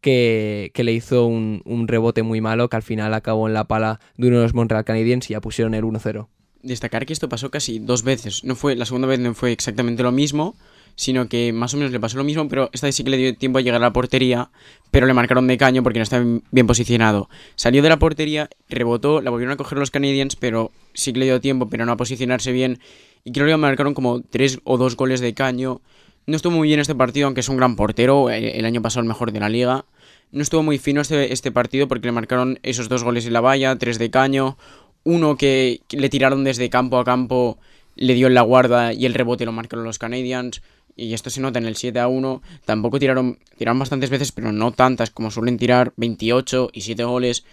que, 0.00 0.70
que 0.74 0.84
le 0.84 0.92
hizo 0.92 1.26
un, 1.26 1.62
un 1.64 1.88
rebote 1.88 2.22
muy 2.22 2.40
malo 2.40 2.68
que 2.68 2.76
al 2.76 2.82
final 2.82 3.14
acabó 3.14 3.48
en 3.48 3.54
la 3.54 3.64
pala 3.64 4.00
de 4.16 4.28
uno 4.28 4.36
de 4.36 4.42
los 4.44 4.54
Montreal 4.54 4.84
Canadiens 4.84 5.28
y 5.30 5.34
ya 5.34 5.40
pusieron 5.40 5.74
el 5.74 5.84
1-0. 5.84 6.28
Destacar 6.62 7.06
que 7.06 7.12
esto 7.12 7.28
pasó 7.28 7.50
casi 7.50 7.78
dos 7.78 8.02
veces. 8.02 8.44
No 8.44 8.56
fue, 8.56 8.76
la 8.76 8.84
segunda 8.84 9.08
vez 9.08 9.18
no 9.20 9.34
fue 9.34 9.52
exactamente 9.52 10.02
lo 10.02 10.12
mismo, 10.12 10.56
sino 10.98 11.28
que 11.28 11.52
más 11.52 11.72
o 11.74 11.76
menos 11.76 11.92
le 11.92 12.00
pasó 12.00 12.18
lo 12.18 12.24
mismo, 12.24 12.48
pero 12.48 12.70
esta 12.72 12.88
vez 12.88 12.96
sí 12.96 13.04
que 13.04 13.10
le 13.10 13.16
dio 13.16 13.36
tiempo 13.36 13.60
a 13.60 13.62
llegar 13.62 13.80
a 13.80 13.84
la 13.84 13.92
portería, 13.92 14.50
pero 14.90 15.06
le 15.06 15.14
marcaron 15.14 15.46
de 15.46 15.56
caño 15.56 15.84
porque 15.84 16.00
no 16.00 16.02
estaba 16.02 16.24
bien 16.50 16.66
posicionado. 16.66 17.28
Salió 17.54 17.82
de 17.82 17.88
la 17.88 18.00
portería, 18.00 18.50
rebotó, 18.68 19.20
la 19.20 19.30
volvieron 19.30 19.52
a 19.52 19.56
coger 19.56 19.78
los 19.78 19.92
Canadiens, 19.92 20.34
pero 20.34 20.72
sí 20.94 21.12
que 21.12 21.20
le 21.20 21.26
dio 21.26 21.40
tiempo, 21.40 21.68
pero 21.68 21.86
no 21.86 21.92
a 21.92 21.96
posicionarse 21.96 22.50
bien. 22.50 22.80
Y 23.28 23.32
creo 23.32 23.46
que 23.46 23.58
marcaron 23.58 23.92
como 23.92 24.22
tres 24.22 24.58
o 24.64 24.78
dos 24.78 24.96
goles 24.96 25.20
de 25.20 25.34
caño. 25.34 25.82
No 26.24 26.34
estuvo 26.34 26.56
muy 26.56 26.66
bien 26.66 26.80
este 26.80 26.94
partido, 26.94 27.26
aunque 27.26 27.40
es 27.40 27.48
un 27.50 27.58
gran 27.58 27.76
portero, 27.76 28.30
eh, 28.30 28.58
el 28.58 28.64
año 28.64 28.80
pasado 28.80 29.02
el 29.02 29.06
mejor 29.06 29.32
de 29.32 29.40
la 29.40 29.50
liga. 29.50 29.84
No 30.32 30.40
estuvo 30.40 30.62
muy 30.62 30.78
fino 30.78 31.02
este, 31.02 31.30
este 31.30 31.52
partido 31.52 31.88
porque 31.88 32.06
le 32.06 32.12
marcaron 32.12 32.58
esos 32.62 32.88
dos 32.88 33.04
goles 33.04 33.26
en 33.26 33.34
la 33.34 33.42
valla, 33.42 33.76
tres 33.76 33.98
de 33.98 34.10
caño, 34.10 34.56
uno 35.04 35.36
que, 35.36 35.82
que 35.88 35.98
le 35.98 36.08
tiraron 36.08 36.42
desde 36.42 36.70
campo 36.70 36.98
a 36.98 37.04
campo, 37.04 37.58
le 37.96 38.14
dio 38.14 38.28
en 38.28 38.34
la 38.34 38.40
guarda 38.40 38.94
y 38.94 39.04
el 39.04 39.12
rebote 39.12 39.44
lo 39.44 39.52
marcaron 39.52 39.84
los 39.84 39.98
Canadiens. 39.98 40.62
Y 40.96 41.12
esto 41.12 41.28
se 41.28 41.42
nota 41.42 41.58
en 41.58 41.66
el 41.66 41.76
7 41.76 42.00
a 42.00 42.08
1. 42.08 42.42
Tampoco 42.64 42.98
tiraron, 42.98 43.38
tiraron 43.58 43.78
bastantes 43.78 44.08
veces, 44.08 44.32
pero 44.32 44.52
no 44.52 44.72
tantas 44.72 45.10
como 45.10 45.30
suelen 45.30 45.58
tirar, 45.58 45.92
28 45.96 46.70
y 46.72 46.80
7 46.80 47.04
goles. 47.04 47.44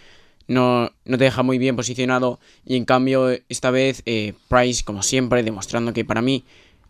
No, 0.48 0.92
no 1.04 1.18
te 1.18 1.24
deja 1.24 1.42
muy 1.42 1.58
bien 1.58 1.76
posicionado. 1.76 2.38
Y 2.64 2.76
en 2.76 2.84
cambio, 2.84 3.30
esta 3.48 3.70
vez, 3.70 4.02
eh, 4.06 4.34
Price, 4.48 4.84
como 4.84 5.02
siempre, 5.02 5.42
demostrando 5.42 5.92
que 5.92 6.04
para 6.04 6.22
mí 6.22 6.44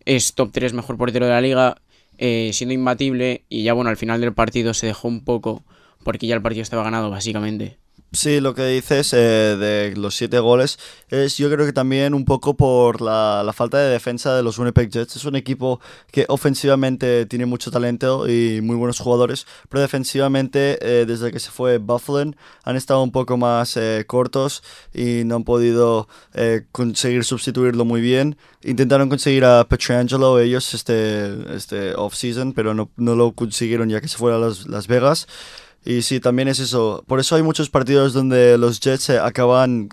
es 0.05 0.33
top 0.33 0.51
3 0.51 0.73
mejor 0.73 0.97
portero 0.97 1.25
de 1.25 1.31
la 1.31 1.41
liga, 1.41 1.81
eh, 2.17 2.51
siendo 2.53 2.73
imbatible. 2.73 3.43
Y 3.49 3.63
ya 3.63 3.73
bueno, 3.73 3.89
al 3.89 3.97
final 3.97 4.21
del 4.21 4.33
partido 4.33 4.73
se 4.73 4.87
dejó 4.87 5.07
un 5.07 5.23
poco, 5.23 5.63
porque 6.03 6.27
ya 6.27 6.35
el 6.35 6.41
partido 6.41 6.63
estaba 6.63 6.83
ganado, 6.83 7.09
básicamente. 7.09 7.77
Sí, 8.13 8.39
lo 8.39 8.55
que 8.55 8.65
dices 8.65 9.11
eh, 9.13 9.17
de 9.17 9.93
los 9.97 10.15
siete 10.15 10.39
goles 10.39 10.79
es 11.09 11.37
yo 11.37 11.51
creo 11.51 11.65
que 11.65 11.73
también 11.73 12.13
un 12.13 12.23
poco 12.23 12.55
por 12.55 13.01
la, 13.01 13.43
la 13.45 13.51
falta 13.51 13.77
de 13.79 13.89
defensa 13.89 14.33
de 14.33 14.43
los 14.43 14.57
Winnipeg 14.57 14.89
Jets. 14.89 15.17
Es 15.17 15.25
un 15.25 15.35
equipo 15.35 15.81
que 16.09 16.25
ofensivamente 16.29 17.25
tiene 17.25 17.45
mucho 17.45 17.69
talento 17.69 18.27
y 18.27 18.61
muy 18.61 18.77
buenos 18.77 18.99
jugadores, 18.99 19.45
pero 19.69 19.81
defensivamente 19.81 20.79
eh, 20.81 21.05
desde 21.05 21.31
que 21.31 21.39
se 21.39 21.51
fue 21.51 21.79
Buffalo 21.79 22.31
han 22.63 22.75
estado 22.77 23.03
un 23.03 23.11
poco 23.11 23.35
más 23.37 23.75
eh, 23.75 24.05
cortos 24.07 24.63
y 24.93 25.23
no 25.25 25.35
han 25.35 25.43
podido 25.43 26.07
eh, 26.33 26.65
conseguir 26.71 27.25
sustituirlo 27.25 27.83
muy 27.85 27.99
bien. 27.99 28.37
Intentaron 28.63 29.09
conseguir 29.09 29.43
a 29.43 29.65
Petrangelo 29.67 30.39
ellos 30.39 30.73
este, 30.73 31.55
este 31.55 31.93
off-season, 31.95 32.53
pero 32.53 32.73
no, 32.73 32.89
no 32.95 33.15
lo 33.15 33.33
consiguieron 33.33 33.89
ya 33.89 33.99
que 33.99 34.07
se 34.07 34.17
fueron 34.17 34.43
a 34.43 34.47
Las, 34.47 34.65
Las 34.67 34.87
Vegas. 34.87 35.27
Y 35.89 36.01
sí, 36.01 36.19
también 36.19 36.47
es 36.49 36.59
eso. 36.59 37.03
Por 37.07 37.19
eso 37.19 37.35
hay 37.35 37.43
muchos 37.43 37.69
partidos 37.69 38.11
donde 38.13 38.57
los 38.57 38.79
Jets 38.81 39.09
eh, 39.09 39.19
acaban 39.19 39.87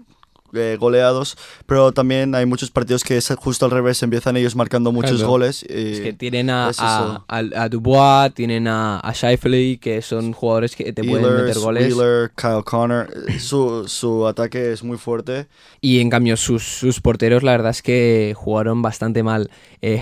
eh, 0.52 0.76
goleados, 0.78 1.36
pero 1.66 1.92
también 1.92 2.34
hay 2.34 2.46
muchos 2.46 2.70
partidos 2.70 3.02
que 3.04 3.16
es 3.16 3.28
justo 3.38 3.64
al 3.64 3.70
revés, 3.72 4.00
empiezan 4.04 4.36
ellos 4.36 4.54
marcando 4.56 4.90
muchos 4.92 5.16
Claro. 5.18 5.28
goles. 5.28 5.64
y 5.68 5.92
Es 5.92 6.00
que 6.00 6.12
tienen 6.12 6.48
a, 6.50 6.70
es 6.70 6.78
a, 6.80 6.82
eso. 6.84 7.24
a- 7.28 7.62
a 7.64 7.68
Dubois, 7.68 8.32
tienen 8.34 8.66
a, 8.68 8.98
a 9.00 9.12
Shifley, 9.12 9.78
que 9.78 10.00
son 10.02 10.32
jugadores 10.32 10.74
que 10.76 10.92
te 10.92 11.02
pueden 11.04 11.36
meter 11.44 11.58
goles. 11.60 11.94
Wheeler, 11.94 12.30
Kyle 12.36 12.62
Connor, 12.64 13.08
eh, 13.28 13.38
su, 13.40 13.88
su 13.88 14.26
ataque 14.28 14.72
es 14.72 14.82
muy 14.84 14.96
fuerte. 14.96 15.46
Y 15.80 16.00
en 16.00 16.08
cambio 16.10 16.36
sus, 16.36 16.62
sus 16.64 17.00
porteros 17.00 17.42
la 17.44 17.52
verdad 17.52 17.70
es 17.70 17.82
que 17.82 18.32
jugaron 18.36 18.80
bastante 18.82 19.22
mal. 19.24 19.50
Eh, 19.82 20.00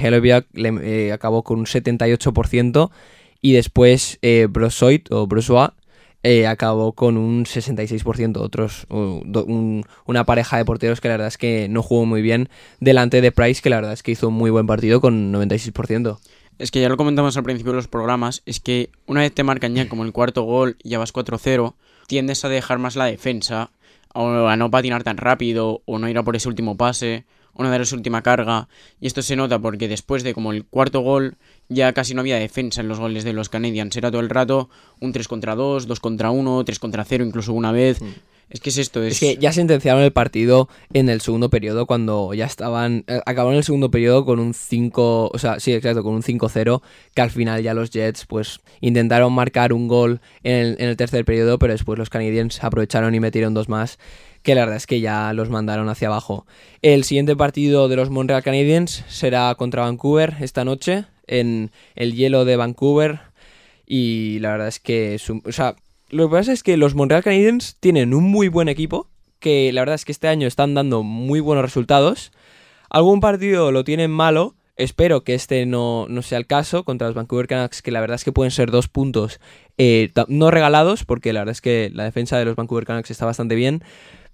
le- 0.54 1.06
eh, 1.08 1.12
acabó 1.12 1.42
con 1.44 1.58
un 1.60 1.66
78% 1.66 2.90
y 3.40 3.52
después 3.54 4.18
eh, 4.22 4.46
Brossoit 4.50 5.10
o 5.10 5.26
Brossois 5.26 5.70
eh, 6.22 6.46
acabó 6.46 6.92
con 6.92 7.16
un 7.16 7.44
66%. 7.46 8.40
Otros, 8.42 8.86
un- 8.88 9.84
una 10.06 10.24
pareja 10.24 10.56
de 10.56 10.64
porteros 10.64 11.00
que 11.00 11.08
la 11.08 11.14
verdad 11.14 11.28
es 11.28 11.38
que 11.38 11.68
no 11.68 11.82
jugó 11.82 12.04
muy 12.06 12.22
bien 12.22 12.48
delante 12.80 13.20
de 13.20 13.32
Price, 13.32 13.60
que 13.62 13.70
la 13.70 13.76
verdad 13.76 13.92
es 13.92 14.02
que 14.02 14.12
hizo 14.12 14.28
un 14.28 14.34
muy 14.34 14.50
buen 14.50 14.66
partido 14.66 15.00
con 15.00 15.32
96%. 15.32 16.20
Es 16.58 16.70
que 16.70 16.80
ya 16.80 16.88
lo 16.88 16.96
comentamos 16.96 17.36
al 17.36 17.42
principio 17.42 17.72
de 17.72 17.76
los 17.76 17.88
programas, 17.88 18.42
es 18.46 18.60
que 18.60 18.90
una 19.06 19.20
vez 19.20 19.32
te 19.34 19.42
marcan 19.42 19.74
ya 19.74 19.88
como 19.88 20.04
el 20.04 20.12
cuarto 20.12 20.42
gol 20.42 20.76
y 20.82 20.90
ya 20.90 20.98
vas 20.98 21.12
4-0, 21.12 21.74
tiendes 22.06 22.44
a 22.44 22.48
dejar 22.48 22.78
más 22.78 22.94
la 22.94 23.06
defensa, 23.06 23.70
a 24.14 24.56
no 24.56 24.70
patinar 24.70 25.02
tan 25.02 25.16
rápido, 25.16 25.80
o 25.86 25.98
no 25.98 26.08
ir 26.08 26.18
a 26.18 26.22
por 26.22 26.36
ese 26.36 26.48
último 26.48 26.76
pase, 26.76 27.24
o 27.54 27.62
no 27.62 27.70
dar 27.70 27.80
esa 27.80 27.96
última 27.96 28.22
carga. 28.22 28.68
Y 29.00 29.06
esto 29.06 29.22
se 29.22 29.36
nota 29.36 29.58
porque 29.58 29.88
después 29.88 30.22
de 30.22 30.34
como 30.34 30.52
el 30.52 30.64
cuarto 30.64 31.00
gol, 31.00 31.36
ya 31.68 31.92
casi 31.92 32.14
no 32.14 32.20
había 32.20 32.36
defensa 32.38 32.80
en 32.80 32.88
los 32.88 32.98
goles 32.98 33.24
de 33.24 33.32
los 33.32 33.48
Canadiens. 33.48 33.96
Era 33.96 34.10
todo 34.10 34.20
el 34.20 34.30
rato 34.30 34.70
un 35.00 35.12
3 35.12 35.28
contra 35.28 35.54
2, 35.54 35.86
2 35.86 36.00
contra 36.00 36.30
1, 36.30 36.64
3 36.64 36.78
contra 36.78 37.04
0 37.04 37.24
incluso 37.24 37.52
una 37.52 37.72
vez. 37.72 38.00
Es 38.52 38.60
que 38.60 38.68
es 38.68 38.76
esto, 38.76 39.02
es... 39.02 39.14
Es 39.14 39.20
que 39.20 39.40
ya 39.40 39.50
sentenciaron 39.50 40.02
el 40.02 40.12
partido 40.12 40.68
en 40.92 41.08
el 41.08 41.22
segundo 41.22 41.48
periodo 41.48 41.86
cuando 41.86 42.34
ya 42.34 42.44
estaban. 42.44 43.02
eh, 43.06 43.22
acabaron 43.24 43.56
el 43.56 43.64
segundo 43.64 43.90
periodo 43.90 44.26
con 44.26 44.38
un 44.38 44.52
5. 44.52 45.30
O 45.32 45.38
sea, 45.38 45.58
sí, 45.58 45.72
exacto, 45.72 46.02
con 46.02 46.12
un 46.12 46.22
5-0. 46.22 46.82
Que 47.14 47.22
al 47.22 47.30
final 47.30 47.62
ya 47.62 47.72
los 47.72 47.90
Jets, 47.90 48.26
pues, 48.26 48.60
intentaron 48.82 49.32
marcar 49.32 49.72
un 49.72 49.88
gol 49.88 50.20
en 50.42 50.54
el, 50.54 50.76
en 50.80 50.90
el 50.90 50.98
tercer 50.98 51.24
periodo, 51.24 51.58
pero 51.58 51.72
después 51.72 51.98
los 51.98 52.10
Canadiens 52.10 52.62
aprovecharon 52.62 53.14
y 53.14 53.20
metieron 53.20 53.54
dos 53.54 53.70
más. 53.70 53.98
Que 54.42 54.54
la 54.54 54.62
verdad 54.62 54.76
es 54.76 54.86
que 54.86 55.00
ya 55.00 55.32
los 55.32 55.50
mandaron 55.50 55.88
hacia 55.88 56.08
abajo. 56.08 56.46
El 56.82 57.04
siguiente 57.04 57.36
partido 57.36 57.88
de 57.88 57.96
los 57.96 58.10
Montreal 58.10 58.42
Canadiens 58.42 59.04
será 59.08 59.54
contra 59.54 59.82
Vancouver 59.82 60.34
esta 60.40 60.64
noche, 60.64 61.04
en 61.28 61.70
el 61.94 62.14
hielo 62.14 62.44
de 62.44 62.56
Vancouver. 62.56 63.20
Y 63.86 64.38
la 64.40 64.50
verdad 64.52 64.68
es 64.68 64.80
que. 64.80 65.14
es 65.14 65.30
un- 65.30 65.42
o 65.46 65.52
sea, 65.52 65.76
lo 66.10 66.28
que 66.28 66.32
pasa 66.36 66.52
es 66.52 66.62
que 66.62 66.76
los 66.76 66.94
Montreal 66.94 67.22
Canadiens 67.22 67.76
tienen 67.78 68.14
un 68.14 68.24
muy 68.24 68.48
buen 68.48 68.68
equipo. 68.68 69.08
Que 69.38 69.72
la 69.72 69.80
verdad 69.80 69.94
es 69.96 70.04
que 70.04 70.12
este 70.12 70.28
año 70.28 70.46
están 70.46 70.74
dando 70.74 71.02
muy 71.02 71.40
buenos 71.40 71.64
resultados. 71.64 72.32
Algún 72.90 73.20
partido 73.20 73.72
lo 73.72 73.84
tienen 73.84 74.10
malo. 74.10 74.54
Espero 74.76 75.22
que 75.22 75.34
este 75.34 75.66
no, 75.66 76.06
no 76.08 76.22
sea 76.22 76.38
el 76.38 76.46
caso 76.46 76.84
contra 76.84 77.06
los 77.06 77.14
Vancouver 77.14 77.46
Canucks, 77.46 77.82
que 77.82 77.90
la 77.90 78.00
verdad 78.00 78.14
es 78.14 78.24
que 78.24 78.32
pueden 78.32 78.50
ser 78.50 78.70
dos 78.70 78.88
puntos 78.88 79.38
eh, 79.78 80.10
no 80.28 80.50
regalados, 80.50 81.04
porque 81.04 81.32
la 81.32 81.40
verdad 81.40 81.52
es 81.52 81.60
que 81.60 81.90
la 81.92 82.04
defensa 82.04 82.38
de 82.38 82.44
los 82.46 82.56
Vancouver 82.56 82.86
Canucks 82.86 83.10
está 83.10 83.26
bastante 83.26 83.54
bien. 83.54 83.82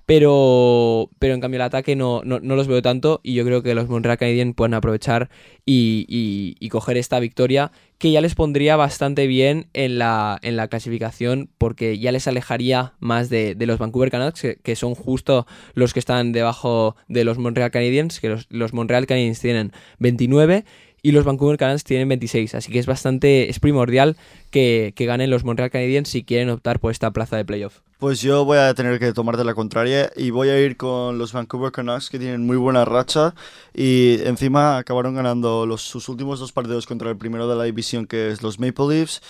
Pero, 0.09 1.11
pero 1.19 1.35
en 1.35 1.41
cambio 1.43 1.59
el 1.59 1.63
ataque 1.67 1.95
no, 1.95 2.23
no, 2.25 2.41
no 2.41 2.57
los 2.57 2.67
veo 2.67 2.81
tanto 2.81 3.21
y 3.23 3.35
yo 3.35 3.45
creo 3.45 3.63
que 3.63 3.75
los 3.75 3.91
Montreal 3.91 4.17
Canadiens 4.17 4.55
pueden 4.55 4.73
aprovechar 4.73 5.29
y, 5.67 6.07
y- 6.09 6.57
y 6.59 6.71
coger 6.71 6.97
esta 6.97 7.21
victoria 7.21 7.73
que 7.99 8.11
ya 8.11 8.23
les 8.23 8.35
pondría 8.35 8.77
bastante 8.77 9.27
bien 9.27 9.67
en 9.75 9.99
la, 9.99 10.39
en 10.41 10.57
la 10.57 10.69
clasificación 10.69 11.51
porque 11.59 11.99
ya 11.99 12.11
les 12.11 12.27
alejaría 12.27 12.95
más 13.01 13.29
de, 13.29 13.55
los 13.59 13.77
Vancouver 13.79 14.11
Canucks 14.11 14.47
que, 14.63 14.77
son 14.77 14.95
justo 14.95 15.47
los 15.75 15.93
que 15.93 15.99
están 15.99 16.33
debajo 16.33 16.97
de 17.09 17.25
los 17.25 17.37
Montreal 17.37 17.71
Canadiens 17.71 18.19
que 18.19 18.31
los, 18.31 18.47
los 18.49 18.73
Montreal 18.73 19.07
Canadiens 19.07 19.41
tienen 19.41 19.73
29 19.99 20.65
y 21.03 21.13
los 21.13 21.27
Vancouver 21.27 21.59
Canucks 21.59 21.85
tienen 21.85 22.09
26 22.09 22.55
así 22.55 22.73
que 22.73 22.79
es 22.79 22.87
bastante 22.87 23.51
es 23.51 23.61
primordial 23.61 24.17
que, 24.51 24.95
que 24.97 25.05
ganen 25.05 25.29
los 25.29 25.45
Montreal 25.45 25.71
Canadiens 25.71 26.09
si 26.09 26.25
quieren 26.25 26.49
optar 26.49 26.81
por 26.81 26.93
esta 26.93 27.11
plaza 27.11 27.37
de 27.37 27.45
playoff 27.45 27.81
Pues 27.99 28.21
yo 28.21 28.45
voy 28.45 28.59
a 28.59 28.73
tener 28.75 29.01
que 29.01 29.13
tomar 29.13 29.37
de 29.37 29.43
la 29.43 29.55
contraria 29.55 30.13
y 30.15 30.31
voy 30.31 30.51
a 30.51 30.61
ir 30.61 30.77
con 30.77 31.19
los 31.19 31.33
Vancouver 31.33 31.73
Canucks 31.73 32.11
que 32.11 32.21
tienen 32.21 32.47
muy 32.47 32.57
buena 32.57 32.85
racha 32.85 33.35
y 33.75 34.21
encima 34.23 34.79
acabaron 34.79 35.17
ganando 35.17 35.67
los, 35.67 35.83
sus 35.83 36.09
últimos 36.09 36.39
dos 36.39 36.53
partidos 36.53 36.87
contra 36.87 37.11
el 37.11 37.17
primero 37.17 37.49
de 37.49 37.57
la 37.57 37.65
división 37.65 38.07
que 38.07 38.31
es 38.31 38.41
los 38.41 38.61
Maple 38.61 38.87
Leafs. 38.89 39.21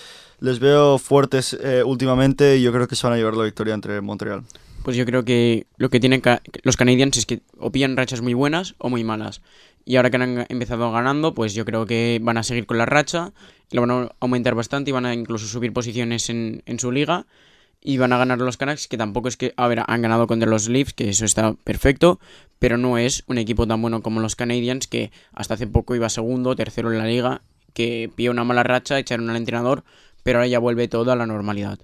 Les 0.41 0.59
veo 0.59 0.99
fuertes 0.99 1.57
eh, 1.62 1.83
últimamente 1.83 2.59
y 2.59 2.62
yo 2.62 2.71
creo 2.71 2.87
que 2.87 2.95
se 2.95 3.07
van 3.07 3.14
a 3.14 3.16
llevar 3.16 3.39
la 3.39 3.45
victoria 3.45 3.73
entre 3.73 4.03
Montreal. 4.03 4.43
Pues 4.83 4.99
yo 4.99 5.07
creo 5.07 5.25
que 5.25 5.66
lo 5.79 5.89
que 5.89 5.99
tienen 5.99 6.21
los 6.62 6.77
Canadiens 6.77 7.16
es 7.16 7.25
que 7.25 7.41
o 7.59 7.73
pillan 7.73 7.97
rachas 7.97 8.21
muy 8.21 8.35
buenas 8.35 8.75
o 8.77 8.91
muy 8.91 9.03
malas. 9.03 9.41
Y 9.87 9.97
ahora 9.97 10.11
que 10.11 10.19
han 10.19 10.45
empezado 10.51 10.93
ganando, 10.93 11.35
pues 11.35 11.55
yo 11.55 11.64
creo 11.64 11.87
que 11.87 12.21
van 12.23 12.37
a 12.37 12.43
seguir 12.43 12.66
con 12.66 12.77
la 12.77 12.85
racha, 12.85 13.33
lo 13.71 13.81
van 13.81 13.91
a 13.91 14.12
aumentar 14.21 14.55
bastante 14.55 14.91
y 14.91 14.93
van 14.93 15.07
a 15.07 15.14
incluso 15.14 15.47
subir 15.47 15.73
posiciones 15.73 16.29
en 16.29 16.79
su 16.79 16.93
liga. 16.93 17.25
Y 17.81 17.99
van 17.99 18.12
a 18.12 18.18
ganar 18.18 18.39
los 18.39 18.57
Canucks, 18.57 18.89
que 18.89 18.99
tampoco 18.99 19.29
es 19.29 19.37
que, 19.37 19.55
a 19.57 19.68
ver, 19.68 19.83
han 19.87 20.03
ganado 20.03 20.26
contra 20.26 20.49
los 20.49 20.68
Leafs, 20.68 20.95
que 20.95 21.09
eso 21.09 21.24
está 21.24 21.55
perfecto, 21.64 22.18
pero 22.59 22.76
no 22.76 22.99
es 22.99 23.22
un 23.29 23.39
equipo 23.39 23.66
tan 23.66 23.81
bueno 23.81 24.03
como 24.03 24.20
los 24.20 24.37
Canadiens, 24.37 24.87
que 24.87 25.12
hasta 25.33 25.55
hace 25.55 25.66
poco 25.66 25.95
iba 25.95 26.09
segundo, 26.09 26.57
tercero 26.57 26.91
en 26.93 26.99
la 26.99 27.07
liga, 27.07 27.43
que 27.72 28.11
pilló 28.14 28.33
una 28.33 28.45
mala 28.45 28.64
racha, 28.64 28.99
echaron 28.99 29.31
al 29.31 29.37
entrenador, 29.37 29.85
pero 30.24 30.39
ahora 30.39 30.49
ya 30.49 30.59
vuelve 30.59 30.89
todo 30.89 31.12
a 31.12 31.16
la 31.16 31.26
normalidad. 31.26 31.79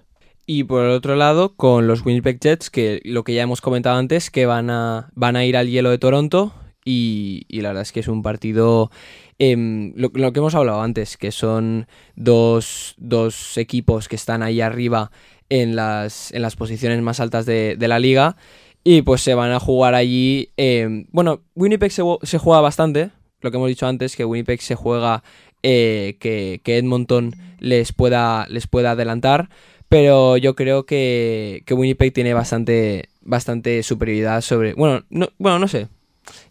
Y 0.47 0.65
por 0.65 0.85
el 0.85 0.91
otro 0.91 1.15
lado, 1.15 1.55
con 1.55 1.87
los 1.87 2.05
Winnipeg 2.05 2.39
Jets, 2.39 2.69
que 2.69 3.01
lo 3.03 3.23
que 3.23 3.33
ya 3.33 3.41
hemos 3.41 3.61
comentado 3.61 3.97
antes, 3.97 4.29
que 4.29 4.45
van 4.45 4.69
a, 4.69 5.09
van 5.15 5.35
a 5.35 5.45
ir 5.45 5.57
al 5.57 5.69
hielo 5.69 5.89
de 5.89 5.97
Toronto. 5.97 6.53
Y, 6.87 7.45
y 7.47 7.61
la 7.61 7.69
verdad 7.69 7.81
es 7.81 7.91
que 7.91 8.01
es 8.01 8.07
un 8.07 8.21
partido, 8.21 8.91
em, 9.39 9.91
lo, 9.95 10.11
que 10.11 10.39
hemos 10.39 10.53
hablado 10.53 10.81
antes, 10.81 11.17
que 11.17 11.31
son 11.31 11.87
dos, 12.15 12.93
dos 12.97 13.57
equipos 13.57 14.07
que 14.07 14.15
están 14.15 14.43
ahí 14.43 14.61
arriba 14.61 15.09
en 15.49 15.75
las, 15.75 16.31
en 16.33 16.41
las 16.41 16.55
posiciones 16.55 17.01
más 17.01 17.19
altas 17.19 17.45
de, 17.45 17.77
la 17.79 17.99
liga. 17.99 18.37
Y 18.83 19.01
pues 19.01 19.21
se 19.21 19.33
van 19.33 19.51
a 19.51 19.59
jugar 19.59 19.95
allí. 19.95 20.49
em, 20.57 21.05
bueno, 21.11 21.41
Winnipeg 21.55 21.91
se, 21.91 22.03
se 22.23 22.37
juega 22.37 22.61
bastante, 22.61 23.11
lo 23.41 23.51
que 23.51 23.57
hemos 23.57 23.69
dicho 23.69 23.87
antes, 23.87 24.15
que 24.15 24.25
Winnipeg 24.25 24.61
se 24.61 24.75
juega 24.75 25.23
eh, 25.63 26.17
que, 26.19 26.61
que 26.63 26.77
Edmonton 26.77 27.33
les 27.59 27.93
pueda, 27.93 28.45
les 28.49 28.67
pueda 28.67 28.91
adelantar 28.91 29.49
pero 29.89 30.37
yo 30.37 30.55
creo 30.55 30.85
que, 30.85 31.63
que 31.65 31.73
Winnipeg 31.73 32.13
tiene 32.13 32.33
bastante, 32.33 33.09
bastante 33.21 33.83
superioridad 33.83 34.41
sobre... 34.41 34.73
Bueno 34.73 35.03
no, 35.09 35.29
bueno, 35.37 35.59
no 35.59 35.67
sé. 35.67 35.87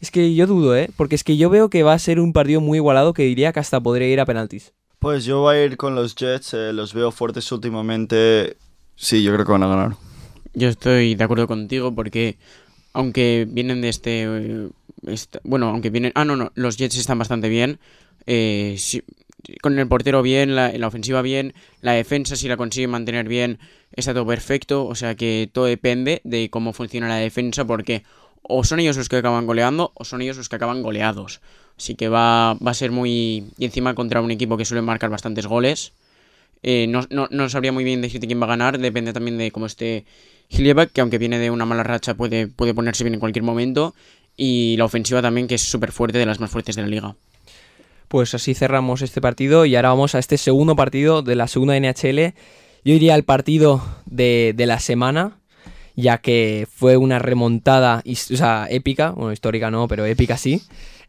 Es 0.01 0.11
que 0.11 0.35
yo 0.35 0.47
dudo, 0.47 0.77
¿eh? 0.77 0.89
Porque 0.97 1.17
es 1.17 1.25
que 1.25 1.37
yo 1.37 1.51
veo 1.51 1.69
que 1.69 1.83
va 1.83 1.95
a 1.95 1.99
ser 1.99 2.21
un 2.21 2.33
partido 2.33 2.61
muy 2.61 2.79
igualado 2.79 3.13
que 3.13 3.25
diría 3.25 3.53
que 3.53 3.61
hasta 3.61 3.81
podría 3.81 4.09
ir 4.09 4.21
a 4.21 4.27
penaltis. 4.27 4.73
Pues 5.01 5.25
yo 5.25 5.41
voy 5.41 5.57
a 5.57 5.65
ir 5.65 5.77
con 5.77 5.95
los 5.95 6.15
Jets, 6.15 6.55
eh, 6.55 6.73
los 6.73 6.95
veo 6.95 7.11
fuertes 7.11 7.51
últimamente. 7.51 8.57
Sí, 8.97 9.23
yo 9.23 9.33
creo 9.33 9.45
que 9.45 9.53
van 9.53 9.63
a 9.63 9.69
ganar. 9.69 9.97
Yo 10.55 10.69
estoy 10.69 11.15
de 11.15 11.25
acuerdo 11.25 11.47
contigo 11.47 11.95
porque 11.95 12.37
aunque 12.93 13.47
vienen 13.49 13.81
de 13.81 13.89
este, 13.89 14.23
eh, 14.25 14.69
esta- 15.07 15.41
bueno, 15.45 15.69
aunque 15.69 15.91
vienen, 15.91 16.13
ah 16.15 16.25
no 16.25 16.37
no, 16.37 16.53
los 16.55 16.77
Jets 16.77 16.97
están 16.97 17.19
bastante 17.19 17.49
bien, 17.49 17.81
eh, 18.27 18.77
si- 18.79 19.03
con 19.61 19.79
el 19.79 19.89
portero 19.89 20.23
bien, 20.23 20.55
la, 20.55 20.73
la 20.73 20.87
ofensiva 20.87 21.21
bien, 21.23 21.55
la 21.81 21.93
defensa 21.93 22.37
si 22.37 22.49
la 22.49 22.57
consigue 22.57 22.87
mantener 22.87 23.29
bien 23.29 23.59
está 23.93 24.15
todo 24.15 24.27
perfecto, 24.27 24.87
o 24.87 24.95
sea 24.95 25.17
que 25.17 25.51
todo 25.53 25.67
depende 25.67 26.21
de 26.25 26.49
cómo 26.51 26.73
funciona 26.73 27.09
la 27.09 27.17
defensa 27.17 27.65
porque 27.67 28.05
o 28.43 28.63
son 28.65 28.81
ellos 28.81 28.97
los 28.97 29.09
que 29.09 29.17
acaban 29.17 29.47
goleando 29.47 29.93
o 29.95 30.05
son 30.05 30.23
ellos 30.23 30.37
los 30.37 30.49
que 30.49 30.57
acaban 30.57 30.83
goleados, 30.83 31.41
así 31.77 31.95
que 31.97 32.09
va, 32.09 32.55
va 32.55 32.71
a 32.71 32.75
ser 32.75 32.91
muy 32.93 33.45
y 33.59 33.65
encima 33.65 33.95
contra 33.95 34.21
un 34.23 34.31
equipo 34.31 34.57
que 34.57 34.65
suele 34.65 34.83
marcar 34.83 35.11
bastantes 35.11 35.47
goles. 35.47 35.93
Eh, 36.67 36.87
no, 36.89 37.07
no, 37.11 37.29
no 37.31 37.49
sabría 37.51 37.73
muy 37.73 37.85
bien 37.85 38.01
decirte 38.01 38.27
quién 38.27 38.41
va 38.41 38.47
a 38.47 38.49
ganar, 38.49 38.79
depende 38.79 39.13
también 39.13 39.37
de 39.37 39.51
cómo 39.51 39.67
esté 39.67 40.07
Hiljeback, 40.49 40.93
que 40.93 41.03
aunque 41.03 41.19
viene 41.19 41.39
de 41.39 41.51
una 41.51 41.67
mala 41.67 41.83
racha 41.83 42.15
puede, 42.15 42.47
puede 42.49 42.73
ponerse 42.73 43.05
bien 43.05 43.13
en 43.13 43.21
cualquier 43.21 43.43
momento. 43.43 43.95
Y 44.35 44.75
la 44.79 44.87
ofensiva 44.87 45.21
también, 45.21 45.47
que 45.47 45.57
es 45.57 45.63
súper 45.63 45.93
fuerte, 45.93 46.17
de 46.19 46.25
las 46.25 46.41
más 46.41 46.51
fuertes 46.51 46.75
de 46.75 46.83
la 46.83 46.89
liga. 46.89 47.17
Pues 48.09 48.35
así 48.35 48.55
cerramos 48.55 49.03
este 49.03 49.21
partido 49.21 49.67
y 49.67 49.77
ahora 49.77 49.91
vamos 49.91 50.15
a 50.15 50.19
este 50.19 50.39
segundo 50.39 50.75
partido 50.75 51.21
de 51.21 51.37
la 51.37 51.49
segunda 51.49 51.77
NHL. 51.77 52.33
Yo 52.83 52.95
iría 52.95 53.15
al 53.15 53.25
partido 53.25 53.83
de, 54.07 54.55
de 54.57 54.65
la 54.65 54.81
semana, 54.81 55.37
ya 55.97 56.17
que 56.19 56.67
fue 56.75 56.97
una 56.97 57.19
remontada, 57.19 58.03
o 58.07 58.37
sea, 58.37 58.69
épica, 58.71 59.11
bueno, 59.11 59.33
histórica 59.33 59.71
no, 59.71 59.87
pero 59.87 60.07
épica 60.07 60.39
sí, 60.39 60.63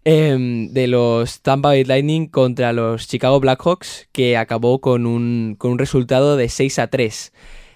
em, 0.05 0.71
de 0.71 0.87
los 0.87 1.41
Tampa 1.41 1.69
Bay 1.69 1.83
Lightning 1.83 2.27
contra 2.27 2.71
los 2.71 3.07
Chicago 3.07 3.39
Blackhawks, 3.39 4.07
que 4.13 4.37
acabó 4.37 4.79
con 4.79 5.05
un, 5.05 5.55
con 5.57 5.71
un 5.71 5.79
resultado 5.79 6.37
de 6.37 6.47
6 6.47 6.79
a 6.79 6.87
3. 6.87 7.33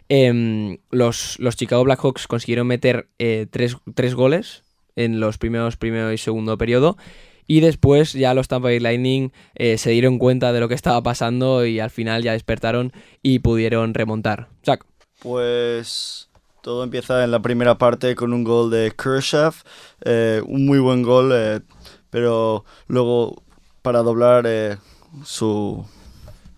Em, 0.07 0.77
los, 0.89 1.37
los 1.39 1.55
Chicago 1.55 1.83
Blackhawks 1.83 2.27
consiguieron 2.27 2.67
meter 2.67 3.09
eh, 3.19 3.45
tres, 3.51 3.75
tres 3.93 4.15
goles 4.15 4.63
en 4.95 5.19
los 5.19 5.37
primeros 5.37 5.75
primero 5.75 6.13
y 6.13 6.17
segundo 6.17 6.57
periodo. 6.57 6.97
Y 7.45 7.61
después 7.61 8.13
ya 8.13 8.33
los 8.33 8.47
Tampa 8.47 8.69
Bay 8.69 8.79
Lightning 8.79 9.31
eh, 9.55 9.77
se 9.77 9.89
dieron 9.89 10.19
cuenta 10.19 10.53
de 10.53 10.59
lo 10.59 10.67
que 10.67 10.75
estaba 10.75 11.01
pasando 11.01 11.65
y 11.65 11.79
al 11.79 11.89
final 11.89 12.23
ya 12.23 12.33
despertaron 12.33 12.93
y 13.23 13.39
pudieron 13.39 13.93
remontar. 13.95 14.49
Jack. 14.63 14.85
Pues 15.19 16.29
todo 16.61 16.83
empieza 16.83 17.23
en 17.23 17.31
la 17.31 17.41
primera 17.41 17.77
parte 17.77 18.15
con 18.15 18.33
un 18.33 18.43
gol 18.43 18.69
de 18.69 18.91
Kershaw, 18.91 19.53
eh, 20.05 20.41
un 20.45 20.65
muy 20.65 20.79
buen 20.79 21.01
gol, 21.01 21.31
eh, 21.33 21.61
pero 22.09 22.65
luego 22.87 23.41
para 23.81 23.99
doblar 23.99 24.45
eh, 24.47 24.77
su... 25.23 25.85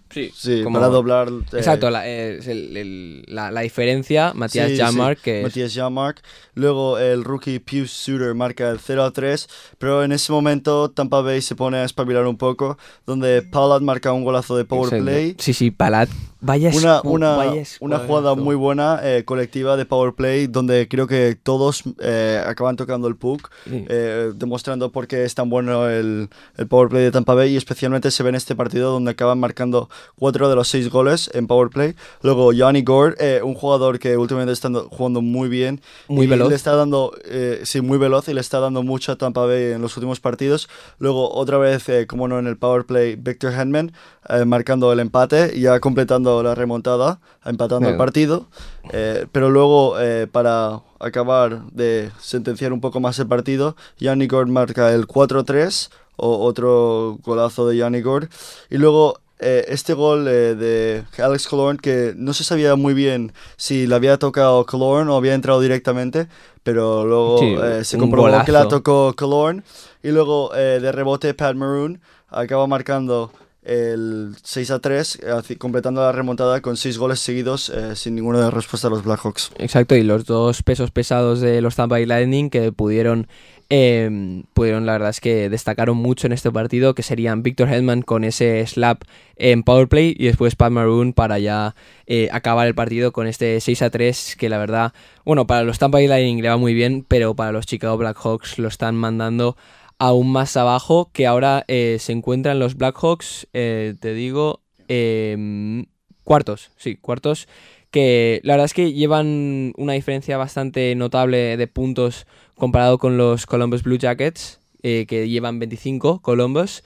Sí, 0.09 0.29
Sí, 0.35 0.61
como- 0.63 0.77
para 0.77 0.91
doblar... 0.91 1.29
eh, 1.29 1.57
Exacto, 1.57 1.89
la, 1.89 2.05
eh, 2.05 2.37
es 2.39 2.47
el- 2.47 2.75
el- 2.75 3.23
la- 3.27 3.49
la 3.49 3.61
diferencia, 3.61 4.33
Matías 4.33 4.69
Sí, 4.71 4.77
Janmark, 4.77 5.19
sí, 5.19 5.23
que 5.23 5.41
Matías 5.43 5.73
Janmark. 5.73 6.21
Luego 6.53 6.97
el 6.99 7.23
rookie 7.23 7.59
Pius 7.59 7.91
Suter 7.91 8.35
marca 8.35 8.69
el 8.71 8.79
0 8.79 9.05
a 9.05 9.11
3, 9.11 9.47
pero 9.77 10.03
en 10.03 10.11
ese 10.11 10.33
momento 10.33 10.91
Tampa 10.91 11.21
Bay 11.21 11.41
se 11.41 11.55
pone 11.55 11.77
a 11.77 11.85
espabilar 11.85 12.27
un 12.27 12.35
poco, 12.37 12.77
donde 13.05 13.41
Palat 13.41 13.81
marca 13.83 14.11
un 14.11 14.25
golazo 14.25 14.57
de 14.57 14.65
power 14.65 14.89
play. 15.01 15.35
Sí, 15.39 15.53
sí, 15.53 15.71
Palat. 15.71 16.09
Vaya 16.43 16.71
Una, 16.75 17.01
una, 17.03 17.35
vaya 17.35 17.63
una 17.81 17.99
jugada 17.99 18.33
muy 18.33 18.55
buena 18.55 18.99
eh, 19.03 19.23
colectiva 19.25 19.77
de 19.77 19.85
power 19.85 20.13
play 20.13 20.47
donde 20.47 20.87
creo 20.87 21.05
que 21.05 21.35
todos 21.41 21.83
eh, 21.99 22.43
acaban 22.45 22.75
tocando 22.75 23.07
el 23.07 23.15
puck, 23.15 23.49
Sí. 23.65 23.85
eh, 23.87 24.31
demostrando 24.35 24.91
por 24.91 25.05
qué 25.07 25.23
es 25.23 25.35
tan 25.35 25.49
bueno 25.51 25.87
el, 25.87 26.29
el 26.57 26.67
power 26.67 26.89
play 26.89 27.03
de 27.03 27.11
Tampa 27.11 27.35
Bay 27.35 27.53
y 27.53 27.57
especialmente 27.57 28.09
se 28.09 28.23
ve 28.23 28.29
en 28.29 28.35
este 28.35 28.55
partido 28.55 28.91
donde 28.91 29.11
acaban 29.11 29.39
marcando 29.39 29.87
cuatro 30.15 30.49
de 30.49 30.55
los 30.55 30.67
seis 30.67 30.89
goles 30.89 31.29
en 31.35 31.45
power 31.45 31.69
play. 31.69 31.93
Luego 32.23 32.51
Johnny 32.57 32.81
Gord, 32.81 33.15
eh, 33.19 33.41
un 33.43 33.53
jugador 33.53 33.99
que 33.99 34.17
últimamente 34.17 34.53
está 34.53 34.69
jugando 34.89 35.21
muy 35.21 35.47
bien. 35.47 35.79
Muy 36.07 36.25
y 36.25 36.27
veloz. 36.27 36.49
Le 36.49 36.55
está 36.55 36.75
dando, 36.75 37.13
eh, 37.23 37.61
sí, 37.65 37.81
muy 37.81 37.99
veloz 37.99 38.27
y 38.29 38.33
le 38.33 38.41
está 38.41 38.59
dando 38.59 38.81
mucho 38.81 39.11
a 39.11 39.15
Tampa 39.15 39.45
Bay 39.45 39.73
en 39.73 39.81
los 39.83 39.95
últimos 39.95 40.19
partidos. 40.19 40.69
Luego 40.97 41.31
otra 41.31 41.59
vez, 41.59 41.87
eh, 41.89 42.07
como 42.07 42.27
no 42.27 42.39
en 42.39 42.47
el 42.47 42.57
power 42.57 42.85
play, 42.85 43.15
Victor 43.15 43.53
Hedman 43.53 43.91
eh, 44.27 44.43
marcando 44.45 44.91
el 44.91 44.99
empate, 44.99 45.59
ya 45.59 45.79
completando 45.79 46.30
la 46.43 46.55
remontada, 46.55 47.19
empatando 47.45 47.87
el 47.89 47.95
Bueno. 47.95 47.97
partido. 47.97 48.45
Eh, 48.93 49.25
pero 49.31 49.49
luego, 49.49 49.99
eh, 49.99 50.27
para 50.31 50.79
acabar 50.99 51.63
de 51.71 52.11
sentenciar 52.19 52.73
un 52.73 52.81
poco 52.81 52.99
más 52.99 53.19
el 53.19 53.27
partido, 53.27 53.75
Yanni 53.99 54.27
Gord 54.27 54.47
marca 54.49 54.91
el 54.93 55.05
4-3, 55.07 55.89
o 56.17 56.37
otro 56.45 57.17
golazo 57.23 57.67
de 57.67 57.77
Yanni 57.77 58.01
Gord. 58.01 58.29
Y 58.69 58.77
luego 58.77 59.19
eh, 59.43 59.65
este 59.69 59.93
gol 59.93 60.27
eh, 60.27 60.53
de 60.55 61.03
Alex 61.17 61.47
Killorn, 61.47 61.77
que 61.77 62.13
no 62.15 62.31
se 62.33 62.43
sabía 62.43 62.75
muy 62.75 62.93
bien 62.93 63.33
si 63.57 63.87
le 63.87 63.95
había 63.95 64.17
tocado 64.19 64.65
Killorn 64.67 65.09
o 65.09 65.15
había 65.15 65.33
entrado 65.33 65.59
directamente, 65.61 66.27
pero 66.61 67.05
luego 67.05 67.39
Sí, 67.39 67.55
eh, 67.59 67.83
se 67.83 67.97
comprobó 67.97 68.27
que 68.45 68.51
la 68.51 68.59
golazo. 68.65 68.67
tocó 68.81 69.13
Killorn. 69.17 69.63
Y 70.03 70.09
luego 70.11 70.53
eh, 70.55 70.79
de 70.79 70.91
rebote 70.91 71.33
Pat 71.33 71.55
Maroon 71.55 71.99
acaba 72.29 72.67
marcando 72.67 73.31
el 73.63 74.35
6 74.43 74.71
a 74.71 74.79
3, 74.79 75.15
eh, 75.21 75.27
haci- 75.31 75.57
completando 75.57 76.01
la 76.01 76.11
remontada 76.11 76.61
con 76.61 76.77
6 76.77 76.97
goles 76.97 77.19
seguidos 77.19 77.69
eh, 77.69 77.95
sin 77.95 78.15
ninguna 78.15 78.49
respuesta 78.49 78.87
a 78.87 78.89
los 78.91 79.03
Blackhawks. 79.03 79.51
Exacto, 79.57 79.95
y 79.95 80.03
los 80.03 80.25
dos 80.25 80.63
pesos 80.63 80.91
pesados 80.91 81.41
de 81.41 81.61
los 81.61 81.75
Tampa 81.75 81.95
Bay 81.95 82.05
Lightning 82.07 82.49
que 82.49 82.71
pudieron, 82.71 83.27
eh, 83.69 84.43
pudieron, 84.53 84.85
la 84.85 84.93
verdad 84.93 85.11
es 85.11 85.19
que 85.19 85.47
destacaron 85.49 85.95
mucho 85.97 86.25
en 86.27 86.33
este 86.33 86.51
partido, 86.51 86.95
que 86.95 87.03
serían 87.03 87.43
Victor 87.43 87.69
Hedman 87.69 88.01
con 88.01 88.23
ese 88.23 88.65
slap 88.65 89.03
en 89.37 89.63
powerplay 89.63 90.15
y 90.17 90.25
después 90.25 90.55
Pat 90.55 90.71
Maroon 90.71 91.13
para 91.13 91.37
ya 91.39 91.75
eh, 92.07 92.29
acabar 92.31 92.67
el 92.67 92.75
partido 92.75 93.11
con 93.11 93.27
este 93.27 93.59
6 93.61 93.81
a 93.83 93.89
3, 93.91 94.35
que 94.37 94.49
la 94.49 94.57
verdad, 94.57 94.93
bueno, 95.23 95.45
para 95.47 95.63
los 95.63 95.77
Tampa 95.79 95.99
Bay 95.99 96.07
Lightning 96.07 96.41
le 96.41 96.49
va 96.49 96.57
muy 96.57 96.73
bien, 96.73 97.05
pero 97.07 97.35
para 97.35 97.51
los 97.51 97.65
Chicago 97.67 97.97
Blackhawks 97.97 98.57
lo 98.59 98.67
están 98.67 98.95
mandando 98.95 99.55
aún 100.01 100.31
más 100.31 100.57
abajo, 100.57 101.11
que 101.13 101.27
ahora 101.27 101.63
eh, 101.67 101.97
se 101.99 102.11
encuentran 102.11 102.57
los 102.57 102.75
Blackhawks, 102.75 103.47
eh, 103.53 103.93
te 103.99 104.15
digo, 104.15 104.63
em, 104.87 105.85
cuartos, 106.23 106.71
sí, 106.75 106.95
cuartos 106.95 107.47
que 107.91 108.39
la 108.43 108.53
verdad 108.53 108.65
es 108.65 108.73
que 108.73 108.93
llevan 108.93 109.73
una 109.77 109.93
diferencia 109.93 110.37
bastante 110.37 110.95
notable 110.95 111.55
de 111.55 111.67
puntos 111.67 112.25
comparado 112.55 112.97
con 112.97 113.17
los 113.17 113.45
Columbus 113.45 113.83
Blue 113.83 113.99
Jackets, 113.99 114.59
eh, 114.81 115.05
que 115.07 115.29
llevan 115.29 115.59
25 115.59 116.21
Columbus, 116.21 116.83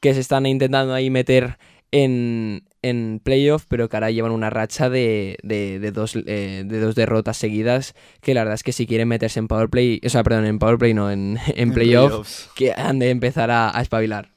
que 0.00 0.12
se 0.12 0.20
están 0.20 0.44
intentando 0.44 0.92
ahí 0.92 1.08
meter 1.08 1.56
en, 1.90 2.64
en 2.82 3.20
playoff, 3.22 3.64
pero 3.68 3.88
que 3.88 3.96
ahora 3.96 4.10
llevan 4.10 4.32
una 4.32 4.50
racha 4.50 4.88
de, 4.88 5.36
de, 5.42 5.78
de 5.80 5.90
dos, 5.92 6.14
eh, 6.14 6.62
de 6.66 6.80
dos 6.80 6.94
derrotas 6.94 7.36
seguidas, 7.36 7.94
que 8.20 8.34
la 8.34 8.40
verdad 8.42 8.54
es 8.54 8.62
que 8.62 8.72
si 8.72 8.86
quieren 8.86 9.08
meterse 9.08 9.38
en 9.40 9.48
Powerplay, 9.48 10.00
o 10.04 10.08
sea, 10.08 10.22
perdón, 10.22 10.46
en 10.46 10.58
Powerplay 10.58 10.94
no, 10.94 11.10
en, 11.12 11.38
en 11.48 11.72
playoff, 11.72 12.08
playoffs. 12.10 12.48
que 12.54 12.72
han 12.72 12.98
de 12.98 13.10
empezar 13.10 13.50
a, 13.50 13.76
a 13.76 13.82
espabilar. 13.82 14.30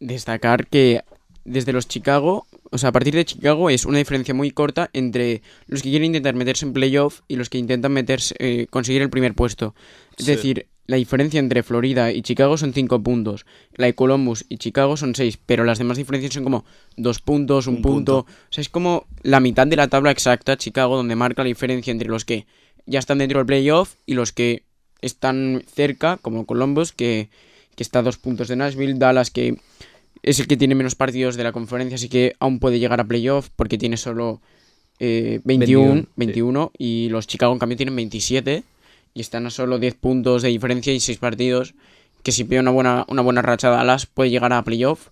Destacar 0.00 0.66
que 0.66 1.02
desde 1.44 1.72
los 1.72 1.88
Chicago, 1.88 2.46
o 2.70 2.76
sea, 2.78 2.90
a 2.90 2.92
partir 2.92 3.14
de 3.14 3.24
Chicago 3.24 3.70
es 3.70 3.86
una 3.86 3.98
diferencia 3.98 4.34
muy 4.34 4.50
corta 4.50 4.90
entre 4.92 5.42
los 5.66 5.82
que 5.82 5.90
quieren 5.90 6.06
intentar 6.06 6.34
meterse 6.34 6.66
en 6.66 6.72
playoff 6.72 7.20
y 7.28 7.36
los 7.36 7.48
que 7.48 7.58
intentan 7.58 7.92
meterse, 7.92 8.34
eh, 8.38 8.66
conseguir 8.68 9.00
el 9.02 9.10
primer 9.10 9.34
puesto. 9.34 9.74
Es 10.18 10.24
Sí. 10.26 10.32
decir, 10.32 10.66
la 10.86 10.96
diferencia 10.96 11.40
entre 11.40 11.62
Florida 11.62 12.12
y 12.12 12.22
Chicago 12.22 12.56
son 12.56 12.72
5 12.72 13.02
puntos. 13.02 13.44
La 13.74 13.86
de 13.86 13.94
Columbus 13.94 14.44
y 14.48 14.58
Chicago 14.58 14.96
son 14.96 15.14
6, 15.14 15.38
pero 15.44 15.64
las 15.64 15.78
demás 15.78 15.96
diferencias 15.96 16.34
son 16.34 16.44
como 16.44 16.64
2 16.96 17.20
puntos, 17.20 17.66
un, 17.66 17.76
Un 17.76 17.82
punto. 17.82 18.24
punto. 18.24 18.32
O 18.32 18.52
sea, 18.52 18.62
es 18.62 18.68
como 18.68 19.06
la 19.22 19.40
mitad 19.40 19.66
de 19.66 19.76
la 19.76 19.88
tabla 19.88 20.10
exacta, 20.10 20.56
Chicago, 20.56 20.96
donde 20.96 21.16
marca 21.16 21.42
la 21.42 21.48
diferencia 21.48 21.90
entre 21.90 22.08
los 22.08 22.24
que 22.24 22.46
ya 22.86 22.98
están 22.98 23.18
dentro 23.18 23.38
del 23.38 23.46
playoff 23.46 23.94
y 24.06 24.14
los 24.14 24.32
que 24.32 24.62
están 25.00 25.64
cerca, 25.66 26.18
como 26.22 26.46
Columbus, 26.46 26.92
que, 26.92 27.28
que 27.74 27.82
está 27.82 27.98
a 27.98 28.02
dos 28.02 28.16
puntos 28.16 28.48
de 28.48 28.56
Nashville, 28.56 28.94
Dallas, 28.94 29.30
que 29.30 29.56
es 30.22 30.40
el 30.40 30.46
que 30.46 30.56
tiene 30.56 30.74
menos 30.74 30.94
partidos 30.94 31.36
de 31.36 31.44
la 31.44 31.52
conferencia, 31.52 31.96
así 31.96 32.08
que 32.08 32.34
aún 32.38 32.58
puede 32.58 32.78
llegar 32.78 33.00
a 33.00 33.04
playoff 33.04 33.50
porque 33.54 33.76
tiene 33.76 33.96
solo 33.96 34.40
eh, 34.98 35.40
21, 35.44 35.86
21, 35.88 36.08
21, 36.16 36.72
y 36.78 37.08
los 37.10 37.26
Chicago 37.26 37.52
en 37.52 37.58
cambio 37.58 37.76
tienen 37.76 37.96
27 37.96 38.64
y 39.16 39.22
están 39.22 39.46
a 39.46 39.50
solo 39.50 39.78
10 39.80 39.94
puntos 39.96 40.42
de 40.42 40.50
diferencia 40.50 40.92
y 40.92 41.00
6 41.00 41.18
partidos, 41.18 41.74
que 42.22 42.32
si 42.32 42.44
pide 42.44 42.60
una 42.60 42.70
buena, 42.70 43.04
una 43.08 43.22
buena 43.22 43.42
racha 43.42 43.70
Dallas 43.70 44.06
puede 44.06 44.30
llegar 44.30 44.52
a 44.52 44.62
playoff. 44.62 45.08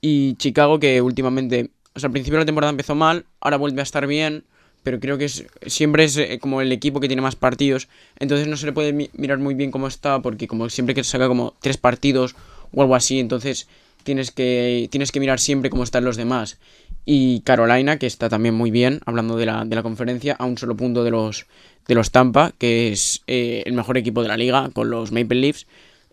Y 0.00 0.34
Chicago 0.36 0.78
que 0.78 1.00
últimamente, 1.00 1.70
o 1.94 2.00
sea, 2.00 2.08
al 2.08 2.12
principio 2.12 2.38
de 2.38 2.42
la 2.44 2.46
temporada 2.46 2.70
empezó 2.70 2.94
mal, 2.94 3.26
ahora 3.40 3.56
vuelve 3.56 3.80
a 3.80 3.84
estar 3.84 4.06
bien, 4.06 4.44
pero 4.82 5.00
creo 5.00 5.16
que 5.18 5.28
siempre 5.28 6.04
es 6.04 6.16
eh, 6.18 6.38
como 6.40 6.60
el 6.60 6.70
equipo 6.72 7.00
que 7.00 7.08
tiene 7.08 7.22
más 7.22 7.36
partidos, 7.36 7.88
entonces 8.18 8.46
no 8.46 8.56
se 8.56 8.66
le 8.66 8.72
puede 8.72 8.92
mi- 8.92 9.10
mirar 9.14 9.38
muy 9.38 9.54
bien 9.54 9.70
cómo 9.70 9.88
está, 9.88 10.20
porque 10.20 10.46
como 10.46 10.68
siempre 10.68 10.94
que 10.94 11.04
saca 11.04 11.28
como 11.28 11.54
tres 11.60 11.78
partidos 11.78 12.36
o 12.72 12.82
algo 12.82 12.94
así, 12.94 13.18
entonces 13.18 13.66
tienes 14.02 14.30
que, 14.30 14.88
tienes 14.90 15.10
que 15.10 15.20
mirar 15.20 15.40
siempre 15.40 15.70
cómo 15.70 15.84
están 15.84 16.04
los 16.04 16.16
demás. 16.16 16.58
Y 17.04 17.40
Carolina, 17.40 17.98
que 17.98 18.06
está 18.06 18.28
también 18.28 18.54
muy 18.54 18.70
bien, 18.70 19.00
hablando 19.04 19.36
de 19.36 19.46
la, 19.46 19.64
de 19.64 19.76
la 19.76 19.82
conferencia, 19.82 20.34
a 20.38 20.46
un 20.46 20.56
solo 20.56 20.76
punto 20.76 21.04
de 21.04 21.10
los, 21.10 21.46
de 21.86 21.94
los 21.94 22.10
Tampa, 22.10 22.52
que 22.58 22.92
es 22.92 23.22
eh, 23.26 23.62
el 23.66 23.74
mejor 23.74 23.98
equipo 23.98 24.22
de 24.22 24.28
la 24.28 24.36
liga 24.36 24.70
con 24.72 24.88
los 24.88 25.12
Maple 25.12 25.40
Leafs, 25.40 25.66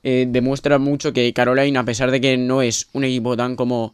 eh, 0.03 0.25
demuestra 0.27 0.79
mucho 0.79 1.13
que 1.13 1.31
Carolina, 1.33 1.81
a 1.81 1.85
pesar 1.85 2.11
de 2.11 2.19
que 2.19 2.37
no 2.37 2.61
es 2.61 2.89
un 2.91 3.03
equipo 3.03 3.37
tan 3.37 3.55
como 3.55 3.93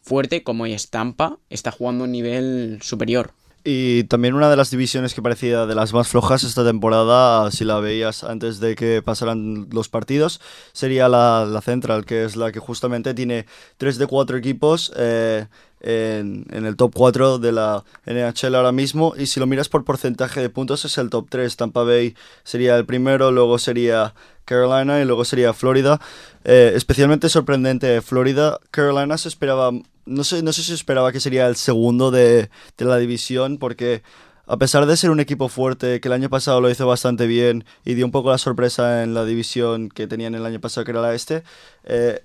fuerte 0.00 0.42
como 0.42 0.64
es 0.64 0.88
Tampa, 0.88 1.38
está 1.50 1.70
jugando 1.70 2.04
a 2.04 2.06
un 2.06 2.12
nivel 2.12 2.78
superior. 2.80 3.32
Y 3.64 4.04
también 4.04 4.34
una 4.34 4.48
de 4.48 4.56
las 4.56 4.70
divisiones 4.70 5.14
que 5.14 5.22
parecía 5.22 5.66
de 5.66 5.74
las 5.74 5.92
más 5.92 6.08
flojas 6.08 6.44
esta 6.44 6.64
temporada, 6.64 7.50
si 7.50 7.64
la 7.64 7.80
veías 7.80 8.24
antes 8.24 8.60
de 8.60 8.76
que 8.76 9.02
pasaran 9.02 9.68
los 9.72 9.88
partidos, 9.88 10.40
sería 10.72 11.08
la, 11.08 11.44
la 11.44 11.60
Central, 11.60 12.04
que 12.06 12.24
es 12.24 12.36
la 12.36 12.52
que 12.52 12.60
justamente 12.60 13.14
tiene 13.14 13.46
3 13.76 13.98
de 13.98 14.06
4 14.06 14.38
equipos 14.38 14.92
eh, 14.96 15.46
en, 15.80 16.46
en 16.50 16.66
el 16.66 16.76
top 16.76 16.92
4 16.94 17.38
de 17.38 17.52
la 17.52 17.84
NHL 18.06 18.54
ahora 18.54 18.72
mismo. 18.72 19.14
Y 19.18 19.26
si 19.26 19.40
lo 19.40 19.46
miras 19.46 19.68
por 19.68 19.84
porcentaje 19.84 20.40
de 20.40 20.50
puntos, 20.50 20.84
es 20.84 20.96
el 20.96 21.10
top 21.10 21.26
3. 21.28 21.56
Tampa 21.56 21.82
Bay 21.82 22.14
sería 22.44 22.76
el 22.76 22.86
primero, 22.86 23.32
luego 23.32 23.58
sería 23.58 24.14
Carolina 24.48 25.00
y 25.00 25.04
luego 25.04 25.24
sería 25.24 25.52
Florida. 25.52 26.00
Eh, 26.44 26.72
especialmente 26.74 27.28
sorprendente 27.28 28.00
Florida. 28.00 28.58
Carolina 28.70 29.18
se 29.18 29.28
esperaba, 29.28 29.70
no 30.06 30.24
sé, 30.24 30.42
no 30.42 30.52
sé 30.52 30.62
si 30.62 30.72
esperaba 30.72 31.12
que 31.12 31.20
sería 31.20 31.46
el 31.46 31.56
segundo 31.56 32.10
de, 32.10 32.50
de 32.76 32.84
la 32.84 32.96
división 32.96 33.58
porque 33.58 34.02
a 34.46 34.56
pesar 34.56 34.86
de 34.86 34.96
ser 34.96 35.10
un 35.10 35.20
equipo 35.20 35.50
fuerte, 35.50 36.00
que 36.00 36.08
el 36.08 36.14
año 36.14 36.30
pasado 36.30 36.62
lo 36.62 36.70
hizo 36.70 36.86
bastante 36.86 37.26
bien 37.26 37.64
y 37.84 37.92
dio 37.92 38.06
un 38.06 38.12
poco 38.12 38.30
la 38.30 38.38
sorpresa 38.38 39.02
en 39.02 39.12
la 39.12 39.26
división 39.26 39.90
que 39.90 40.06
tenían 40.06 40.34
el 40.34 40.46
año 40.46 40.58
pasado, 40.58 40.86
que 40.86 40.92
era 40.92 41.02
la 41.02 41.14
este, 41.14 41.42
eh, 41.84 42.22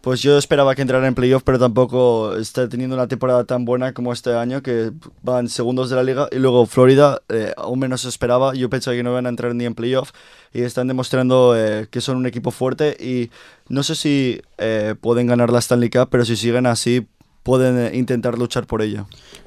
pues 0.00 0.22
yo 0.22 0.38
esperaba 0.38 0.74
que 0.74 0.82
entrara 0.82 1.06
en 1.06 1.14
playoff, 1.14 1.42
pero 1.44 1.58
tampoco 1.58 2.34
está 2.36 2.68
teniendo 2.68 2.96
una 2.96 3.06
temporada 3.06 3.44
tan 3.44 3.66
buena 3.66 3.92
como 3.92 4.12
este 4.14 4.32
año, 4.34 4.62
que 4.62 4.92
van 5.22 5.48
segundos 5.48 5.90
de 5.90 5.96
la 5.96 6.02
liga. 6.02 6.28
Y 6.32 6.36
luego 6.36 6.64
Florida, 6.64 7.20
eh, 7.28 7.52
aún 7.56 7.80
menos 7.80 8.06
esperaba. 8.06 8.54
Yo 8.54 8.70
pensaba 8.70 8.96
que 8.96 9.02
no 9.02 9.10
iban 9.10 9.26
a 9.26 9.28
entrar 9.28 9.54
ni 9.54 9.66
en 9.66 9.74
playoff. 9.74 10.12
Y 10.54 10.62
están 10.62 10.88
demostrando 10.88 11.54
eh, 11.54 11.86
que 11.90 12.00
son 12.00 12.16
un 12.16 12.26
equipo 12.26 12.50
fuerte. 12.50 12.96
Y 12.98 13.30
no 13.68 13.82
sé 13.82 13.94
si 13.94 14.40
eh, 14.56 14.94
pueden 14.98 15.26
ganar 15.26 15.50
la 15.50 15.58
Stanley 15.58 15.90
Cup, 15.90 16.08
pero 16.10 16.24
si 16.24 16.34
siguen 16.34 16.64
así, 16.64 17.06
pueden 17.42 17.94
intentar 17.94 18.38
luchar 18.38 18.66
por 18.66 18.80
ella. 18.80 19.04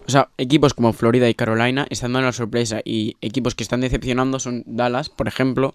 O 0.08 0.12
sea, 0.12 0.30
equipos 0.38 0.76
como 0.76 0.94
Florida 0.94 1.28
y 1.30 1.34
Carolina 1.34 1.88
están 1.90 2.14
dando 2.14 2.28
la 2.28 2.32
sorpresa 2.32 2.80
y 2.86 3.18
equipos 3.22 3.56
que 3.56 3.64
están 3.64 3.82
decepcionando 3.82 4.40
son 4.40 4.64
Dallas, 4.68 5.10
por 5.10 5.28
ejemplo, 5.28 5.74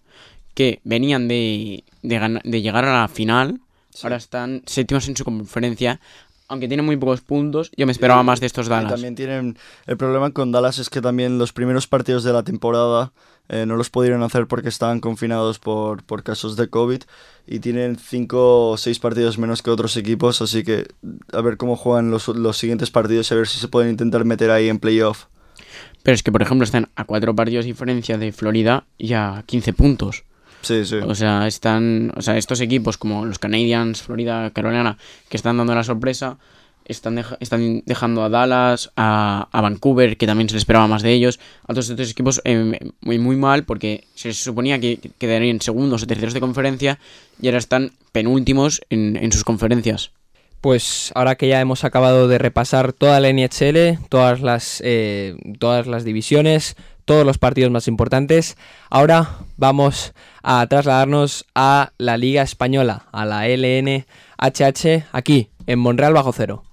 que 0.55 0.81
venían 0.85 1.27
de, 1.27 1.83
de 2.03 2.63
llegar 2.63 2.85
a 2.85 3.01
la 3.01 3.09
final, 3.09 3.61
ahora 4.05 4.17
están 4.17 4.63
séptimos 4.67 5.09
en 5.09 5.17
su 5.17 5.25
conferencia, 5.25 6.01
aunque 6.49 6.67
tienen 6.69 6.87
muy 6.87 6.97
pocos 6.97 7.21
puntos, 7.21 7.71
yo 7.77 7.85
me 7.87 7.93
esperaba 7.93 8.23
Y- 8.23 8.25
más 8.25 8.41
de 8.41 8.47
estos 8.47 8.69
Dallas. 8.69 8.93
también 8.93 9.15
tienen 9.15 9.59
el 9.87 9.97
problema 9.97 10.31
con 10.31 10.51
Dallas 10.53 10.79
es 10.79 10.89
que 10.91 11.01
también 11.01 11.39
los 11.39 11.53
primeros 11.53 11.87
partidos 11.87 12.25
de 12.25 12.33
la 12.33 12.43
temporada 12.43 13.13
eh, 13.51 13.65
no 13.67 13.77
los 13.77 13.89
pudieron 13.91 14.23
hacer 14.23 14.47
porque 14.47 14.69
estaban 14.69 15.01
confinados 15.01 15.59
por, 15.59 16.03
por 16.05 16.23
casos 16.23 16.57
de 16.57 16.69
COVID 16.69 17.03
y 17.47 17.61
tienen 17.61 17.97
cinco 17.97 18.71
o 18.71 18.77
seis 18.77 18.99
partidos 18.99 19.39
menos 19.39 19.63
que 19.63 19.71
otros 19.71 19.97
equipos, 19.97 20.43
así 20.43 20.65
que 20.65 20.87
a 21.33 21.41
ver 21.41 21.57
cómo 21.57 21.77
juegan 21.77 22.11
los, 22.11 22.29
los 22.29 22.59
siguientes 22.59 22.91
partidos 22.91 23.31
y 23.31 23.35
a 23.35 23.37
ver 23.39 23.47
si 23.49 23.59
se 23.59 23.69
pueden 23.69 23.91
intentar 23.91 24.25
meter 24.27 24.51
ahí 24.51 24.69
en 24.69 24.79
playoff. 24.79 25.25
Pero 26.03 26.15
es 26.15 26.23
que, 26.23 26.31
por 26.33 26.43
ejemplo, 26.43 26.65
están 26.65 26.89
a 26.95 27.05
cuatro 27.05 27.35
partidos 27.35 27.65
de 27.65 27.73
diferencia 27.73 28.17
de 28.19 28.33
Florida 28.33 28.87
y 28.99 29.15
a 29.15 29.43
15 29.47 29.73
puntos. 29.73 30.25
Sí, 30.63 30.85
sí. 30.85 30.97
O 30.97 31.15
sea, 31.15 31.47
están, 31.47 32.13
o 32.17 32.23
sea, 32.23 32.37
estos 32.37 32.61
equipos 32.61 32.99
como 32.99 33.25
los 33.25 33.39
Canadiens, 33.39 34.03
Florida, 34.03 34.51
Carolina, 34.51 34.99
que 35.29 35.37
están 35.37 35.57
dando 35.57 35.75
la 35.75 35.85
sorpresa, 35.85 36.39
están, 36.85 37.15
deja- 37.17 37.37
están 37.41 37.83
dejando 37.87 38.25
a 38.25 38.29
Dallas, 38.29 38.91
a, 38.97 39.49
a 39.53 39.61
Vancouver, 39.61 40.17
que 40.17 40.27
también 40.27 40.49
se 40.49 40.55
les 40.55 40.63
esperaba 40.63 40.89
más 40.89 41.03
de 41.03 41.13
ellos, 41.13 41.39
a 41.65 41.75
todos 41.75 41.91
estos 41.91 42.11
equipos 42.11 42.41
eh, 42.45 42.79
muy, 43.01 43.19
muy 43.19 43.37
mal, 43.37 43.65
porque 43.65 44.05
se 44.15 44.33
suponía 44.33 44.79
que 44.81 44.99
quedarían 45.19 45.61
segundos 45.61 46.03
o 46.03 46.07
terceros 46.07 46.35
de 46.35 46.41
conferencia 46.41 46.99
y 47.41 47.47
ahora 47.49 47.59
están 47.59 47.93
penúltimos 48.13 48.81
en, 48.91 49.17
en 49.17 49.31
sus 49.33 49.45
conferencias. 49.45 50.11
Pues 50.61 51.13
ahora 51.15 51.37
que 51.37 51.47
ya 51.47 51.61
hemos 51.61 51.85
acabado 51.85 52.27
de 52.27 52.39
repasar 52.39 52.93
toda 52.93 53.21
la 53.21 53.29
NHL, 53.29 53.99
todas 54.09 54.41
las, 54.41 54.83
eh, 54.85 55.37
todas 55.61 55.87
las 55.87 56.05
divisiones, 56.05 56.75
todos 57.09 57.25
los 57.25 57.39
partidos 57.39 57.73
más 57.73 57.89
importantes, 57.89 58.59
ahora 58.91 59.39
vamos 59.57 60.13
a 60.43 60.67
trasladarnos 60.67 61.47
a 61.55 61.93
la 61.97 62.19
Liga 62.19 62.43
Española, 62.43 63.07
a 63.13 63.25
la 63.25 63.49
LNHH, 63.49 65.07
aquí, 65.11 65.49
en 65.67 65.79
Monreal 65.79 66.13
Bajo 66.13 66.35
Cero. 66.35 66.65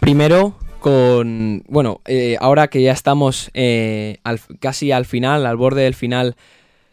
Primero 0.00 0.56
con, 0.80 1.62
bueno, 1.68 2.00
eh, 2.06 2.36
ahora 2.40 2.68
que 2.68 2.82
ya 2.82 2.92
estamos 2.92 3.50
eh, 3.54 4.18
casi 4.58 4.90
al 4.92 5.04
final, 5.04 5.46
al 5.46 5.56
borde 5.56 5.82
del 5.82 5.94
final 5.94 6.36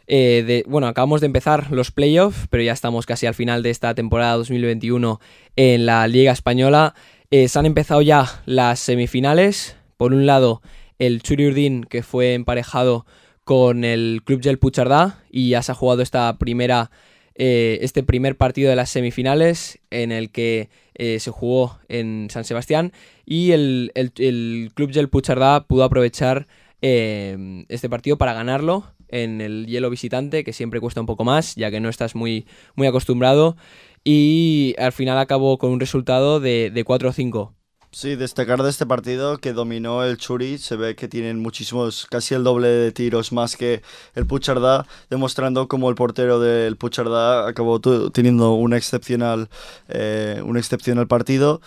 eh, 0.10 0.64
bueno, 0.68 0.88
acabamos 0.88 1.20
de 1.20 1.28
empezar 1.28 1.72
los 1.72 1.92
playoffs, 1.92 2.48
pero 2.50 2.64
ya 2.64 2.72
estamos 2.72 3.06
casi 3.06 3.26
al 3.26 3.34
final 3.34 3.64
de 3.64 3.72
esta 3.72 3.94
temporada 3.94 4.36
2021 4.36 5.20
en 5.56 5.86
la 5.86 6.08
Liga 6.08 6.32
Española. 6.32 6.94
Se 7.30 7.60
han 7.60 7.66
empezado 7.66 8.02
ya 8.02 8.42
las 8.46 8.80
semifinales. 8.80 9.76
Por 9.98 10.14
un 10.14 10.26
lado, 10.26 10.62
el 10.98 11.22
Churi 11.22 11.48
Urdin, 11.48 11.84
que 11.84 12.04
fue 12.04 12.36
emparejado 12.36 13.06
con 13.44 13.84
el 13.86 14.22
Club 14.26 14.42
Gel 14.42 14.60
Puchardá 14.60 15.24
y 15.32 15.50
ya 15.50 15.62
se 15.62 15.72
ha 15.72 15.76
jugado 15.76 16.02
esta 16.02 16.38
primera, 16.38 16.92
eh, 17.38 17.80
este 17.82 18.04
primer 18.04 18.36
partido 18.38 18.70
de 18.70 18.76
las 18.76 18.90
semifinales 18.90 19.80
en 19.92 20.12
el 20.12 20.32
que 20.32 20.70
eh, 20.96 21.20
se 21.20 21.32
jugó 21.32 21.80
en 21.90 22.28
San 22.32 22.44
Sebastián 22.46 22.92
y 23.26 23.52
el, 23.52 23.92
el- 23.96 24.72
Club 24.74 24.92
Gel 24.92 25.10
Puchardá 25.10 25.66
pudo 25.66 25.84
aprovechar 25.84 26.48
eh, 26.82 27.66
este 27.70 27.90
partido 27.90 28.18
para 28.18 28.34
ganarlo 28.34 28.86
en 29.10 29.40
el 29.42 29.68
hielo 29.68 29.90
visitante, 29.90 30.44
que 30.44 30.52
siempre 30.54 30.82
cuesta 30.82 31.00
un 31.00 31.08
poco 31.08 31.24
más, 31.24 31.56
ya 31.56 31.72
que 31.72 31.80
no 31.80 31.90
estás 31.90 32.14
muy, 32.16 32.46
muy 32.76 32.88
acostumbrado. 32.88 33.56
Y 34.04 34.76
al 34.78 34.92
final 34.92 35.18
acabó 35.18 35.58
con 35.58 35.72
un 35.72 35.80
resultado 35.80 36.40
de, 36.40 36.72
de 36.74 36.86
4-5. 36.86 37.54
Sí, 37.92 38.16
destacar 38.16 38.62
de 38.62 38.70
este 38.70 38.86
partido 38.86 39.38
que 39.38 39.54
dominó 39.54 40.04
el 40.04 40.18
Churi, 40.18 40.58
se 40.60 40.76
ve 40.76 40.96
que 40.96 41.08
tienen 41.08 41.40
muchísimos, 41.40 42.06
casi 42.06 42.36
el 42.36 42.44
doble 42.44 42.68
de 42.68 42.92
tiros 42.92 43.32
más 43.32 43.56
que 43.56 43.82
el 44.14 44.26
Puchardá, 44.28 44.86
demostrando 45.10 45.68
como 45.68 45.90
el 45.90 45.96
portero 45.96 46.40
del 46.40 46.76
Puchardá 46.76 47.48
acabó 47.48 47.80
teniendo 48.12 48.54
un 48.54 48.74
excepcional, 48.74 49.50
eh, 49.88 50.42
un 50.46 50.58
excepcional 50.58 51.08
partido, 51.08 51.62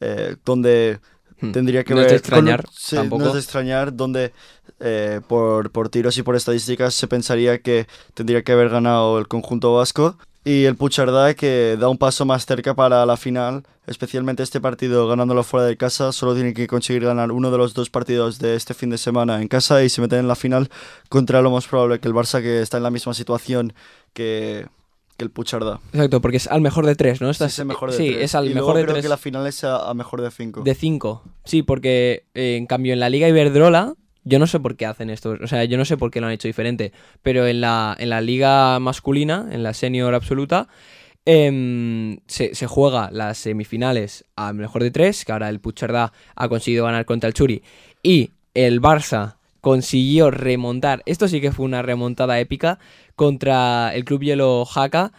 eh, 0.00 0.36
donde 0.44 0.98
Hmm. 1.38 1.52
tendría 1.52 1.84
que 1.84 1.92
No 1.92 2.00
es 2.00 2.04
ver... 2.06 2.12
de 2.12 2.16
extrañar, 2.16 2.64
con- 2.64 2.74
sí, 2.74 2.96
tampoco. 2.96 3.22
no 3.22 3.28
es 3.28 3.34
de 3.34 3.40
extrañar, 3.40 3.94
donde 3.94 4.32
eh, 4.80 5.20
por, 5.28 5.70
por 5.70 5.90
tiros 5.90 6.16
y 6.16 6.22
por 6.22 6.34
estadísticas 6.34 6.94
se 6.94 7.06
pensaría 7.08 7.58
que 7.58 7.86
tendría 8.14 8.42
que 8.42 8.52
haber 8.52 8.70
ganado 8.70 9.18
el 9.18 9.28
conjunto 9.28 9.74
vasco. 9.74 10.16
Y 10.48 10.64
el 10.64 10.76
Puchardá 10.76 11.34
que 11.34 11.76
da 11.76 11.88
un 11.88 11.98
paso 11.98 12.24
más 12.24 12.46
cerca 12.46 12.72
para 12.74 13.04
la 13.04 13.16
final, 13.16 13.64
especialmente 13.88 14.44
este 14.44 14.60
partido 14.60 15.08
ganándolo 15.08 15.42
fuera 15.42 15.66
de 15.66 15.76
casa, 15.76 16.12
solo 16.12 16.34
tiene 16.36 16.54
que 16.54 16.68
conseguir 16.68 17.02
ganar 17.04 17.32
uno 17.32 17.50
de 17.50 17.58
los 17.58 17.74
dos 17.74 17.90
partidos 17.90 18.38
de 18.38 18.54
este 18.54 18.72
fin 18.72 18.90
de 18.90 18.96
semana 18.98 19.42
en 19.42 19.48
casa 19.48 19.82
y 19.82 19.88
se 19.88 20.00
meten 20.00 20.20
en 20.20 20.28
la 20.28 20.36
final 20.36 20.68
contra 21.08 21.42
lo 21.42 21.50
más 21.50 21.66
probable 21.66 21.98
que 21.98 22.06
el 22.06 22.14
Barça 22.14 22.40
que 22.40 22.62
está 22.62 22.76
en 22.76 22.84
la 22.84 22.90
misma 22.90 23.12
situación 23.12 23.72
que, 24.12 24.68
que 25.16 25.24
el 25.24 25.30
Puchardá. 25.32 25.80
Exacto, 25.92 26.20
porque 26.20 26.36
es 26.36 26.46
al 26.46 26.60
mejor 26.60 26.86
de 26.86 26.94
tres, 26.94 27.20
¿no? 27.20 27.26
Sí, 27.26 27.32
Estás- 27.32 27.52
es 27.54 27.58
el 27.58 27.66
mejor 27.66 27.90
de 27.90 27.96
sí, 27.96 28.10
tres. 28.12 28.22
es 28.26 28.34
al 28.36 28.44
y 28.44 28.54
mejor 28.54 28.60
luego 28.74 28.78
de 28.78 28.84
creo 28.84 28.94
tres. 28.94 29.02
que 29.04 29.08
la 29.08 29.16
final 29.16 29.46
es 29.48 29.64
a, 29.64 29.90
a 29.90 29.94
mejor 29.94 30.22
de 30.22 30.30
cinco. 30.30 30.62
De 30.62 30.74
5. 30.76 31.24
Sí, 31.44 31.62
porque 31.64 32.22
eh, 32.34 32.54
en 32.56 32.66
cambio 32.66 32.92
en 32.92 33.00
la 33.00 33.10
Liga 33.10 33.28
Iberdrola, 33.28 33.94
yo 34.26 34.40
no 34.40 34.48
sé 34.48 34.58
por 34.58 34.76
qué 34.76 34.86
hacen 34.86 35.08
esto. 35.08 35.36
O 35.40 35.46
sea, 35.46 35.64
yo 35.64 35.78
no 35.78 35.84
sé 35.84 35.96
por 35.96 36.10
qué 36.10 36.20
lo 36.20 36.26
han 36.26 36.32
hecho 36.32 36.48
diferente. 36.48 36.92
Pero 37.22 37.46
en 37.46 37.60
la, 37.60 37.96
en 37.98 38.10
la 38.10 38.20
Liga 38.20 38.78
masculina, 38.80 39.48
en 39.52 39.62
la 39.62 39.72
senior 39.72 40.14
absoluta, 40.14 40.68
em, 41.24 42.18
se, 42.26 42.54
se 42.54 42.66
juega 42.66 43.08
las 43.12 43.38
semifinales 43.38 44.24
a 44.34 44.52
mejor 44.52 44.82
de 44.82 44.90
3, 44.90 45.24
que 45.24 45.32
ahora 45.32 45.48
el 45.48 45.60
Puchardá 45.60 46.12
ha 46.34 46.48
conseguido 46.48 46.84
ganar 46.86 47.06
contra 47.06 47.28
el 47.28 47.34
Churi. 47.34 47.62
Y 48.02 48.30
el 48.54 48.82
Barça 48.82 49.36
consiguió 49.60 50.32
remontar, 50.32 51.02
esto 51.06 51.28
sí 51.28 51.40
que 51.40 51.52
fue 51.52 51.64
una 51.64 51.82
remontada 51.82 52.40
épica, 52.40 52.80
contra 53.14 53.94
el 53.94 54.04
Club 54.04 54.22
Hielo 54.22 54.64
Jaca, 54.64 55.12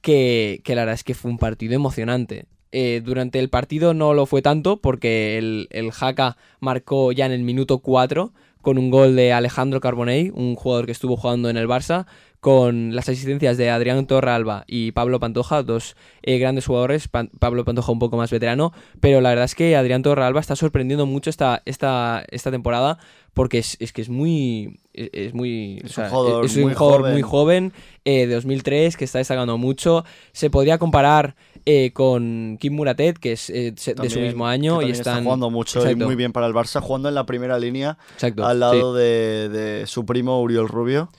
que 0.00 0.62
la 0.66 0.74
verdad 0.82 0.94
es 0.94 1.04
que 1.04 1.14
fue 1.14 1.30
un 1.30 1.38
partido 1.38 1.74
emocionante. 1.74 2.46
Eh, 2.76 3.02
durante 3.04 3.38
el 3.38 3.50
partido 3.50 3.94
no 3.94 4.14
lo 4.14 4.26
fue 4.26 4.42
tanto 4.42 4.78
porque 4.78 5.38
el, 5.38 5.68
el 5.70 5.92
Jaca 5.92 6.36
marcó 6.58 7.12
ya 7.12 7.24
en 7.26 7.30
el 7.32 7.42
minuto 7.44 7.78
4 7.78 8.32
con 8.62 8.78
un 8.78 8.90
gol 8.90 9.14
de 9.14 9.32
Alejandro 9.32 9.78
Carbonell, 9.80 10.32
un 10.34 10.56
jugador 10.56 10.86
que 10.86 10.92
estuvo 10.92 11.16
jugando 11.16 11.48
en 11.50 11.56
el 11.56 11.68
Barça, 11.68 12.06
con 12.40 12.94
las 12.94 13.08
asistencias 13.08 13.56
de 13.58 13.70
Adrián 13.70 14.06
Torralba 14.06 14.64
y 14.66 14.92
Pablo 14.92 15.20
Pantoja, 15.20 15.62
dos 15.62 15.96
eh, 16.22 16.38
grandes 16.38 16.66
jugadores, 16.66 17.06
Pan- 17.08 17.30
Pablo 17.38 17.64
Pantoja 17.64 17.92
un 17.92 17.98
poco 17.98 18.16
más 18.16 18.30
veterano, 18.30 18.72
pero 19.00 19.20
la 19.20 19.28
verdad 19.30 19.44
es 19.46 19.54
que 19.54 19.76
Adrián 19.76 20.02
Torralba 20.02 20.40
está 20.40 20.56
sorprendiendo 20.56 21.06
mucho 21.06 21.30
esta, 21.30 21.62
esta, 21.64 22.24
esta 22.30 22.50
temporada 22.50 22.98
porque 23.34 23.58
es, 23.58 23.76
es 23.80 23.92
que 23.92 24.02
es 24.02 24.08
muy... 24.08 24.78
Es, 24.92 25.10
es 25.12 25.34
muy... 25.34 25.80
Es 25.84 25.92
o 25.92 25.94
sea, 25.94 26.04
un 26.04 26.10
jugador 26.10 26.44
es 26.44 26.56
un 26.56 26.62
muy 26.64 26.74
jugador 26.74 27.00
joven. 27.00 27.12
muy 27.12 27.22
joven, 27.22 27.72
eh, 28.04 28.26
de 28.26 28.34
2003, 28.34 28.96
que 28.96 29.04
está 29.04 29.18
destacando 29.18 29.56
mucho. 29.58 30.04
Se 30.32 30.50
podría 30.50 30.78
comparar 30.78 31.34
eh, 31.66 31.92
con 31.92 32.58
Kim 32.60 32.74
Muratet, 32.74 33.18
que 33.18 33.32
es 33.32 33.50
eh, 33.50 33.72
de 33.72 34.10
su 34.10 34.20
mismo 34.20 34.44
que 34.44 34.50
año, 34.50 34.74
y 34.74 34.76
también 34.76 34.90
está 34.92 35.10
están... 35.12 35.24
jugando 35.24 35.50
mucho 35.50 35.80
Exacto. 35.80 36.04
y 36.04 36.06
muy 36.06 36.16
bien 36.16 36.32
para 36.32 36.46
el 36.46 36.52
Barça, 36.52 36.80
jugando 36.80 37.08
en 37.08 37.14
la 37.14 37.26
primera 37.26 37.58
línea 37.58 37.98
Exacto, 38.14 38.46
al 38.46 38.56
sí. 38.56 38.60
lado 38.60 38.94
de, 38.94 39.48
de 39.48 39.86
su 39.86 40.04
primo 40.04 40.40
Uriol 40.42 40.68
Rubio. 40.68 41.10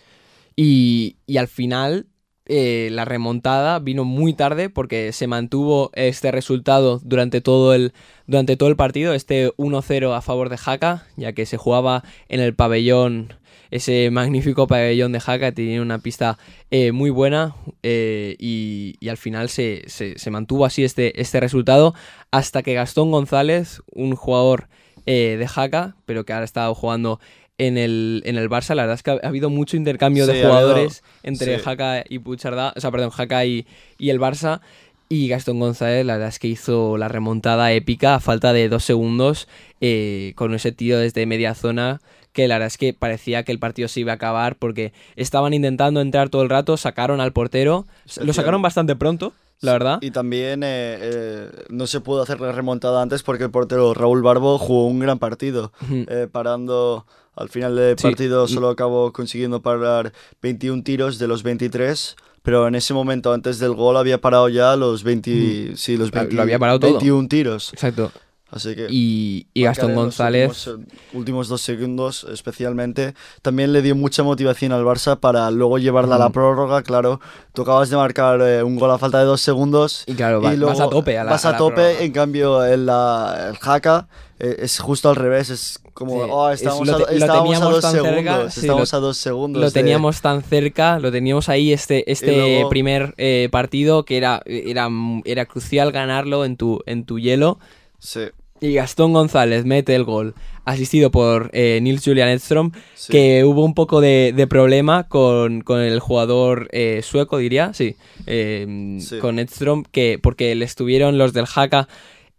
Y, 0.55 1.17
y 1.25 1.37
al 1.37 1.47
final 1.47 2.07
eh, 2.47 2.89
la 2.91 3.05
remontada 3.05 3.79
vino 3.79 4.03
muy 4.03 4.33
tarde 4.33 4.69
porque 4.69 5.11
se 5.13 5.25
mantuvo 5.25 5.89
este 5.95 6.31
resultado 6.31 7.01
durante 7.03 7.41
todo 7.41 7.73
el, 7.73 7.91
durante 8.27 8.55
todo 8.55 8.69
el 8.69 8.75
partido, 8.75 9.13
este 9.15 9.51
1-0 9.57 10.15
a 10.15 10.21
favor 10.21 10.49
de 10.49 10.57
Jaca, 10.57 11.07
ya 11.17 11.33
que 11.33 11.47
se 11.47 11.57
jugaba 11.57 12.03
en 12.29 12.41
el 12.41 12.53
pabellón, 12.53 13.33
ese 13.71 14.09
magnífico 14.11 14.67
pabellón 14.67 15.11
de 15.11 15.19
Jaca, 15.19 15.51
tenía 15.51 15.81
una 15.81 15.99
pista 15.99 16.37
eh, 16.71 16.91
muy 16.91 17.09
buena 17.09 17.55
eh, 17.83 18.35
y, 18.39 18.95
y 18.99 19.09
al 19.09 19.17
final 19.17 19.49
se, 19.49 19.83
se- 19.87 20.17
se 20.17 20.31
mantuvo 20.31 20.65
así 20.65 20.83
este, 20.83 21.21
este 21.21 21.39
resultado 21.39 21.93
hasta 22.31 22.63
que 22.63 22.73
Gastón 22.73 23.11
González, 23.11 23.81
un 23.91 24.15
jugador 24.15 24.67
eh, 25.05 25.35
de 25.37 25.47
Jaca, 25.47 25.95
pero 26.05 26.25
que 26.25 26.33
ahora 26.33 26.43
ha 26.43 26.45
estado 26.45 26.73
jugando 26.75 27.19
en 27.57 27.77
el, 27.77 28.21
en 28.25 28.37
el 28.37 28.49
Barça, 28.49 28.75
la 28.75 28.83
verdad 28.83 28.95
es 28.95 29.03
que 29.03 29.11
ha, 29.11 29.19
ha 29.23 29.27
habido 29.29 29.49
mucho 29.49 29.77
intercambio 29.77 30.25
Sí, 30.25 30.31
de 30.33 30.37
habido- 30.39 30.49
jugadores 30.49 31.03
entre 31.23 31.57
sí. 31.57 31.63
Jaca 31.63 32.03
y 32.09 32.19
Puchardá, 32.19 32.73
o 32.75 32.79
sea, 32.81 32.91
perdón, 32.91 33.11
Jaca 33.11 33.45
y, 33.45 33.65
y 33.97 34.09
el 34.09 34.19
Barça. 34.19 34.61
Y 35.07 35.27
Gastón 35.27 35.59
González, 35.59 36.03
la 36.03 36.13
verdad 36.13 36.29
es 36.29 36.39
que 36.39 36.47
hizo 36.47 36.97
la 36.97 37.07
remontada 37.07 37.71
épica 37.71 38.15
a 38.15 38.19
falta 38.19 38.53
de 38.53 38.67
dos 38.69 38.83
segundos 38.83 39.47
eh, 39.79 40.33
con 40.35 40.55
ese 40.55 40.71
tiro 40.71 40.97
desde 40.97 41.27
media 41.27 41.53
zona 41.53 42.01
que 42.35 42.47
la 42.47 42.55
verdad 42.55 42.67
es 42.67 42.77
que 42.77 42.93
parecía 42.93 43.41
que 43.43 43.51
el 43.51 43.57
partido 43.59 43.87
se 43.87 44.01
iba 44.01 44.11
a 44.11 44.15
acabar 44.15 44.57
porque 44.57 44.93
estaban 45.15 45.53
intentando 45.53 46.01
entrar 46.01 46.29
todo 46.29 46.43
el 46.43 46.49
rato, 46.49 46.77
sacaron 46.77 47.21
al 47.21 47.31
portero, 47.31 47.87
lo 48.21 48.33
sacaron 48.33 48.61
bastante 48.61 48.95
pronto, 48.95 49.33
la 49.61 49.71
verdad. 49.71 49.99
Y 50.01 50.11
también 50.11 50.61
eh, 50.63 50.97
eh, 51.01 51.49
no 51.69 51.87
se 51.87 52.01
pudo 52.01 52.21
hacer 52.21 52.39
la 52.41 52.51
remontada 52.51 53.01
antes 53.01 53.23
porque 53.23 53.45
el 53.45 53.51
portero 53.51 53.93
Raúl 53.93 54.21
Barbo 54.21 54.57
jugó 54.59 54.85
un 54.85 54.99
gran 54.99 55.17
partido, 55.17 55.71
eh, 55.89 56.27
parando 56.31 57.05
al 57.35 57.49
final 57.49 57.75
del 57.75 57.97
Sí. 57.97 58.03
partido 58.03 58.47
solo 58.47 58.69
acabó 58.69 59.11
consiguiendo 59.13 59.61
parar 59.61 60.11
21 60.41 60.83
tiros 60.83 61.17
de 61.19 61.27
los 61.27 61.41
23, 61.43 62.15
pero 62.43 62.67
en 62.67 62.75
ese 62.75 62.93
momento 62.93 63.33
antes 63.33 63.59
del 63.59 63.73
gol 63.73 63.97
había 63.97 64.19
parado 64.21 64.49
ya 64.49 64.75
los 64.75 65.03
20, 65.03 65.75
sí, 65.77 65.97
los 65.97 66.09
Lo- 66.13 66.19
20 66.19 66.35
lo 66.35 66.41
había 66.43 66.59
parado 66.59 66.79
todo. 66.79 66.91
21 66.91 67.27
tiros. 67.27 67.71
Exacto. 67.73 68.11
Así 68.55 68.73
que 68.73 68.87
Y, 68.89 69.47
y 69.53 69.63
Gastón 69.63 69.89
en 69.89 69.95
los 69.97 70.03
González, 70.05 70.67
Últimos, 70.67 70.87
eh, 70.89 70.97
últimos 71.17 71.47
dos 71.49 71.61
segundos, 71.61 72.25
especialmente, 72.31 73.13
también 73.41 73.73
le 73.73 73.81
dio 73.81 73.95
mucha 73.95 74.23
motivación 74.23 74.71
al 74.71 74.85
Barça 74.85 75.19
para 75.19 75.51
luego 75.51 75.77
llevarla 75.77 76.15
a 76.15 76.19
la 76.19 76.29
prórroga. 76.29 76.81
Claro, 76.81 77.19
tú 77.53 77.63
acabas 77.63 77.89
de 77.89 77.97
marcar 77.97 78.39
eh, 78.41 78.63
un 78.63 78.77
gol 78.77 78.91
a 78.91 78.97
falta 78.97 79.19
de 79.19 79.25
dos 79.25 79.41
segundos. 79.41 80.05
y 80.07 80.13
claro, 80.13 80.39
y 80.53 80.55
luego 80.55 80.71
vas 80.71 80.79
a 80.79 80.89
tope 80.89 81.17
a 81.17 81.25
la, 81.25 81.31
vas 81.31 81.43
a 81.45 81.49
a 81.49 81.51
la 81.51 81.57
tope, 81.57 81.75
prórroga. 81.75 82.01
en 82.01 82.11
cambio, 82.13 82.63
el, 82.63 82.85
la- 82.85 83.49
el 83.51 83.57
Haka 83.61 84.07
eh, 84.39 84.55
es 84.59 84.79
justo 84.79 85.09
al 85.09 85.17
revés. 85.17 85.49
Es 85.49 85.79
como, 85.93 86.23
Sí, 86.23 86.29
oh, 86.31 86.49
estábamos, 86.49 86.89
a, 86.89 87.11
estábamos 87.13 87.59
dos 87.59 87.81
tan 87.81 87.91
segundos. 87.91 88.15
cerca, 88.15 88.49
sí, 88.51 88.59
estábamos 88.61 88.91
lo- 88.93 88.97
a 88.97 89.01
dos 89.01 89.17
segundos. 89.17 89.59
Lo 89.61 89.67
de- 89.67 89.73
teníamos 89.73 90.21
tan 90.21 90.41
cerca, 90.43 90.99
lo 90.99 91.11
teníamos 91.11 91.49
ahí 91.49 91.73
este, 91.73 92.09
este 92.09 92.37
luego- 92.37 92.69
primer 92.69 93.13
eh, 93.17 93.49
partido 93.51 94.05
que 94.05 94.15
era, 94.15 94.41
era, 94.45 94.87
era 95.25 95.45
crucial 95.45 95.91
ganarlo 95.91 96.45
en 96.45 96.55
tu, 96.55 96.81
en 96.85 97.03
tu 97.05 97.19
hielo. 97.19 97.59
Sí, 97.99 98.21
Y 98.61 98.73
Gastón 98.75 99.11
González 99.11 99.65
mete 99.65 99.95
el 99.95 100.05
gol, 100.05 100.33
asistido 100.63 101.11
por 101.11 101.49
eh, 101.51 101.79
Nils 101.81 102.05
Julian 102.05 102.29
Edstrom, 102.29 102.71
sí. 102.93 103.11
que 103.11 103.43
hubo 103.43 103.65
un 103.65 103.73
poco 103.73 103.99
de, 103.99 104.31
de 104.33 104.47
problema 104.47 105.09
con, 105.09 105.59
con 105.59 105.81
el 105.81 105.99
jugador 105.99 106.69
eh, 106.71 107.01
sueco, 107.03 107.37
diría, 107.37 107.73
sí, 107.73 107.97
eh, 108.27 108.97
Sí. 109.01 109.19
con 109.19 109.39
Edstrom, 109.39 109.83
que, 109.91 110.19
porque 110.23 110.55
le 110.55 110.63
estuvieron 110.63 111.17
los 111.17 111.33
del 111.33 111.45
Haka 111.53 111.89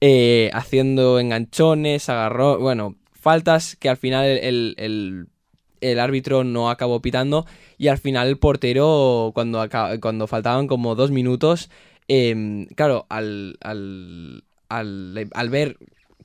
eh, 0.00 0.48
haciendo 0.54 1.20
enganchones, 1.20 2.08
agarró, 2.08 2.58
bueno, 2.58 2.96
faltas 3.12 3.76
que 3.76 3.90
al 3.90 3.98
final 3.98 4.24
el, 4.24 4.74
el- 4.78 5.26
el 5.82 6.00
árbitro 6.00 6.42
no 6.44 6.70
acabó 6.70 7.02
pitando 7.02 7.44
y 7.76 7.88
al 7.88 7.98
final 7.98 8.26
el 8.28 8.38
portero, 8.38 9.32
cuando, 9.34 9.62
cuando 10.00 10.26
faltaban 10.26 10.66
como 10.66 10.94
dos 10.94 11.10
minutos, 11.10 11.68
em, 12.08 12.64
claro, 12.74 13.04
al, 13.10 13.58
al, 13.60 14.42
al, 14.70 15.28
al 15.34 15.50
ver 15.50 15.76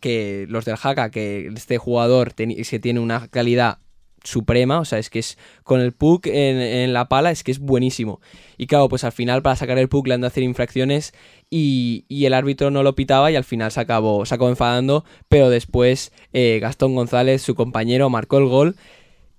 que 0.02 0.46
los 0.50 0.66
del 0.66 0.76
Haka, 0.82 1.10
que 1.12 1.48
este 1.56 1.78
jugador 1.78 2.34
que 2.34 2.80
tiene 2.82 3.00
una 3.00 3.30
calidad 3.30 3.78
suprema, 4.24 4.80
o 4.80 4.86
sea, 4.86 5.00
es 5.00 5.10
que 5.10 5.18
es 5.20 5.38
con 5.64 5.80
el 5.80 5.94
puck 5.94 6.28
en, 6.28 6.58
en 6.60 6.94
la 6.94 7.08
pala, 7.10 7.32
es 7.32 7.44
que 7.44 7.52
es 7.52 7.58
buenísimo. 7.60 8.22
Y 8.58 8.68
claro, 8.68 8.88
pues 8.88 9.04
al 9.04 9.12
final 9.14 9.42
para 9.42 9.56
sacar 9.56 9.80
el 9.80 9.90
puck 9.90 10.06
le 10.08 10.14
han 10.14 10.22
de 10.22 10.28
hacer 10.28 10.44
infracciones 10.44 11.14
y, 11.50 12.06
y 12.08 12.26
el 12.26 12.34
árbitro 12.36 12.70
no 12.70 12.84
lo 12.84 12.94
pitaba 12.94 13.32
y 13.32 13.36
al 13.36 13.44
final 13.44 13.72
se 13.72 13.80
acabó, 13.80 14.26
se 14.26 14.36
acabó 14.36 14.50
enfadando, 14.50 15.06
pero 15.28 15.50
después 15.50 16.12
eh, 16.34 16.60
Gastón 16.62 16.94
González, 16.94 17.42
su 17.42 17.56
compañero, 17.56 18.10
marcó 18.12 18.38
el 18.38 18.46
gol 18.46 18.76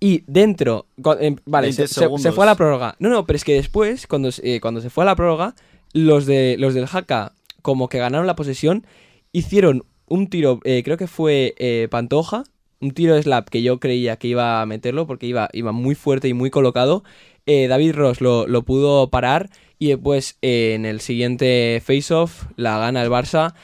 Y 0.00 0.24
dentro, 0.26 0.86
em, 1.20 1.36
vale, 1.46 1.66
20 1.68 1.82
se, 1.86 1.94
se- 1.94 2.00
segundos. 2.00 2.22
se 2.22 2.32
fue 2.32 2.44
a 2.44 2.46
la 2.46 2.56
prórroga. 2.56 2.96
No, 2.98 3.08
no, 3.08 3.24
pero 3.24 3.36
es 3.36 3.44
que 3.44 3.54
después, 3.54 4.08
cuando, 4.08 4.32
se- 4.32 4.56
eh, 4.56 4.60
cuando 4.60 4.80
se 4.80 4.90
fue 4.90 5.04
a 5.04 5.06
la 5.06 5.14
prórroga, 5.14 5.54
los, 5.92 6.26
de, 6.26 6.56
los 6.58 6.74
del 6.74 6.88
Haka, 6.90 7.34
como 7.62 7.88
que 7.88 7.98
ganaron 7.98 8.26
la 8.26 8.34
posesión, 8.34 8.84
hicieron 9.30 9.84
un 10.12 10.28
tiro, 10.28 10.60
eh, 10.64 10.82
creo 10.84 10.98
que 10.98 11.06
fue 11.06 11.54
eh, 11.56 11.88
Pantoja, 11.90 12.44
un 12.80 12.90
tiro 12.90 13.20
slap 13.20 13.48
que 13.48 13.62
yo 13.62 13.80
creía 13.80 14.16
que 14.16 14.28
iba 14.28 14.60
a 14.60 14.66
meterlo 14.66 15.06
porque 15.06 15.24
iba, 15.24 15.48
iba 15.54 15.72
muy 15.72 15.94
fuerte 15.94 16.28
y 16.28 16.34
muy 16.34 16.50
colocado. 16.50 17.02
Eh, 17.46 17.66
David 17.66 17.94
Ross 17.94 18.20
lo, 18.20 18.46
lo 18.46 18.62
pudo 18.62 19.08
parar 19.08 19.48
y 19.78 19.88
después 19.88 20.36
en 20.42 20.84
el 20.84 21.00
siguiente 21.00 21.82
face-off 21.82 22.44
la 22.56 22.78
gana 22.78 23.02
el 23.02 23.08
Barça 23.08 23.54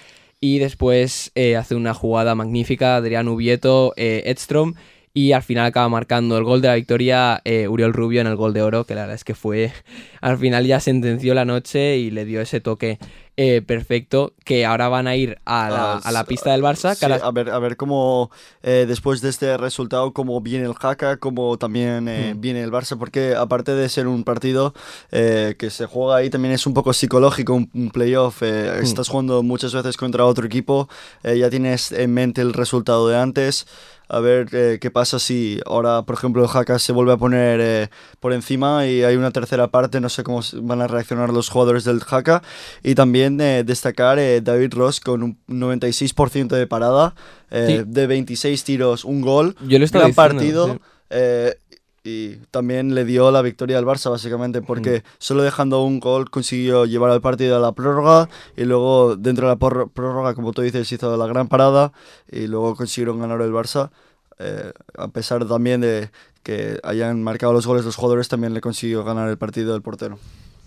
y 0.40 0.58
después 0.58 1.32
hace 1.56 1.74
una 1.74 1.92
jugada 1.92 2.34
magnífica 2.34 2.96
Adrián 2.96 3.28
Ubieto, 3.28 3.92
Edstrom 3.96 4.74
y 5.18 5.32
al 5.32 5.42
final 5.42 5.66
acaba 5.66 5.88
marcando 5.88 6.38
el 6.38 6.44
gol 6.44 6.60
de 6.60 6.68
la 6.68 6.76
victoria 6.76 7.40
eh, 7.44 7.66
Uriol 7.66 7.92
Rubio 7.92 8.20
en 8.20 8.28
el 8.28 8.36
gol 8.36 8.52
de 8.52 8.62
oro, 8.62 8.84
que 8.84 8.94
la 8.94 9.00
verdad 9.00 9.16
es 9.16 9.24
que 9.24 9.34
fue, 9.34 9.72
al 10.20 10.38
final 10.38 10.64
ya 10.64 10.78
sentenció 10.78 11.34
la 11.34 11.44
noche 11.44 11.96
y 11.96 12.12
le 12.12 12.24
dio 12.24 12.40
ese 12.40 12.60
toque 12.60 12.98
eh, 13.40 13.62
perfecto, 13.62 14.34
que 14.44 14.66
ahora 14.66 14.88
van 14.88 15.06
a 15.06 15.14
ir 15.14 15.38
a 15.44 15.70
la, 15.70 15.92
Ah, 15.94 16.00
a 16.02 16.10
la 16.10 16.24
pista 16.24 16.50
del 16.50 16.60
Barça. 16.60 16.96
Sí, 16.96 17.04
a 17.06 17.30
ver, 17.30 17.50
a 17.50 17.58
ver 17.60 17.76
cómo 17.76 18.32
eh, 18.64 18.84
después 18.88 19.20
de 19.20 19.28
este 19.28 19.56
resultado, 19.56 20.12
cómo 20.12 20.40
viene 20.40 20.64
el 20.66 20.74
Jaca, 20.74 21.18
cómo 21.18 21.56
también 21.56 22.08
eh, 22.08 22.34
Mm. 22.34 22.40
viene 22.40 22.62
el 22.64 22.72
Barça, 22.72 22.98
porque 22.98 23.36
aparte 23.36 23.76
de 23.76 23.88
ser 23.88 24.08
un 24.08 24.24
partido 24.24 24.74
eh, 25.12 25.54
que 25.56 25.70
se 25.70 25.86
juega 25.86 26.16
ahí, 26.16 26.30
también 26.30 26.52
es 26.52 26.66
un 26.66 26.74
poco 26.74 26.92
psicológico, 26.92 27.54
un, 27.54 27.70
un 27.74 27.90
playoff. 27.90 28.42
eh, 28.42 28.80
Mm. 28.80 28.82
Estás 28.82 29.08
jugando 29.08 29.40
muchas 29.44 29.72
veces 29.72 29.96
contra 29.96 30.24
otro 30.24 30.44
equipo, 30.44 30.88
ya 31.22 31.48
tienes 31.48 31.92
en 31.92 32.12
mente 32.12 32.40
el 32.40 32.52
resultado 32.52 33.06
de 33.08 33.16
antes. 33.18 33.66
A 34.08 34.20
ver 34.20 34.48
eh, 34.52 34.78
qué 34.80 34.90
pasa 34.90 35.18
si 35.18 35.60
ahora, 35.66 36.02
por 36.02 36.14
ejemplo, 36.16 36.42
el 36.42 36.48
Jaca 36.48 36.78
se 36.78 36.92
vuelve 36.92 37.12
a 37.12 37.16
poner 37.18 37.60
eh, 37.62 37.88
por 38.20 38.32
encima 38.32 38.86
y 38.86 39.02
hay 39.04 39.16
una 39.16 39.30
tercera 39.32 39.68
parte. 39.68 40.00
No 40.00 40.08
sé 40.08 40.22
cómo 40.24 40.40
van 40.62 40.80
a 40.80 40.86
reaccionar 40.86 41.30
los 41.30 41.50
jugadores 41.50 41.84
del 41.84 42.00
Jaca. 42.00 42.42
Y 42.82 42.94
también 42.94 43.40
eh, 43.40 43.64
destacar 43.64 44.18
David 44.42 44.72
Ross 44.74 45.00
con 45.00 45.22
un 45.22 45.38
96% 45.48 46.48
de 46.56 46.66
parada, 46.66 47.14
Sí. 47.50 47.82
de 47.86 48.06
26 48.06 48.64
tiros, 48.64 49.04
un 49.04 49.20
gol. 49.20 49.56
Yo 49.66 49.78
lo 49.78 49.84
estaba 49.84 50.04
Gran 50.10 50.36
diciendo, 50.38 50.66
partido. 50.68 50.80
sí. 51.10 51.67
Y 52.08 52.36
también 52.50 52.94
le 52.94 53.04
dio 53.04 53.30
la 53.30 53.42
victoria 53.42 53.78
al 53.78 53.84
Barça, 53.84 54.10
básicamente, 54.10 54.62
porque 54.62 55.02
solo 55.18 55.42
dejando 55.42 55.84
un 55.84 56.00
gol 56.00 56.30
consiguió 56.30 56.86
llevar 56.86 57.10
al 57.10 57.20
partido 57.20 57.56
a 57.56 57.60
la 57.60 57.72
prórroga 57.72 58.28
y 58.56 58.64
luego 58.64 59.16
dentro 59.16 59.46
de 59.46 59.54
la 59.54 59.58
prórroga, 59.58 60.34
como 60.34 60.52
tú 60.52 60.62
dices, 60.62 60.90
hizo 60.90 61.16
la 61.16 61.26
gran 61.26 61.48
parada 61.48 61.92
y 62.30 62.46
luego 62.46 62.74
consiguieron 62.76 63.20
ganar 63.20 63.40
el 63.42 63.52
Barça. 63.52 63.90
eh, 64.38 64.72
a 64.96 65.08
pesar 65.08 65.46
también 65.46 65.80
de 65.80 66.10
que 66.42 66.78
hayan 66.84 67.22
marcado 67.22 67.52
los 67.52 67.66
goles 67.66 67.84
los 67.84 67.96
jugadores, 67.96 68.28
también 68.28 68.54
le 68.54 68.60
consiguió 68.60 69.04
ganar 69.04 69.28
el 69.28 69.36
partido 69.36 69.74
el 69.76 69.82
portero. 69.82 70.18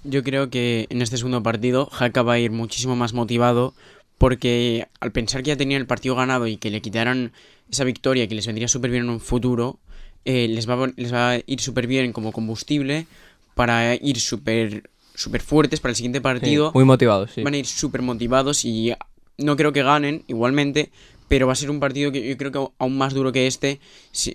Yo 0.03 0.23
creo 0.23 0.49
que 0.49 0.87
en 0.89 1.01
este 1.01 1.17
segundo 1.17 1.41
partido 1.41 1.89
Haka 1.97 2.21
va 2.21 2.33
a 2.33 2.39
ir 2.39 2.51
muchísimo 2.51 2.95
más 2.95 3.13
motivado 3.13 3.73
porque 4.17 4.87
al 4.99 5.11
pensar 5.11 5.41
que 5.41 5.49
ya 5.49 5.57
tenían 5.57 5.81
el 5.81 5.87
partido 5.87 6.15
ganado 6.15 6.45
y 6.45 6.57
que 6.57 6.69
le 6.69 6.81
quitaran 6.81 7.31
esa 7.71 7.83
victoria 7.83 8.27
que 8.27 8.35
les 8.35 8.45
vendría 8.45 8.67
súper 8.67 8.91
bien 8.91 9.05
en 9.05 9.09
un 9.09 9.19
futuro, 9.19 9.79
eh, 10.25 10.47
les, 10.47 10.69
va, 10.69 10.87
les 10.95 11.13
va 11.13 11.31
a 11.31 11.39
ir 11.45 11.59
súper 11.61 11.87
bien 11.87 12.13
como 12.13 12.31
combustible 12.31 13.07
para 13.55 13.95
ir 13.95 14.19
súper 14.19 14.89
súper 15.13 15.41
fuertes 15.41 15.79
para 15.79 15.91
el 15.91 15.95
siguiente 15.95 16.19
Sí, 16.19 16.23
partido. 16.23 16.71
muy 16.73 16.85
motivado, 16.85 17.27
sí. 17.27 17.43
Van 17.43 17.53
a 17.53 17.57
ir 17.57 17.65
súper 17.65 18.01
motivados 18.01 18.63
y 18.65 18.93
no 19.37 19.55
creo 19.55 19.71
que 19.73 19.83
ganen 19.83 20.23
igualmente, 20.27 20.89
pero 21.27 21.47
va 21.47 21.53
a 21.53 21.55
ser 21.55 21.69
un 21.69 21.79
partido 21.79 22.11
que 22.11 22.27
yo 22.27 22.37
creo 22.37 22.51
que 22.51 22.67
aún 22.79 22.97
más 22.97 23.13
duro 23.13 23.31
que 23.31 23.45
este. 23.47 23.79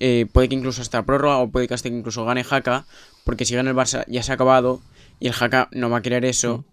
Eh, 0.01 0.27
puede 0.33 0.49
que 0.49 0.55
incluso 0.55 0.83
hasta 0.83 1.03
prórroga 1.05 1.39
o 1.39 1.49
puede 1.51 1.67
que 1.69 1.75
hasta 1.75 1.89
incluso 1.89 2.25
gane 2.25 2.45
Haka, 2.49 2.87
porque 3.25 3.45
si 3.45 3.55
gana 3.55 3.71
el 3.71 3.77
Barça 3.77 4.05
ya 4.07 4.23
se 4.23 4.33
ha 4.33 4.35
acabado 4.35 4.81
y 5.19 5.29
el 5.29 5.35
Haka 5.39 5.69
no 5.73 5.91
va 5.91 5.99
a 5.99 6.03
querer 6.03 6.25
eso. 6.25 6.65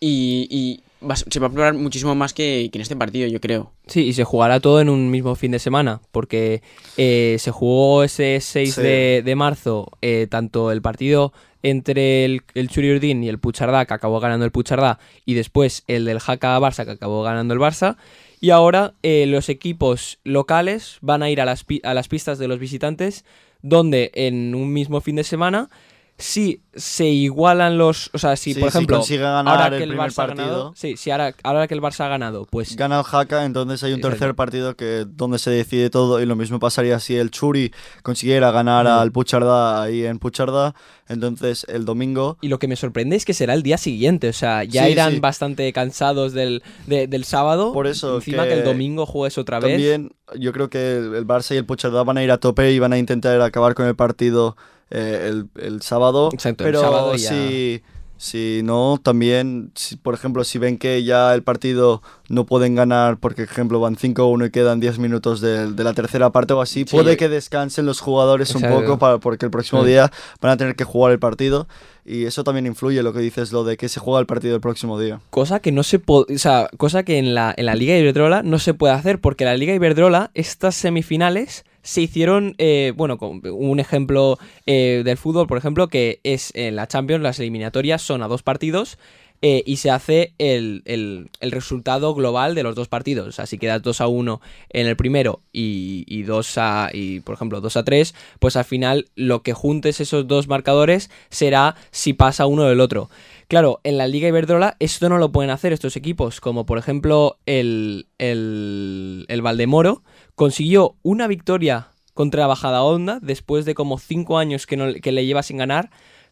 Y, 0.00 0.48
y 0.50 0.82
va 1.08 1.16
se 1.16 1.40
va 1.40 1.46
a 1.48 1.50
probar 1.50 1.74
muchísimo 1.74 2.14
más 2.14 2.32
que, 2.32 2.68
que 2.72 2.78
en 2.78 2.82
este 2.82 2.96
partido, 2.96 3.26
yo 3.28 3.40
creo. 3.40 3.72
Sí, 3.86 4.02
y 4.06 4.12
se 4.12 4.24
jugará 4.24 4.60
todo 4.60 4.80
en 4.80 4.88
un 4.88 5.10
mismo 5.10 5.34
fin 5.34 5.50
de 5.52 5.58
semana, 5.58 6.00
porque 6.12 6.62
eh, 6.96 7.36
se 7.38 7.50
jugó 7.50 8.04
ese 8.04 8.38
6 8.40 8.74
Sí. 8.74 8.80
de, 8.82 9.22
de 9.24 9.34
marzo, 9.36 9.90
eh, 10.02 10.26
tanto 10.30 10.70
el 10.72 10.82
partido 10.82 11.32
entre 11.64 12.24
el, 12.24 12.42
el 12.54 12.68
Churiurdin 12.68 13.22
y 13.22 13.28
el 13.28 13.38
Puchardá, 13.38 13.86
que 13.86 13.94
acabó 13.94 14.18
ganando 14.20 14.44
el 14.44 14.50
Puchardá, 14.50 14.98
y 15.24 15.34
después 15.34 15.84
el 15.86 16.04
del 16.04 16.18
Jaca 16.18 16.58
Barça, 16.58 16.84
que 16.84 16.90
acabó 16.92 17.22
ganando 17.22 17.54
el 17.54 17.60
Barça. 17.60 17.96
Y 18.40 18.50
ahora 18.50 18.94
eh, 19.04 19.26
los 19.28 19.48
equipos 19.48 20.18
locales 20.24 20.98
van 21.00 21.22
a 21.22 21.30
ir 21.30 21.40
a 21.40 21.44
las, 21.44 21.64
a 21.84 21.94
las 21.94 22.08
pistas 22.08 22.38
de 22.40 22.48
los 22.48 22.58
visitantes, 22.58 23.24
donde 23.62 24.10
en 24.14 24.56
un 24.56 24.72
mismo 24.72 25.00
fin 25.00 25.14
de 25.14 25.22
semana, 25.22 25.70
si 26.18 26.62
se 26.74 27.06
igualan 27.06 27.78
los... 27.78 28.08
O 28.12 28.18
sea, 28.18 28.36
si 28.36 28.54
Sí, 28.54 28.60
por 28.60 28.70
si 28.70 28.78
ejemplo... 28.78 28.98
consigue 28.98 29.22
ganar 29.22 29.48
ahora 29.48 29.66
el 29.66 29.78
que 29.78 29.82
el 29.84 29.88
primer 29.90 30.10
Barça 30.10 30.22
ha 30.22 30.26
ganado, 30.28 30.48
partido. 30.68 30.72
sí, 30.76 30.96
si 30.96 31.10
ahora, 31.10 31.34
ahora 31.42 31.66
que 31.66 31.74
el 31.74 31.80
Barça 31.82 32.04
ha 32.04 32.08
ganado, 32.08 32.46
pues 32.48 32.76
Gana 32.76 32.98
el 32.98 33.04
Jaca, 33.04 33.44
entonces 33.44 33.82
hay 33.82 33.92
un 33.92 34.00
tercer 34.00 34.34
partido 34.36 34.76
que 34.76 35.04
donde 35.06 35.38
se 35.38 35.50
decide 35.50 35.90
todo 35.90 36.20
y 36.22 36.26
lo 36.26 36.36
mismo 36.36 36.60
pasaría 36.60 37.00
si 37.00 37.16
el 37.16 37.30
Churi 37.30 37.72
consiguiera 38.02 38.50
ganar 38.52 38.86
al 38.86 39.10
Puchardá 39.10 39.82
ahí 39.82 40.04
en 40.06 40.18
Puchardá, 40.20 40.74
entonces 41.08 41.66
el 41.68 41.84
domingo 41.84 42.38
Y 42.40 42.48
lo 42.48 42.58
que 42.58 42.68
me 42.68 42.76
sorprende 42.76 43.16
es 43.16 43.24
que 43.24 43.34
será 43.34 43.54
el 43.54 43.62
día 43.64 43.76
siguiente, 43.76 44.28
o 44.28 44.32
sea, 44.32 44.62
ya 44.64 44.84
Sí, 44.86 44.92
irán 44.92 45.20
bastante 45.20 45.72
cansados 45.72 46.32
del, 46.32 46.62
de- 46.86 47.06
del 47.08 47.24
sábado. 47.24 47.72
Por 47.72 47.86
eso 47.88 48.16
Encima 48.16 48.44
que, 48.44 48.50
que 48.50 48.54
el 48.58 48.64
domingo 48.64 49.06
juegues 49.06 49.36
otra 49.38 49.58
vez. 49.58 49.72
También 49.72 50.12
yo 50.38 50.52
creo 50.52 50.70
que 50.70 50.96
el, 50.98 51.14
el 51.16 51.26
Barça 51.26 51.54
y 51.54 51.58
el 51.58 51.66
Puchardá 51.66 52.04
van 52.04 52.16
a 52.18 52.22
ir 52.22 52.30
a 52.30 52.38
tope 52.38 52.70
y 52.72 52.78
van 52.78 52.92
a 52.92 52.98
intentar 52.98 53.40
acabar 53.40 53.74
con 53.74 53.86
el 53.86 53.96
partido 53.96 54.56
eh, 54.92 55.28
el, 55.28 55.48
el 55.60 55.82
sábado. 55.82 56.30
Exacto, 56.32 56.64
el 56.64 56.68
pero 56.68 56.80
sábado 56.80 57.16
ya- 57.16 57.30
si, 57.30 57.82
si 58.18 58.60
no, 58.62 59.00
también, 59.02 59.72
si, 59.74 59.96
por 59.96 60.14
ejemplo, 60.14 60.44
si 60.44 60.58
ven 60.58 60.78
que 60.78 61.02
ya 61.02 61.34
el 61.34 61.42
partido 61.42 62.02
no 62.28 62.46
pueden 62.46 62.76
ganar, 62.76 63.16
porque, 63.18 63.42
por 63.46 63.52
ejemplo, 63.52 63.80
van 63.80 63.96
5-1 63.96 64.46
y 64.46 64.50
quedan 64.50 64.78
10 64.78 64.98
minutos 65.00 65.40
de, 65.40 65.72
de 65.72 65.82
la 65.84 65.92
tercera 65.92 66.30
parte 66.30 66.52
o 66.52 66.60
así, 66.60 66.84
Sí. 66.86 66.94
puede 66.94 67.16
que 67.16 67.28
descansen 67.28 67.84
los 67.84 67.98
jugadores 68.00 68.54
un 68.54 68.62
poco 68.62 68.98
para, 68.98 69.18
porque 69.18 69.46
el 69.46 69.50
próximo 69.50 69.82
Sí. 69.82 69.88
día 69.90 70.12
van 70.40 70.52
a 70.52 70.56
tener 70.56 70.76
que 70.76 70.84
jugar 70.84 71.10
el 71.12 71.18
partido. 71.18 71.66
Y 72.04 72.24
eso 72.24 72.42
también 72.44 72.66
influye 72.66 73.00
lo 73.02 73.12
que 73.12 73.20
dices, 73.20 73.52
lo 73.52 73.62
de 73.64 73.76
que 73.76 73.88
se 73.88 73.98
juega 74.00 74.18
el 74.20 74.26
partido 74.26 74.54
el 74.56 74.60
próximo 74.60 74.98
día. 75.00 75.20
Cosa 75.30 75.60
que 75.60 75.70
no 75.72 75.82
se 75.84 76.00
o 76.06 76.26
sea, 76.36 76.68
cosa 76.76 77.04
que 77.04 77.18
en 77.18 77.32
la, 77.34 77.54
en 77.56 77.66
la 77.66 77.74
Liga 77.76 77.96
Iberdrola 77.96 78.42
no 78.42 78.58
se 78.58 78.74
puede 78.74 78.92
hacer, 78.94 79.20
porque 79.20 79.44
la 79.44 79.56
Liga 79.56 79.72
Iberdrola, 79.74 80.30
estas 80.34 80.74
semifinales 80.74 81.64
se 81.82 82.02
hicieron, 82.02 82.54
eh, 82.58 82.92
bueno, 82.96 83.18
con 83.18 83.40
un 83.44 83.80
ejemplo 83.80 84.38
eh, 84.66 85.02
del 85.04 85.16
fútbol, 85.16 85.46
por 85.46 85.58
ejemplo, 85.58 85.88
que 85.88 86.20
es 86.24 86.52
en 86.54 86.76
la 86.76 86.86
Champions, 86.88 87.22
las 87.22 87.38
eliminatorias 87.40 88.02
son 88.02 88.22
a 88.22 88.28
dos 88.28 88.42
partidos 88.42 88.98
eh, 89.44 89.64
y 89.66 89.78
se 89.78 89.90
hace 89.90 90.34
el, 90.38 90.82
el- 90.84 91.28
el 91.40 91.50
resultado 91.50 92.14
global 92.14 92.54
de 92.54 92.62
los 92.62 92.76
dos 92.76 92.86
partidos. 92.86 93.26
O 93.26 93.32
sea, 93.32 93.46
si 93.46 93.58
quedas 93.58 93.82
2 93.82 94.00
a 94.00 94.06
1 94.06 94.40
en 94.70 94.86
el 94.86 94.94
primero 94.96 95.40
y, 95.52 96.04
y 96.06 96.22
2 96.22 96.58
a, 96.58 96.90
y, 96.92 97.18
por 97.20 97.34
ejemplo, 97.34 97.60
2 97.60 97.76
a 97.76 97.82
3, 97.82 98.14
pues 98.38 98.54
al 98.54 98.64
final 98.64 99.08
lo 99.16 99.42
que 99.42 99.52
juntes 99.52 100.00
esos 100.00 100.28
dos 100.28 100.46
marcadores 100.46 101.10
será 101.28 101.74
si 101.90 102.12
pasa 102.12 102.46
uno 102.46 102.62
del 102.64 102.78
otro. 102.78 103.10
Claro, 103.48 103.80
en 103.82 103.98
la 103.98 104.06
Liga 104.06 104.28
Iberdrola 104.28 104.76
esto 104.78 105.08
no 105.08 105.18
lo 105.18 105.32
pueden 105.32 105.50
hacer 105.50 105.72
estos 105.72 105.96
equipos, 105.96 106.40
como 106.40 106.64
por 106.64 106.78
ejemplo 106.78 107.36
el, 107.44 108.06
el, 108.18 109.26
el 109.28 109.42
Valdemoro 109.42 110.02
consiguió 110.34 110.96
una 111.02 111.26
victoria 111.26 111.88
contra 112.14 112.46
Bajada 112.46 112.82
Onda 112.82 113.18
después 113.20 113.64
de 113.64 113.74
como 113.74 113.98
5 113.98 114.38
años 114.38 114.66
que, 114.66 114.76
no, 114.76 114.86
le 114.86 115.26
lleva 115.26 115.42
sin 115.42 115.58
ganar, 115.58 115.90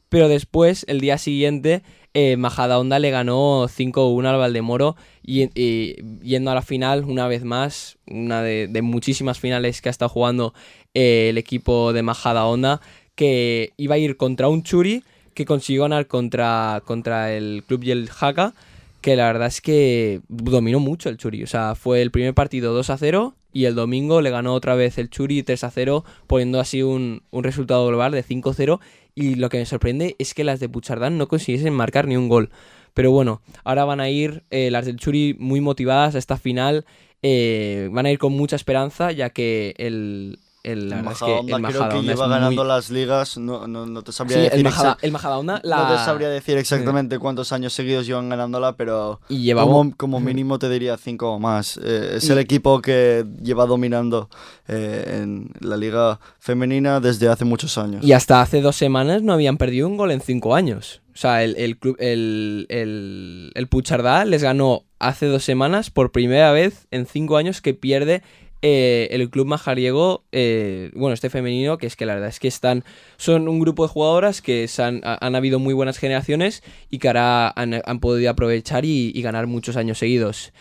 pero 0.08 0.28
después, 0.28 0.84
el 0.88 1.00
día 1.00 1.18
siguiente, 1.18 1.82
eh, 2.14 2.36
Majadahonda 2.36 2.98
le 2.98 3.10
ganó 3.10 3.68
5-1 3.68 4.26
al 4.26 4.38
Valdemoro 4.38 4.96
y, 5.22 5.48
y 5.54 5.96
yendo 6.22 6.50
a 6.50 6.56
la 6.56 6.62
final 6.62 7.04
una 7.04 7.28
vez 7.28 7.44
más, 7.44 7.98
una 8.08 8.42
de, 8.42 8.82
muchísimas 8.82 9.38
finales 9.38 9.80
que 9.80 9.88
ha 9.88 9.90
estado 9.90 10.08
jugando 10.08 10.52
eh, 10.94 11.28
el 11.30 11.38
equipo 11.38 11.92
de 11.92 12.02
Majadahonda, 12.02 12.80
que 13.14 13.72
iba 13.76 13.94
a 13.94 13.98
ir 13.98 14.16
contra 14.16 14.48
un 14.48 14.64
Churi 14.64 15.04
que 15.34 15.44
consiguió 15.44 15.82
ganar 15.82 16.08
contra, 16.08 16.82
contra 16.84 17.32
el 17.32 17.62
Club 17.66 17.84
y 17.84 17.92
el 17.92 18.10
Haka, 18.20 18.52
que 19.00 19.16
la 19.16 19.26
verdad 19.26 19.48
es 19.48 19.60
que 19.60 20.20
dominó 20.28 20.80
mucho 20.80 21.08
el 21.08 21.16
Churi. 21.16 21.42
O 21.42 21.46
sea, 21.46 21.74
fue 21.74 22.02
el 22.02 22.10
primer 22.10 22.34
partido 22.34 22.72
2 22.74 22.90
a 22.90 22.98
0 22.98 23.34
y 23.52 23.64
el 23.64 23.74
domingo 23.74 24.20
le 24.20 24.30
ganó 24.30 24.54
otra 24.54 24.74
vez 24.74 24.98
el 24.98 25.10
Churi 25.10 25.42
3 25.42 25.64
a 25.64 25.70
0, 25.70 26.04
poniendo 26.26 26.60
así 26.60 26.82
un, 26.82 27.22
un 27.30 27.44
resultado 27.44 27.86
global 27.88 28.12
de 28.12 28.22
5 28.22 28.52
0. 28.54 28.80
Y 29.14 29.34
lo 29.34 29.48
que 29.48 29.58
me 29.58 29.66
sorprende 29.66 30.16
es 30.18 30.34
que 30.34 30.44
las 30.44 30.60
de 30.60 30.68
Puchardán 30.68 31.18
no 31.18 31.28
consiguiesen 31.28 31.72
marcar 31.74 32.06
ni 32.06 32.16
un 32.16 32.28
gol. 32.28 32.50
Pero 32.94 33.10
bueno, 33.12 33.42
ahora 33.64 33.84
van 33.84 34.00
a 34.00 34.10
ir 34.10 34.44
eh, 34.50 34.70
las 34.70 34.86
del 34.86 34.96
Churi 34.96 35.36
muy 35.38 35.60
motivadas 35.60 36.14
a 36.14 36.18
esta 36.18 36.36
final. 36.36 36.84
eh, 37.22 37.88
van 37.92 38.06
a 38.06 38.10
ir 38.10 38.18
con 38.18 38.32
mucha 38.32 38.56
esperanza, 38.56 39.12
ya 39.12 39.30
que 39.30 39.74
el, 39.78 40.38
el, 40.62 40.92
es 40.92 41.18
que 41.18 41.40
creo 41.46 41.88
que 41.88 42.02
lleva 42.02 42.26
muy- 42.26 42.34
ganando 42.34 42.64
las 42.64 42.90
ligas, 42.90 43.38
no, 43.38 43.66
no, 43.66 43.86
no 43.86 44.02
te 44.02 44.12
sabría 44.12 44.36
Sí, 44.36 44.42
decir 44.42 44.58
el, 44.58 44.64
Majada- 44.64 44.98
el 45.00 45.12
Majadahonda 45.12 45.60
la... 45.64 45.76
No 45.78 45.88
te 45.88 46.04
sabría 46.04 46.28
decir 46.28 46.58
exactamente 46.58 47.18
cuántos 47.18 47.52
años 47.52 47.72
seguidos 47.72 48.06
llevan 48.06 48.28
ganándola, 48.28 48.76
pero 48.76 49.20
Y 49.28 49.42
lleva 49.42 49.62
como, 49.62 49.94
como 49.96 50.20
mínimo 50.20 50.58
te 50.58 50.68
diría 50.68 50.96
cinco 50.98 51.32
o 51.32 51.38
más. 51.38 51.78
Eh, 51.82 52.12
es 52.16 52.28
el 52.28 52.38
equipo 52.38 52.82
que 52.82 53.24
lleva 53.42 53.64
dominando 53.66 54.28
eh, 54.68 55.20
en 55.22 55.50
la 55.60 55.76
liga 55.76 56.20
femenina 56.38 57.00
desde 57.00 57.28
hace 57.28 57.44
muchos 57.44 57.78
años. 57.78 58.04
Y 58.04 58.12
hasta 58.12 58.40
hace 58.42 58.60
dos 58.60 58.76
semanas 58.76 59.22
no 59.22 59.32
habían 59.32 59.56
perdido 59.56 59.86
un 59.88 59.96
gol 59.96 60.10
en 60.10 60.20
cinco 60.20 60.54
años. 60.54 61.00
O 61.14 61.16
sea, 61.20 61.42
el, 61.42 61.56
el 61.56 61.76
club, 61.78 61.96
el, 61.98 62.66
el, 62.70 63.50
el 63.54 63.66
Puchardá 63.68 64.24
les 64.24 64.42
ganó 64.42 64.84
hace 64.98 65.26
dos 65.26 65.42
semanas 65.44 65.90
por 65.90 66.12
primera 66.12 66.52
vez 66.52 66.86
en 66.90 67.06
cinco 67.06 67.36
años 67.36 67.60
que 67.60 67.74
pierde 67.74 68.22
eh, 68.62 69.08
el 69.12 69.30
club 69.30 69.46
majariego, 69.46 70.24
eh, 70.32 70.90
bueno, 70.94 71.14
este 71.14 71.30
femenino, 71.30 71.78
que 71.78 71.86
es 71.86 71.96
que 71.96 72.06
la 72.06 72.14
verdad 72.14 72.28
es 72.28 72.38
que 72.40 72.48
están, 72.48 72.84
son 73.16 73.48
un 73.48 73.58
grupo 73.60 73.84
de 73.84 73.88
jugadoras 73.88 74.42
que 74.42 74.68
han, 74.78 75.00
ha- 75.04 75.18
han 75.24 75.34
habido 75.34 75.58
muy 75.58 75.74
buenas 75.74 75.98
generaciones 75.98 76.62
y 76.90 76.98
que 76.98 77.08
ahora 77.08 77.48
han, 77.56 77.80
han 77.84 78.00
podido 78.00 78.30
aprovechar 78.30 78.84
y, 78.84 79.12
y 79.14 79.22
ganar 79.22 79.46
muchos 79.46 79.76
años 79.76 79.98
seguidos. 79.98 80.52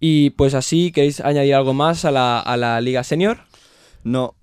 Y 0.00 0.30
pues 0.30 0.54
así, 0.54 0.90
¿queréis 0.92 1.20
añadir 1.20 1.54
algo 1.54 1.72
más 1.74 2.04
a 2.04 2.10
la, 2.10 2.40
a 2.40 2.56
la 2.56 2.80
Liga 2.80 3.04
Senior? 3.04 3.38
No, 4.02 4.34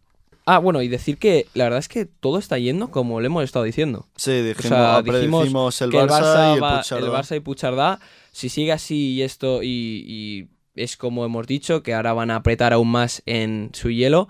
Ah, 0.43 0.57
bueno, 0.57 0.81
y 0.81 0.87
decir 0.87 1.17
que 1.17 1.45
la 1.53 1.65
verdad 1.65 1.79
es 1.79 1.87
que 1.87 2.05
todo 2.05 2.39
está 2.39 2.57
yendo 2.57 2.89
como 2.89 3.21
le 3.21 3.27
hemos 3.27 3.43
estado 3.43 3.63
diciendo. 3.63 4.07
sí, 4.15 4.31
O 4.31 4.43
dijimos, 4.43 4.61
sea, 4.69 4.95
ah, 4.97 5.01
dijimos 5.03 5.41
predecimos 5.41 5.81
el 5.81 5.91
que 5.91 5.97
Barça, 5.99 6.55
el 6.55 6.61
Barça, 6.61 6.95
y 6.95 6.97
el 6.97 7.03
el 7.03 7.09
Barça 7.11 7.37
y 7.37 7.39
Puigcerdá, 7.41 7.99
si 8.31 8.49
sigue 8.49 8.71
así 8.71 9.13
y 9.13 9.21
esto 9.21 9.61
y, 9.61 9.67
y 10.07 10.47
es 10.75 10.97
como 10.97 11.25
hemos 11.25 11.47
dicho, 11.47 11.83
que 11.83 11.93
ahora 11.93 12.13
van 12.13 12.31
a 12.31 12.37
apretar 12.37 12.73
aún 12.73 12.89
más 12.89 13.21
en 13.25 13.69
su 13.73 13.89
hielo 13.89 14.29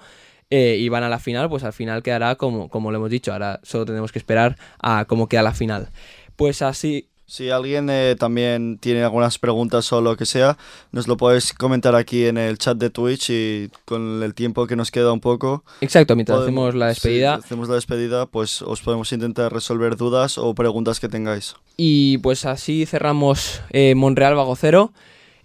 eh, 0.50 0.78
y 0.80 0.90
van 0.90 1.04
a 1.04 1.10
la 1.10 1.20
final, 1.20 1.50
pues 1.50 1.64
al 1.64 1.74
final 1.74 2.04
quedará 2.04 2.36
como, 2.36 2.70
como 2.70 2.92
lo 2.92 2.98
hemos 2.98 3.10
dicho. 3.10 3.32
Ahora 3.32 3.60
solo 3.64 3.86
tenemos 3.86 4.12
que 4.12 4.20
esperar 4.20 4.58
a 4.80 5.06
cómo 5.06 5.28
queda 5.30 5.44
la 5.44 5.54
final. 5.54 5.90
Pues 6.36 6.62
así, 6.62 7.08
Si 7.26 7.50
alguien 7.50 7.90
eh, 7.90 8.18
también 8.20 8.78
tiene 8.80 9.04
algunas 9.04 9.38
preguntas 9.40 9.94
o 9.94 10.02
lo 10.02 10.18
que 10.18 10.26
sea, 10.26 10.58
nos 10.92 11.08
lo 11.08 11.16
puedes 11.16 11.54
comentar 11.54 11.96
aquí 11.96 12.26
en 12.26 12.38
el 12.38 12.58
chat 12.58 12.78
de 12.78 12.90
Twitch 12.90 13.30
y 13.30 13.70
con 13.86 14.22
el 14.24 14.34
tiempo 14.34 14.68
que 14.68 14.76
nos 14.76 14.92
queda 14.92 15.14
un 15.14 15.22
poco. 15.22 15.64
exacto, 15.80 16.16
mientras 16.18 16.40
podemos- 16.40 16.68
hacemos 16.70 16.76
la 16.76 16.88
despedida. 16.88 17.36
hacemos 17.36 17.70
la 17.70 17.76
despedida, 17.76 18.26
pues 18.26 18.62
os 18.62 18.82
podemos 18.82 19.10
intentar 19.14 19.54
resolver 19.54 19.96
dudas 19.96 20.38
o 20.38 20.54
preguntas 20.54 21.00
que 21.00 21.08
tengáis. 21.08 21.56
Y 21.78 22.18
pues 22.18 22.44
así 22.46 22.86
cerramos 22.86 23.62
eh, 23.70 23.96
Monreal 23.96 24.36
Bajo 24.36 24.58
Cero. 24.58 24.92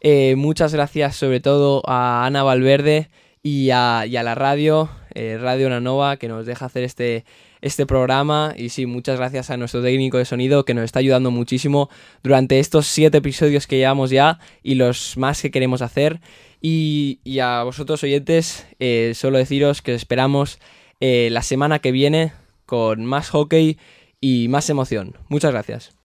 Eh, 0.08 0.36
muchas 0.36 0.72
gracias 0.72 1.16
sobre 1.16 1.40
todo 1.40 1.82
a 1.84 2.26
Ana 2.26 2.44
Valverde 2.44 3.08
y 3.42 3.70
a, 3.70 4.06
la 4.06 4.36
radio, 4.36 4.88
eh, 5.16 5.36
Radio 5.36 5.68
Nanova, 5.68 6.16
que 6.16 6.28
nos 6.28 6.46
deja 6.46 6.66
hacer 6.66 6.84
este, 6.84 7.24
este 7.60 7.86
programa. 7.86 8.54
Y 8.56 8.68
sí, 8.68 8.86
muchas 8.86 9.18
gracias 9.18 9.50
a 9.50 9.56
nuestro 9.56 9.82
técnico 9.82 10.18
de 10.18 10.24
sonido 10.24 10.64
que 10.64 10.74
nos 10.74 10.84
está 10.84 11.00
ayudando 11.00 11.32
muchísimo 11.32 11.90
durante 12.22 12.60
estos 12.60 12.86
siete 12.86 13.18
episodios 13.18 13.66
que 13.66 13.78
llevamos 13.78 14.10
ya 14.10 14.38
y 14.62 14.76
los 14.76 15.16
más 15.16 15.42
que 15.42 15.50
queremos 15.50 15.82
hacer. 15.82 16.20
Y, 16.62 17.18
a 17.40 17.64
vosotros 17.64 18.04
oyentes, 18.04 18.64
eh, 18.78 19.10
solo 19.16 19.38
deciros 19.38 19.82
que 19.82 19.90
os 19.90 19.96
esperamos 19.96 20.60
la 21.00 21.42
semana 21.42 21.80
que 21.80 21.90
viene 21.90 22.32
con 22.64 23.04
más 23.04 23.30
hockey 23.30 23.76
y 24.20 24.46
más 24.46 24.70
emoción. 24.70 25.16
Muchas 25.28 25.50
gracias. 25.50 25.90